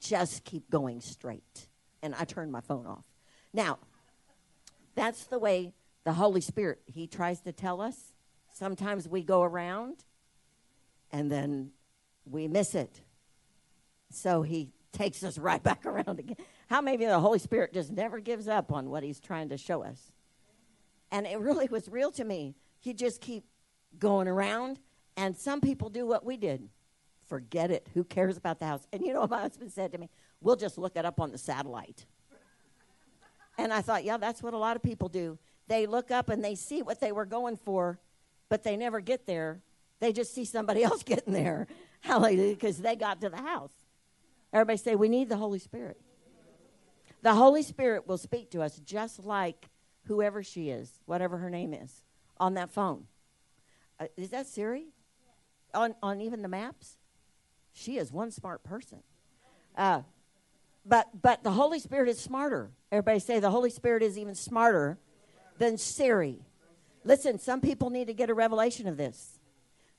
Just 0.00 0.44
keep 0.44 0.70
going 0.70 1.00
straight. 1.00 1.68
And 2.02 2.14
I 2.14 2.24
turned 2.24 2.52
my 2.52 2.60
phone 2.60 2.86
off. 2.86 3.04
Now, 3.52 3.78
that's 4.94 5.24
the 5.24 5.38
way 5.38 5.72
the 6.04 6.12
Holy 6.14 6.40
Spirit, 6.40 6.80
He 6.86 7.06
tries 7.06 7.40
to 7.42 7.52
tell 7.52 7.80
us. 7.80 8.12
Sometimes 8.52 9.08
we 9.08 9.22
go 9.22 9.42
around 9.42 10.04
and 11.12 11.30
then 11.30 11.70
we 12.24 12.48
miss 12.48 12.74
it. 12.74 13.00
So 14.10 14.42
He 14.42 14.70
takes 14.92 15.22
us 15.22 15.38
right 15.38 15.62
back 15.70 15.86
around 15.86 16.18
again. 16.18 16.36
How 16.68 16.80
many 16.80 17.04
of 17.04 17.10
the 17.10 17.20
Holy 17.20 17.38
Spirit 17.38 17.72
just 17.72 17.92
never 17.92 18.20
gives 18.20 18.48
up 18.48 18.72
on 18.72 18.90
what 18.90 19.02
He's 19.02 19.20
trying 19.20 19.50
to 19.50 19.58
show 19.58 19.82
us? 19.82 20.12
And 21.10 21.26
it 21.26 21.38
really 21.38 21.68
was 21.70 21.88
real 21.88 22.10
to 22.12 22.24
me. 22.24 22.56
He 22.80 22.94
just 22.94 23.20
keep 23.20 23.44
going 23.98 24.28
around 24.28 24.78
And 25.16 25.36
some 25.36 25.60
people 25.60 25.90
do 25.90 26.06
what 26.06 26.24
we 26.24 26.38
did. 26.38 26.68
Forget 27.26 27.70
it. 27.70 27.88
Who 27.94 28.02
cares 28.02 28.36
about 28.38 28.58
the 28.58 28.66
house? 28.66 28.86
And 28.92 29.02
you 29.02 29.12
know 29.12 29.20
what 29.20 29.30
my 29.30 29.42
husband 29.42 29.70
said 29.70 29.92
to 29.92 29.98
me? 29.98 30.08
We'll 30.40 30.56
just 30.56 30.78
look 30.78 30.96
it 30.96 31.04
up 31.04 31.20
on 31.20 31.30
the 31.30 31.38
satellite. 31.38 32.06
And 33.58 33.72
I 33.72 33.82
thought, 33.82 34.04
yeah, 34.04 34.16
that's 34.16 34.42
what 34.42 34.54
a 34.54 34.58
lot 34.58 34.76
of 34.76 34.82
people 34.82 35.08
do. 35.08 35.38
They 35.68 35.86
look 35.86 36.10
up 36.10 36.30
and 36.30 36.42
they 36.42 36.54
see 36.54 36.82
what 36.82 37.00
they 37.00 37.12
were 37.12 37.26
going 37.26 37.56
for, 37.56 37.98
but 38.48 38.62
they 38.62 38.76
never 38.76 39.00
get 39.00 39.26
there. 39.26 39.60
They 40.02 40.12
just 40.12 40.34
see 40.34 40.44
somebody 40.44 40.82
else 40.84 41.04
getting 41.04 41.32
there. 41.32 41.68
Hallelujah, 42.00 42.54
because 42.54 42.78
they 42.78 42.96
got 42.96 43.20
to 43.20 43.30
the 43.30 43.36
house. 43.36 43.72
Everybody 44.52 44.76
say, 44.76 44.96
we 44.96 45.08
need 45.08 45.28
the 45.28 45.36
Holy 45.36 45.60
Spirit. 45.60 45.98
The 47.22 47.34
Holy 47.34 47.62
Spirit 47.62 48.08
will 48.08 48.18
speak 48.18 48.50
to 48.50 48.62
us 48.62 48.80
just 48.80 49.24
like 49.24 49.68
whoever 50.06 50.42
she 50.42 50.70
is, 50.70 50.90
whatever 51.06 51.38
her 51.38 51.48
name 51.48 51.72
is, 51.72 52.02
on 52.38 52.54
that 52.54 52.72
phone. 52.72 53.04
Uh, 54.00 54.06
is 54.16 54.30
that 54.30 54.48
Siri? 54.48 54.86
On, 55.72 55.94
on 56.02 56.20
even 56.20 56.42
the 56.42 56.48
maps? 56.48 56.96
She 57.72 57.96
is 57.96 58.12
one 58.12 58.32
smart 58.32 58.64
person. 58.64 58.98
Uh, 59.78 60.02
but, 60.84 61.08
but 61.22 61.44
the 61.44 61.52
Holy 61.52 61.78
Spirit 61.78 62.08
is 62.08 62.18
smarter. 62.18 62.72
Everybody 62.90 63.20
say 63.20 63.38
the 63.38 63.52
Holy 63.52 63.70
Spirit 63.70 64.02
is 64.02 64.18
even 64.18 64.34
smarter 64.34 64.98
than 65.58 65.78
Siri. 65.78 66.40
Listen, 67.04 67.38
some 67.38 67.60
people 67.60 67.88
need 67.88 68.08
to 68.08 68.14
get 68.14 68.30
a 68.30 68.34
revelation 68.34 68.88
of 68.88 68.96
this 68.96 69.38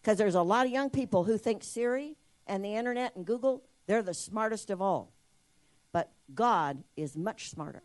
because 0.03 0.17
there's 0.17 0.35
a 0.35 0.41
lot 0.41 0.65
of 0.65 0.71
young 0.71 0.89
people 0.89 1.23
who 1.23 1.37
think 1.37 1.63
Siri 1.63 2.17
and 2.45 2.63
the 2.63 2.75
internet 2.75 3.15
and 3.15 3.25
Google, 3.25 3.63
they're 3.87 4.03
the 4.03 4.13
smartest 4.13 4.69
of 4.69 4.81
all. 4.81 5.13
But 5.93 6.11
God 6.35 6.83
is 6.97 7.15
much 7.15 7.49
smarter. 7.49 7.83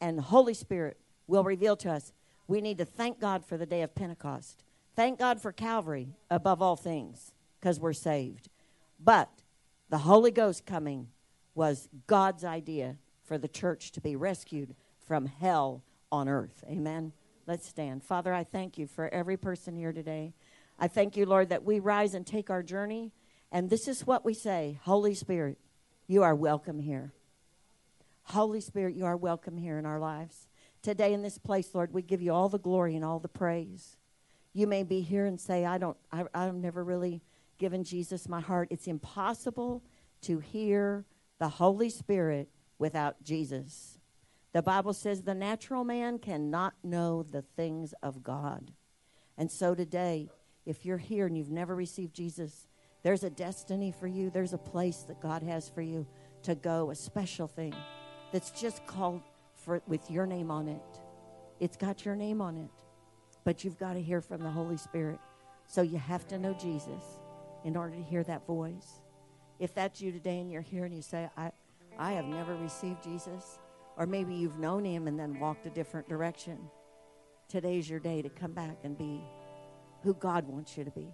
And 0.00 0.18
Holy 0.18 0.54
Spirit 0.54 0.96
will 1.26 1.44
reveal 1.44 1.76
to 1.76 1.90
us. 1.90 2.12
We 2.48 2.62
need 2.62 2.78
to 2.78 2.86
thank 2.86 3.20
God 3.20 3.44
for 3.44 3.58
the 3.58 3.66
day 3.66 3.82
of 3.82 3.94
Pentecost. 3.94 4.64
Thank 4.94 5.18
God 5.18 5.40
for 5.40 5.52
Calvary 5.52 6.14
above 6.30 6.62
all 6.62 6.76
things 6.76 7.32
because 7.60 7.78
we're 7.78 7.92
saved. 7.92 8.48
But 8.98 9.28
the 9.90 9.98
Holy 9.98 10.30
Ghost 10.30 10.64
coming 10.64 11.08
was 11.54 11.88
God's 12.06 12.44
idea 12.44 12.96
for 13.22 13.36
the 13.36 13.48
church 13.48 13.92
to 13.92 14.00
be 14.00 14.16
rescued 14.16 14.74
from 15.06 15.26
hell 15.26 15.82
on 16.10 16.28
earth. 16.28 16.64
Amen. 16.66 17.12
Let's 17.46 17.68
stand. 17.68 18.02
Father, 18.02 18.32
I 18.32 18.44
thank 18.44 18.78
you 18.78 18.86
for 18.86 19.12
every 19.12 19.36
person 19.36 19.76
here 19.76 19.92
today. 19.92 20.32
I 20.78 20.88
thank 20.88 21.16
you, 21.16 21.26
Lord, 21.26 21.48
that 21.48 21.64
we 21.64 21.80
rise 21.80 22.14
and 22.14 22.26
take 22.26 22.50
our 22.50 22.62
journey. 22.62 23.12
And 23.50 23.70
this 23.70 23.88
is 23.88 24.06
what 24.06 24.24
we 24.24 24.34
say 24.34 24.78
Holy 24.82 25.14
Spirit, 25.14 25.58
you 26.06 26.22
are 26.22 26.34
welcome 26.34 26.80
here. 26.80 27.12
Holy 28.24 28.60
Spirit, 28.60 28.96
you 28.96 29.06
are 29.06 29.16
welcome 29.16 29.56
here 29.56 29.78
in 29.78 29.86
our 29.86 30.00
lives. 30.00 30.48
Today 30.82 31.12
in 31.12 31.22
this 31.22 31.38
place, 31.38 31.74
Lord, 31.74 31.92
we 31.92 32.02
give 32.02 32.20
you 32.20 32.32
all 32.32 32.48
the 32.48 32.58
glory 32.58 32.96
and 32.96 33.04
all 33.04 33.18
the 33.18 33.28
praise. 33.28 33.96
You 34.52 34.66
may 34.66 34.82
be 34.82 35.00
here 35.00 35.26
and 35.26 35.40
say, 35.40 35.64
I 35.64 35.78
don't, 35.78 35.96
I, 36.10 36.24
I've 36.34 36.54
never 36.54 36.82
really 36.82 37.22
given 37.58 37.84
Jesus 37.84 38.28
my 38.28 38.40
heart. 38.40 38.68
It's 38.70 38.86
impossible 38.86 39.82
to 40.22 40.38
hear 40.38 41.04
the 41.38 41.48
Holy 41.48 41.90
Spirit 41.90 42.48
without 42.78 43.22
Jesus. 43.22 43.98
The 44.52 44.62
Bible 44.62 44.92
says 44.92 45.22
the 45.22 45.34
natural 45.34 45.84
man 45.84 46.18
cannot 46.18 46.74
know 46.82 47.22
the 47.22 47.42
things 47.42 47.94
of 48.02 48.22
God. 48.22 48.72
And 49.36 49.50
so 49.50 49.74
today, 49.74 50.30
if 50.66 50.84
you're 50.84 50.98
here 50.98 51.26
and 51.26 51.38
you've 51.38 51.50
never 51.50 51.74
received 51.74 52.14
Jesus, 52.14 52.66
there's 53.02 53.22
a 53.22 53.30
destiny 53.30 53.92
for 53.92 54.08
you. 54.08 54.30
There's 54.30 54.52
a 54.52 54.58
place 54.58 55.04
that 55.08 55.20
God 55.20 55.42
has 55.44 55.68
for 55.68 55.80
you 55.80 56.06
to 56.42 56.54
go, 56.56 56.90
a 56.90 56.94
special 56.94 57.46
thing 57.46 57.74
that's 58.32 58.50
just 58.50 58.84
called 58.86 59.22
for 59.54 59.80
with 59.86 60.10
your 60.10 60.26
name 60.26 60.50
on 60.50 60.68
it. 60.68 61.00
It's 61.60 61.76
got 61.76 62.04
your 62.04 62.16
name 62.16 62.42
on 62.42 62.56
it. 62.56 62.70
But 63.44 63.62
you've 63.62 63.78
got 63.78 63.92
to 63.94 64.02
hear 64.02 64.20
from 64.20 64.42
the 64.42 64.50
Holy 64.50 64.76
Spirit. 64.76 65.20
So 65.66 65.82
you 65.82 65.98
have 65.98 66.26
to 66.28 66.38
know 66.38 66.52
Jesus 66.54 67.02
in 67.64 67.76
order 67.76 67.94
to 67.94 68.02
hear 68.02 68.24
that 68.24 68.46
voice. 68.46 69.00
If 69.58 69.72
that's 69.72 70.00
you 70.00 70.12
today 70.12 70.40
and 70.40 70.50
you're 70.50 70.60
here 70.60 70.84
and 70.84 70.94
you 70.94 71.02
say, 71.02 71.30
I, 71.36 71.52
I 71.98 72.12
have 72.12 72.26
never 72.26 72.56
received 72.56 73.02
Jesus, 73.02 73.58
or 73.96 74.06
maybe 74.06 74.34
you've 74.34 74.58
known 74.58 74.84
him 74.84 75.06
and 75.06 75.18
then 75.18 75.38
walked 75.38 75.66
a 75.66 75.70
different 75.70 76.08
direction, 76.08 76.58
today's 77.48 77.88
your 77.88 78.00
day 78.00 78.20
to 78.20 78.28
come 78.28 78.52
back 78.52 78.78
and 78.84 78.98
be 78.98 79.22
who 80.06 80.14
God 80.14 80.46
wants 80.46 80.78
you 80.78 80.84
to 80.84 80.90
be, 80.92 81.08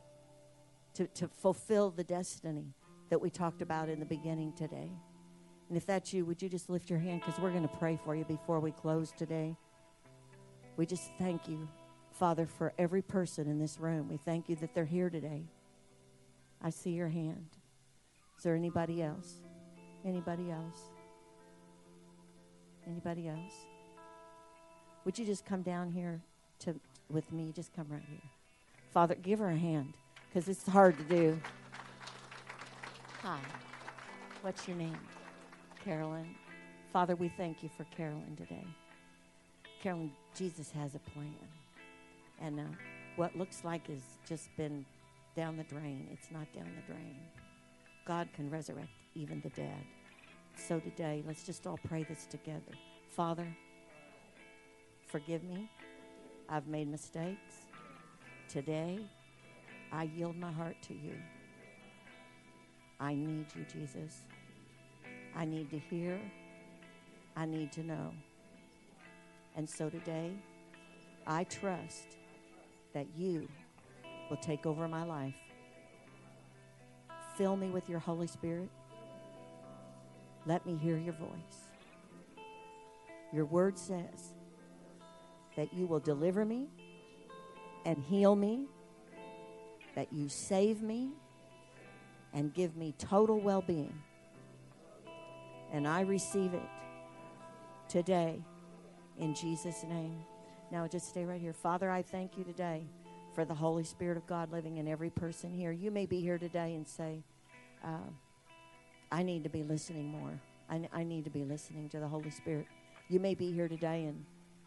to, 0.93 1.07
to 1.07 1.27
fulfill 1.27 1.91
the 1.91 2.05
destiny 2.05 2.75
that 3.09 3.19
we 3.19 3.31
talked 3.31 3.63
about 3.63 3.89
in 3.89 3.99
the 3.99 4.05
beginning 4.05 4.53
today. 4.53 4.91
And 5.69 5.79
if 5.79 5.87
that's 5.87 6.13
you, 6.13 6.27
would 6.27 6.43
you 6.43 6.51
just 6.51 6.69
lift 6.69 6.91
your 6.91 6.99
hand? 6.99 7.23
Because 7.25 7.41
we're 7.41 7.53
going 7.53 7.67
to 7.67 7.77
pray 7.79 7.99
for 8.05 8.15
you 8.15 8.27
before 8.27 8.61
we 8.61 8.71
close 8.71 9.11
today. 9.11 9.57
We 10.77 10.85
just 10.85 11.11
thank 11.19 11.49
you, 11.49 11.67
Father, 12.11 12.45
for 12.45 12.75
every 12.79 13.01
person 13.01 13.49
in 13.49 13.59
this 13.59 13.81
room. 13.81 14.11
We 14.11 14.19
thank 14.19 14.51
you 14.51 14.57
that 14.57 14.75
they're 14.75 14.85
here 14.85 15.09
today. 15.09 15.45
I 16.61 16.69
see 16.69 16.91
your 16.91 17.09
hand. 17.09 17.47
Is 18.37 18.45
there 18.45 18.55
anybody 18.55 19.03
else? 19.03 19.37
Anybody 20.05 20.51
else? 20.51 20.91
Anybody 22.87 23.29
else? 23.29 23.55
Would 25.07 25.19
you 25.19 25.25
just 25.25 25.47
come 25.47 25.63
down 25.63 25.91
here 25.91 26.21
to 26.59 26.79
with 27.09 27.33
me? 27.33 27.53
Just 27.57 27.73
come 27.73 27.87
right 27.89 28.05
here. 28.07 28.21
Father, 28.93 29.15
give 29.15 29.39
her 29.39 29.49
a 29.49 29.57
hand 29.57 29.95
because 30.29 30.49
it's 30.49 30.67
hard 30.67 30.99
to 30.99 31.05
do. 31.05 31.41
Hi. 33.23 33.39
What's 34.43 34.69
your 34.69 34.77
name? 34.77 34.99
Carolyn. 35.83 36.35
Father, 36.93 37.17
we 37.17 37.29
thank 37.29 37.63
you 37.63 37.71
for 37.75 37.85
Carolyn 37.85 38.37
today. 38.37 38.67
Carolyn, 39.83 40.13
Jesus 40.37 40.71
has 40.73 40.95
a 40.95 40.99
plan. 41.11 41.35
And 42.41 42.61
uh, 42.61 42.65
what 43.17 43.35
looks 43.35 43.65
like 43.65 43.89
has 43.89 44.03
just 44.29 44.55
been 44.57 44.85
down 45.37 45.57
the 45.57 45.65
drain, 45.65 46.07
it's 46.13 46.31
not 46.31 46.53
down 46.53 46.69
the 46.77 46.93
drain. 46.93 47.17
God 48.05 48.29
can 48.35 48.51
resurrect 48.51 48.91
even 49.15 49.41
the 49.41 49.51
dead. 49.51 49.85
So 50.57 50.81
today, 50.81 51.23
let's 51.27 51.45
just 51.45 51.67
all 51.67 51.79
pray 51.89 52.03
this 52.03 52.27
together. 52.27 52.73
Father, 53.09 53.47
forgive 55.07 55.45
me. 55.45 55.71
I've 56.49 56.67
made 56.67 56.89
mistakes. 56.89 57.67
Today, 58.53 58.99
I 59.93 60.05
yield 60.05 60.37
my 60.37 60.53
heart 60.53 60.77
to 60.89 60.95
you. 60.95 61.15
I 63.01 63.15
need 63.15 63.47
you, 63.57 63.65
Jesus. 63.73 64.21
I 65.35 65.45
need 65.45 65.71
to 65.71 65.79
hear. 65.79 66.21
I 67.37 67.47
need 67.47 67.73
to 67.73 67.83
know. 67.83 68.13
And 69.57 69.69
so 69.69 69.89
today, 69.89 70.33
I 71.27 71.45
trust 71.45 72.19
that 72.93 73.07
you 73.17 73.49
will 74.29 74.37
take 74.37 74.67
over 74.67 74.87
my 74.87 75.05
life 75.05 75.35
Fill 77.37 77.57
me 77.57 77.71
with 77.71 77.89
your 77.89 77.99
Holy 77.99 78.27
Spirit. 78.27 78.69
Let 80.45 80.67
me 80.67 80.77
hear 80.77 80.99
your 80.99 81.15
voice. 81.15 81.69
Your 83.33 83.47
word 83.47 83.79
says 83.79 84.35
that 85.57 85.73
you 85.73 85.87
will 85.87 86.01
deliver 86.01 86.45
me 86.45 86.67
and 87.85 88.03
heal 88.03 88.35
me, 88.37 88.67
that 89.95 90.13
you 90.13 90.29
save 90.29 90.83
me 90.83 91.11
and 92.33 92.53
give 92.55 92.77
me 92.77 92.95
total 92.99 93.41
well 93.41 93.63
being. 93.63 93.95
And 95.73 95.87
I 95.87 96.03
receive 96.03 96.55
it 96.55 96.69
today 97.89 98.43
in 99.19 99.35
Jesus' 99.35 99.85
name. 99.85 100.17
Now, 100.71 100.87
just 100.87 101.09
stay 101.09 101.25
right 101.25 101.41
here. 101.41 101.53
Father, 101.53 101.91
I 101.91 102.03
thank 102.03 102.39
you 102.39 102.45
today 102.45 102.85
for 103.35 103.45
the 103.45 103.55
Holy 103.55 103.85
Spirit 103.85 104.17
of 104.17 104.27
God 104.27 104.51
living 104.53 104.79
in 104.79 104.89
every 104.89 105.11
person 105.11 105.53
here. 105.53 105.73
You 105.73 105.91
may 105.91 106.07
be 106.07 106.21
here 106.21 106.39
today 106.39 106.75
and 106.75 106.87
say, 106.87 107.23
uh, 107.85 108.09
I 109.11 109.23
need 109.23 109.45
to 109.45 109.51
be 109.51 109.63
listening 109.63 110.11
more. 110.11 110.41
I, 110.71 110.89
I 110.93 111.05
need 111.05 111.25
to 111.25 111.31
be 111.31 111.45
listening 111.45 111.89
to 111.91 112.01
the 112.01 112.09
Holy 112.09 112.31
Spirit. 112.31 112.67
You 113.09 113.21
may 113.21 113.35
be 113.35 113.53
here 113.53 113.69
today 113.69 114.05
and 114.05 114.25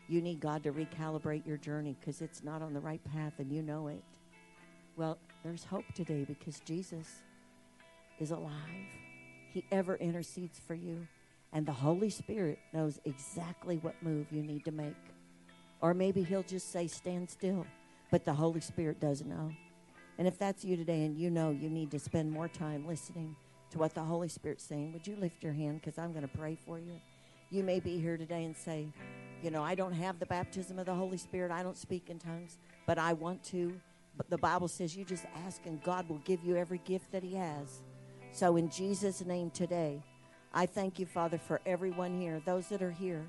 you 0.07 0.21
need 0.21 0.39
God 0.39 0.63
to 0.63 0.71
recalibrate 0.71 1.45
your 1.45 1.57
journey 1.57 1.95
because 1.99 2.21
it's 2.21 2.43
not 2.43 2.61
on 2.61 2.73
the 2.73 2.79
right 2.79 3.01
path 3.13 3.33
and 3.39 3.51
you 3.51 3.61
know 3.61 3.87
it. 3.87 4.03
Well, 4.95 5.17
there's 5.43 5.63
hope 5.63 5.85
today 5.93 6.25
because 6.25 6.59
Jesus 6.61 7.07
is 8.19 8.31
alive. 8.31 8.51
He 9.51 9.65
ever 9.71 9.95
intercedes 9.95 10.59
for 10.59 10.75
you. 10.75 11.07
And 11.53 11.65
the 11.65 11.71
Holy 11.71 12.09
Spirit 12.09 12.59
knows 12.73 12.99
exactly 13.05 13.77
what 13.77 13.95
move 14.01 14.27
you 14.31 14.43
need 14.43 14.65
to 14.65 14.71
make. 14.71 14.95
Or 15.81 15.93
maybe 15.93 16.23
He'll 16.23 16.43
just 16.43 16.71
say, 16.71 16.87
stand 16.87 17.29
still 17.29 17.65
but 18.11 18.25
the 18.25 18.33
Holy 18.33 18.61
Spirit 18.61 18.99
does 18.99 19.23
know. 19.23 19.51
And 20.17 20.27
if 20.27 20.37
that's 20.37 20.63
you 20.63 20.77
today 20.77 21.03
and 21.03 21.17
you 21.17 21.29
know 21.29 21.51
you 21.51 21.69
need 21.69 21.91
to 21.91 21.99
spend 21.99 22.31
more 22.31 22.47
time 22.47 22.87
listening 22.87 23.35
to 23.71 23.77
what 23.77 23.93
the 23.93 24.03
Holy 24.03 24.29
Spirit's 24.29 24.63
saying, 24.63 24.93
would 24.93 25.05
you 25.05 25.17
lift 25.17 25.43
your 25.43 25.53
hand 25.53 25.81
because 25.81 25.97
I'm 25.97 26.11
going 26.11 26.27
to 26.27 26.37
pray 26.37 26.57
for 26.65 26.79
you? 26.79 27.01
You 27.51 27.63
may 27.63 27.79
be 27.79 27.99
here 27.99 28.17
today 28.17 28.43
and 28.43 28.55
say, 28.55 28.87
you 29.43 29.51
know, 29.51 29.63
I 29.63 29.75
don't 29.75 29.93
have 29.93 30.19
the 30.19 30.25
baptism 30.25 30.79
of 30.79 30.87
the 30.87 30.95
Holy 30.95 31.17
Spirit. 31.17 31.51
I 31.51 31.61
don't 31.61 31.77
speak 31.77 32.09
in 32.09 32.17
tongues, 32.17 32.57
but 32.87 32.97
I 32.97 33.13
want 33.13 33.43
to. 33.45 33.79
But 34.17 34.29
the 34.29 34.37
Bible 34.37 34.67
says 34.67 34.95
you 34.95 35.05
just 35.05 35.25
ask 35.45 35.61
and 35.65 35.83
God 35.83 36.09
will 36.09 36.21
give 36.25 36.43
you 36.43 36.55
every 36.55 36.79
gift 36.79 37.11
that 37.11 37.21
He 37.21 37.35
has. 37.35 37.83
So 38.31 38.57
in 38.57 38.69
Jesus' 38.69 39.23
name 39.23 39.51
today, 39.51 40.01
I 40.53 40.65
thank 40.65 40.97
you, 40.99 41.05
Father, 41.05 41.37
for 41.37 41.61
everyone 41.65 42.19
here, 42.19 42.41
those 42.45 42.67
that 42.69 42.81
are 42.81 42.91
here. 42.91 43.23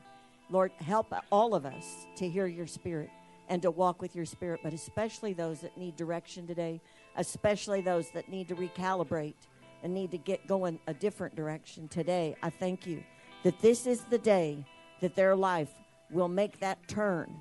Lord, 0.49 0.73
help 0.79 1.13
all 1.31 1.55
of 1.55 1.67
us 1.67 2.07
to 2.17 2.29
hear 2.29 2.47
your 2.47 2.67
spirit 2.67 3.11
and 3.49 3.61
to 3.63 3.71
walk 3.71 4.01
with 4.01 4.17
your 4.17 4.25
spirit, 4.25 4.61
but 4.63 4.73
especially 4.73 5.33
those 5.33 5.61
that 5.61 5.77
need 5.77 5.97
direction 5.97 6.47
today, 6.47 6.81
especially 7.17 7.81
those 7.81 8.11
that 8.13 8.29
need 8.29 8.49
to 8.49 8.55
recalibrate 8.55 9.35
and 9.83 9.93
need 9.93 10.11
to 10.13 10.19
get 10.19 10.47
going 10.47 10.79
a 10.87 10.95
different 10.95 11.37
direction 11.37 11.87
today. 11.89 12.35
I 12.43 12.51
thank 12.51 12.87
you 12.87 13.03
that 13.43 13.61
this 13.61 13.87
is 13.87 14.03
the 14.05 14.19
day 14.19 14.65
that 15.01 15.15
their 15.15 15.37
life 15.37 15.71
will 16.11 16.29
make 16.29 16.61
that 16.61 16.87
turn, 16.89 17.35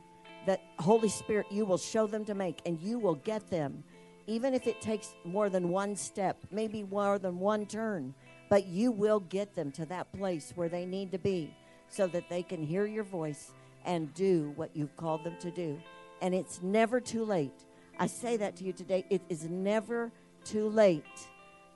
that 0.45 0.61
Holy 0.79 1.09
Spirit, 1.09 1.47
you 1.51 1.65
will 1.65 1.77
show 1.77 2.07
them 2.07 2.25
to 2.25 2.33
make, 2.35 2.61
and 2.65 2.79
you 2.79 2.99
will 2.99 3.15
get 3.15 3.49
them, 3.49 3.83
even 4.27 4.53
if 4.53 4.67
it 4.67 4.81
takes 4.81 5.13
more 5.23 5.49
than 5.49 5.69
one 5.69 5.95
step, 5.95 6.37
maybe 6.51 6.83
more 6.83 7.19
than 7.19 7.39
one 7.39 7.65
turn, 7.65 8.13
but 8.49 8.65
you 8.67 8.91
will 8.91 9.19
get 9.19 9.55
them 9.55 9.71
to 9.71 9.85
that 9.85 10.11
place 10.13 10.51
where 10.55 10.69
they 10.69 10.85
need 10.85 11.11
to 11.11 11.19
be 11.19 11.53
so 11.89 12.07
that 12.07 12.29
they 12.29 12.43
can 12.43 12.63
hear 12.63 12.85
your 12.85 13.03
voice 13.03 13.53
and 13.85 14.13
do 14.13 14.51
what 14.55 14.75
you've 14.75 14.95
called 14.97 15.23
them 15.23 15.35
to 15.39 15.51
do. 15.51 15.79
And 16.21 16.33
it's 16.33 16.61
never 16.61 16.99
too 16.99 17.23
late. 17.23 17.65
I 17.99 18.07
say 18.07 18.37
that 18.37 18.55
to 18.57 18.63
you 18.63 18.73
today. 18.73 19.05
It 19.09 19.21
is 19.29 19.45
never 19.45 20.11
too 20.43 20.69
late. 20.69 21.03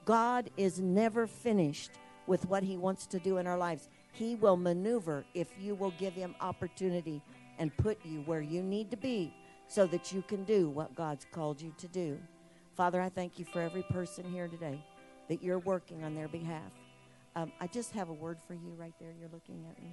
God 0.06 0.50
is 0.58 0.80
never 0.80 1.28
finished 1.28 1.92
with 2.28 2.46
what 2.48 2.64
He 2.64 2.78
wants 2.78 3.06
to 3.08 3.20
do 3.20 3.38
in 3.38 3.48
our 3.48 3.58
lives. 3.58 3.90
He 4.12 4.36
will 4.36 4.58
maneuver 4.58 5.24
if 5.34 5.48
you 5.60 5.76
will 5.76 5.92
give 5.92 6.14
Him 6.14 6.36
opportunity 6.42 7.22
and 7.58 7.76
put 7.78 8.04
you 8.06 8.22
where 8.22 8.42
you 8.42 8.64
need 8.64 8.92
to 8.92 8.98
be 8.98 9.34
so 9.68 9.86
that 9.88 10.12
you 10.12 10.22
can 10.24 10.44
do 10.46 10.70
what 10.70 10.96
God's 10.96 11.26
called 11.32 11.62
you 11.62 11.74
to 11.78 11.88
do. 11.88 12.20
Father, 12.76 13.02
I 13.02 13.10
thank 13.10 13.38
you 13.38 13.46
for 13.46 13.62
every 13.62 13.84
person 13.84 14.26
here 14.32 14.48
today 14.48 14.84
that 15.28 15.44
you're 15.44 15.60
working 15.60 16.04
on 16.04 16.16
their 16.16 16.28
behalf. 16.28 16.72
Um, 17.36 17.52
I 17.60 17.68
just 17.68 17.92
have 17.94 18.10
a 18.10 18.14
word 18.14 18.40
for 18.48 18.54
you 18.54 18.74
right 18.78 18.94
there. 19.00 19.14
You're 19.20 19.30
looking 19.32 19.66
at 19.70 19.82
me. 19.84 19.92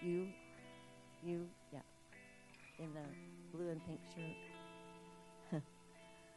You, 0.00 0.28
you, 1.22 1.46
yeah, 1.72 1.80
in 2.78 2.94
the 2.94 3.56
blue 3.56 3.70
and 3.70 3.80
pink 3.86 4.00
shirt. 4.14 5.62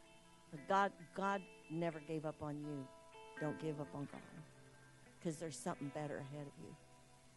God, 0.67 0.91
God 1.15 1.41
never 1.69 1.99
gave 1.99 2.25
up 2.25 2.41
on 2.41 2.57
you. 2.59 2.87
Don't 3.39 3.59
give 3.61 3.79
up 3.79 3.87
on 3.93 4.07
God, 4.11 4.21
because 5.19 5.37
there's 5.37 5.57
something 5.57 5.91
better 5.93 6.17
ahead 6.17 6.47
of 6.47 6.53
you. 6.59 6.75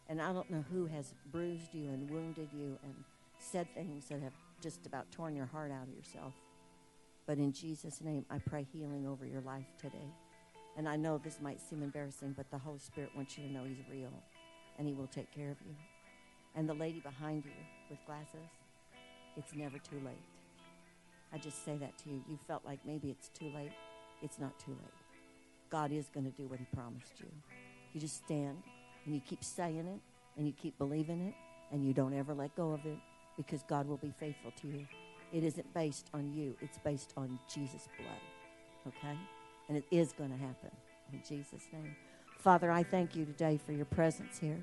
And 0.08 0.22
I 0.22 0.32
don't 0.32 0.50
know 0.50 0.64
who 0.70 0.86
has 0.86 1.14
bruised 1.32 1.74
you 1.74 1.88
and 1.88 2.08
wounded 2.10 2.48
you 2.52 2.78
and 2.82 2.94
said 3.38 3.66
things 3.74 4.06
that 4.06 4.22
have 4.22 4.32
just 4.60 4.86
about 4.86 5.10
torn 5.10 5.34
your 5.34 5.46
heart 5.46 5.70
out 5.70 5.88
of 5.88 5.94
yourself. 5.94 6.32
But 7.26 7.38
in 7.38 7.52
Jesus' 7.52 8.00
name, 8.00 8.24
I 8.30 8.38
pray 8.38 8.66
healing 8.72 9.06
over 9.06 9.26
your 9.26 9.40
life 9.40 9.66
today. 9.80 10.12
And 10.76 10.88
I 10.88 10.96
know 10.96 11.18
this 11.18 11.40
might 11.40 11.60
seem 11.60 11.82
embarrassing, 11.82 12.34
but 12.36 12.50
the 12.50 12.58
Holy 12.58 12.78
Spirit 12.78 13.10
wants 13.16 13.36
you 13.36 13.44
to 13.44 13.52
know 13.52 13.64
He's 13.64 13.82
real 13.90 14.12
and 14.78 14.86
He 14.86 14.94
will 14.94 15.08
take 15.08 15.30
care 15.32 15.50
of 15.50 15.56
you. 15.66 15.74
And 16.54 16.68
the 16.68 16.74
lady 16.74 17.00
behind 17.00 17.44
you 17.44 17.50
with 17.90 17.98
glasses, 18.06 18.48
it's 19.36 19.54
never 19.54 19.78
too 19.78 20.00
late. 20.04 20.24
I 21.32 21.38
just 21.38 21.64
say 21.64 21.76
that 21.78 21.98
to 21.98 22.10
you. 22.10 22.22
You 22.28 22.38
felt 22.46 22.64
like 22.64 22.78
maybe 22.86 23.10
it's 23.10 23.28
too 23.28 23.50
late. 23.54 23.72
It's 24.22 24.38
not 24.38 24.58
too 24.58 24.70
late. 24.70 24.94
God 25.68 25.92
is 25.92 26.08
going 26.14 26.24
to 26.24 26.36
do 26.36 26.46
what 26.46 26.58
He 26.58 26.66
promised 26.74 27.12
you. 27.18 27.26
You 27.92 28.00
just 28.00 28.24
stand 28.24 28.58
and 29.06 29.14
you 29.14 29.20
keep 29.20 29.42
saying 29.42 29.86
it 29.86 30.00
and 30.36 30.46
you 30.46 30.52
keep 30.52 30.76
believing 30.78 31.20
it 31.28 31.34
and 31.72 31.86
you 31.86 31.94
don't 31.94 32.12
ever 32.12 32.34
let 32.34 32.54
go 32.56 32.72
of 32.72 32.84
it 32.84 32.98
because 33.36 33.62
God 33.62 33.88
will 33.88 33.96
be 33.96 34.12
faithful 34.18 34.52
to 34.62 34.68
you. 34.68 34.86
It 35.32 35.44
isn't 35.44 35.72
based 35.74 36.08
on 36.12 36.32
you, 36.32 36.54
it's 36.60 36.78
based 36.78 37.12
on 37.16 37.38
Jesus' 37.52 37.88
blood. 37.98 38.94
Okay? 38.94 39.16
And 39.68 39.76
it 39.76 39.84
is 39.90 40.12
going 40.12 40.30
to 40.30 40.36
happen 40.36 40.70
in 41.12 41.20
Jesus' 41.26 41.66
name. 41.72 41.94
Father, 42.38 42.70
I 42.70 42.82
thank 42.82 43.16
you 43.16 43.24
today 43.24 43.58
for 43.64 43.72
your 43.72 43.86
presence 43.86 44.38
here. 44.38 44.58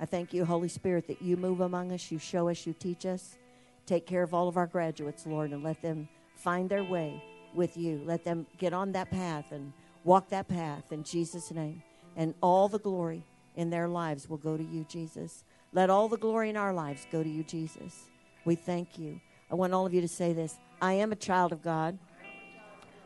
I 0.00 0.06
thank 0.06 0.32
you, 0.32 0.44
Holy 0.44 0.68
Spirit, 0.68 1.08
that 1.08 1.20
you 1.20 1.36
move 1.36 1.60
among 1.60 1.92
us, 1.92 2.10
you 2.10 2.18
show 2.18 2.48
us, 2.48 2.66
you 2.66 2.72
teach 2.72 3.04
us. 3.04 3.36
Take 3.84 4.06
care 4.06 4.22
of 4.22 4.32
all 4.32 4.48
of 4.48 4.56
our 4.56 4.66
graduates, 4.66 5.26
Lord, 5.26 5.50
and 5.50 5.62
let 5.64 5.82
them 5.82 6.08
find 6.36 6.68
their 6.68 6.84
way 6.84 7.22
with 7.54 7.76
you. 7.76 8.00
Let 8.04 8.24
them 8.24 8.46
get 8.58 8.72
on 8.72 8.92
that 8.92 9.10
path 9.10 9.50
and 9.50 9.72
walk 10.04 10.28
that 10.28 10.46
path 10.46 10.92
in 10.92 11.02
Jesus' 11.02 11.50
name. 11.50 11.82
And 12.16 12.34
all 12.40 12.68
the 12.68 12.78
glory 12.78 13.24
in 13.58 13.70
their 13.70 13.88
lives 13.88 14.30
will 14.30 14.38
go 14.38 14.56
to 14.56 14.62
you, 14.62 14.86
Jesus. 14.88 15.44
Let 15.72 15.90
all 15.90 16.08
the 16.08 16.16
glory 16.16 16.48
in 16.48 16.56
our 16.56 16.72
lives 16.72 17.08
go 17.10 17.24
to 17.24 17.28
you, 17.28 17.42
Jesus. 17.42 18.08
We 18.44 18.54
thank 18.54 18.98
you. 18.98 19.20
I 19.50 19.56
want 19.56 19.74
all 19.74 19.84
of 19.84 19.92
you 19.92 20.00
to 20.00 20.08
say 20.08 20.32
this 20.32 20.56
I 20.80 20.92
am 20.94 21.10
a 21.10 21.16
child 21.16 21.52
of 21.52 21.60
God. 21.60 21.98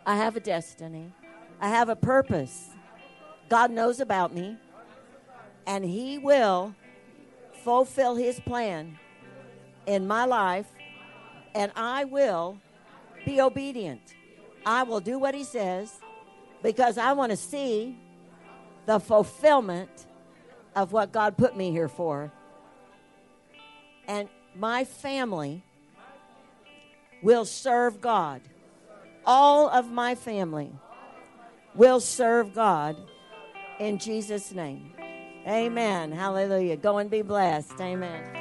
I 0.04 0.16
have 0.16 0.36
a 0.36 0.40
destiny. 0.40 1.10
I 1.58 1.68
have 1.68 1.88
a 1.88 1.96
purpose. 1.96 2.68
God 3.48 3.70
knows 3.70 3.98
about 3.98 4.34
me. 4.34 4.58
And 5.66 5.86
He 5.86 6.18
will 6.18 6.74
fulfill 7.64 8.16
His 8.16 8.38
plan 8.38 8.98
in 9.86 10.06
my 10.06 10.26
life. 10.26 10.66
And 11.54 11.72
I 11.74 12.04
will 12.04 12.58
be 13.24 13.40
obedient. 13.40 14.02
I 14.66 14.82
will 14.82 15.00
do 15.00 15.18
what 15.18 15.34
He 15.34 15.44
says 15.44 15.98
because 16.62 16.98
I 16.98 17.14
want 17.14 17.30
to 17.30 17.36
see 17.38 17.98
the 18.84 19.00
fulfillment 19.00 20.06
of 20.74 20.92
what 20.92 21.12
God 21.12 21.36
put 21.36 21.56
me 21.56 21.70
here 21.70 21.88
for. 21.88 22.32
And 24.08 24.28
my 24.54 24.84
family 24.84 25.64
will 27.22 27.44
serve 27.44 28.00
God. 28.00 28.42
All 29.24 29.68
of 29.68 29.90
my 29.90 30.14
family 30.14 30.72
will 31.74 32.00
serve 32.00 32.54
God 32.54 32.96
in 33.78 33.98
Jesus' 33.98 34.52
name. 34.52 34.92
Amen. 35.46 36.12
Hallelujah. 36.12 36.76
Go 36.76 36.98
and 36.98 37.10
be 37.10 37.22
blessed. 37.22 37.80
Amen. 37.80 38.32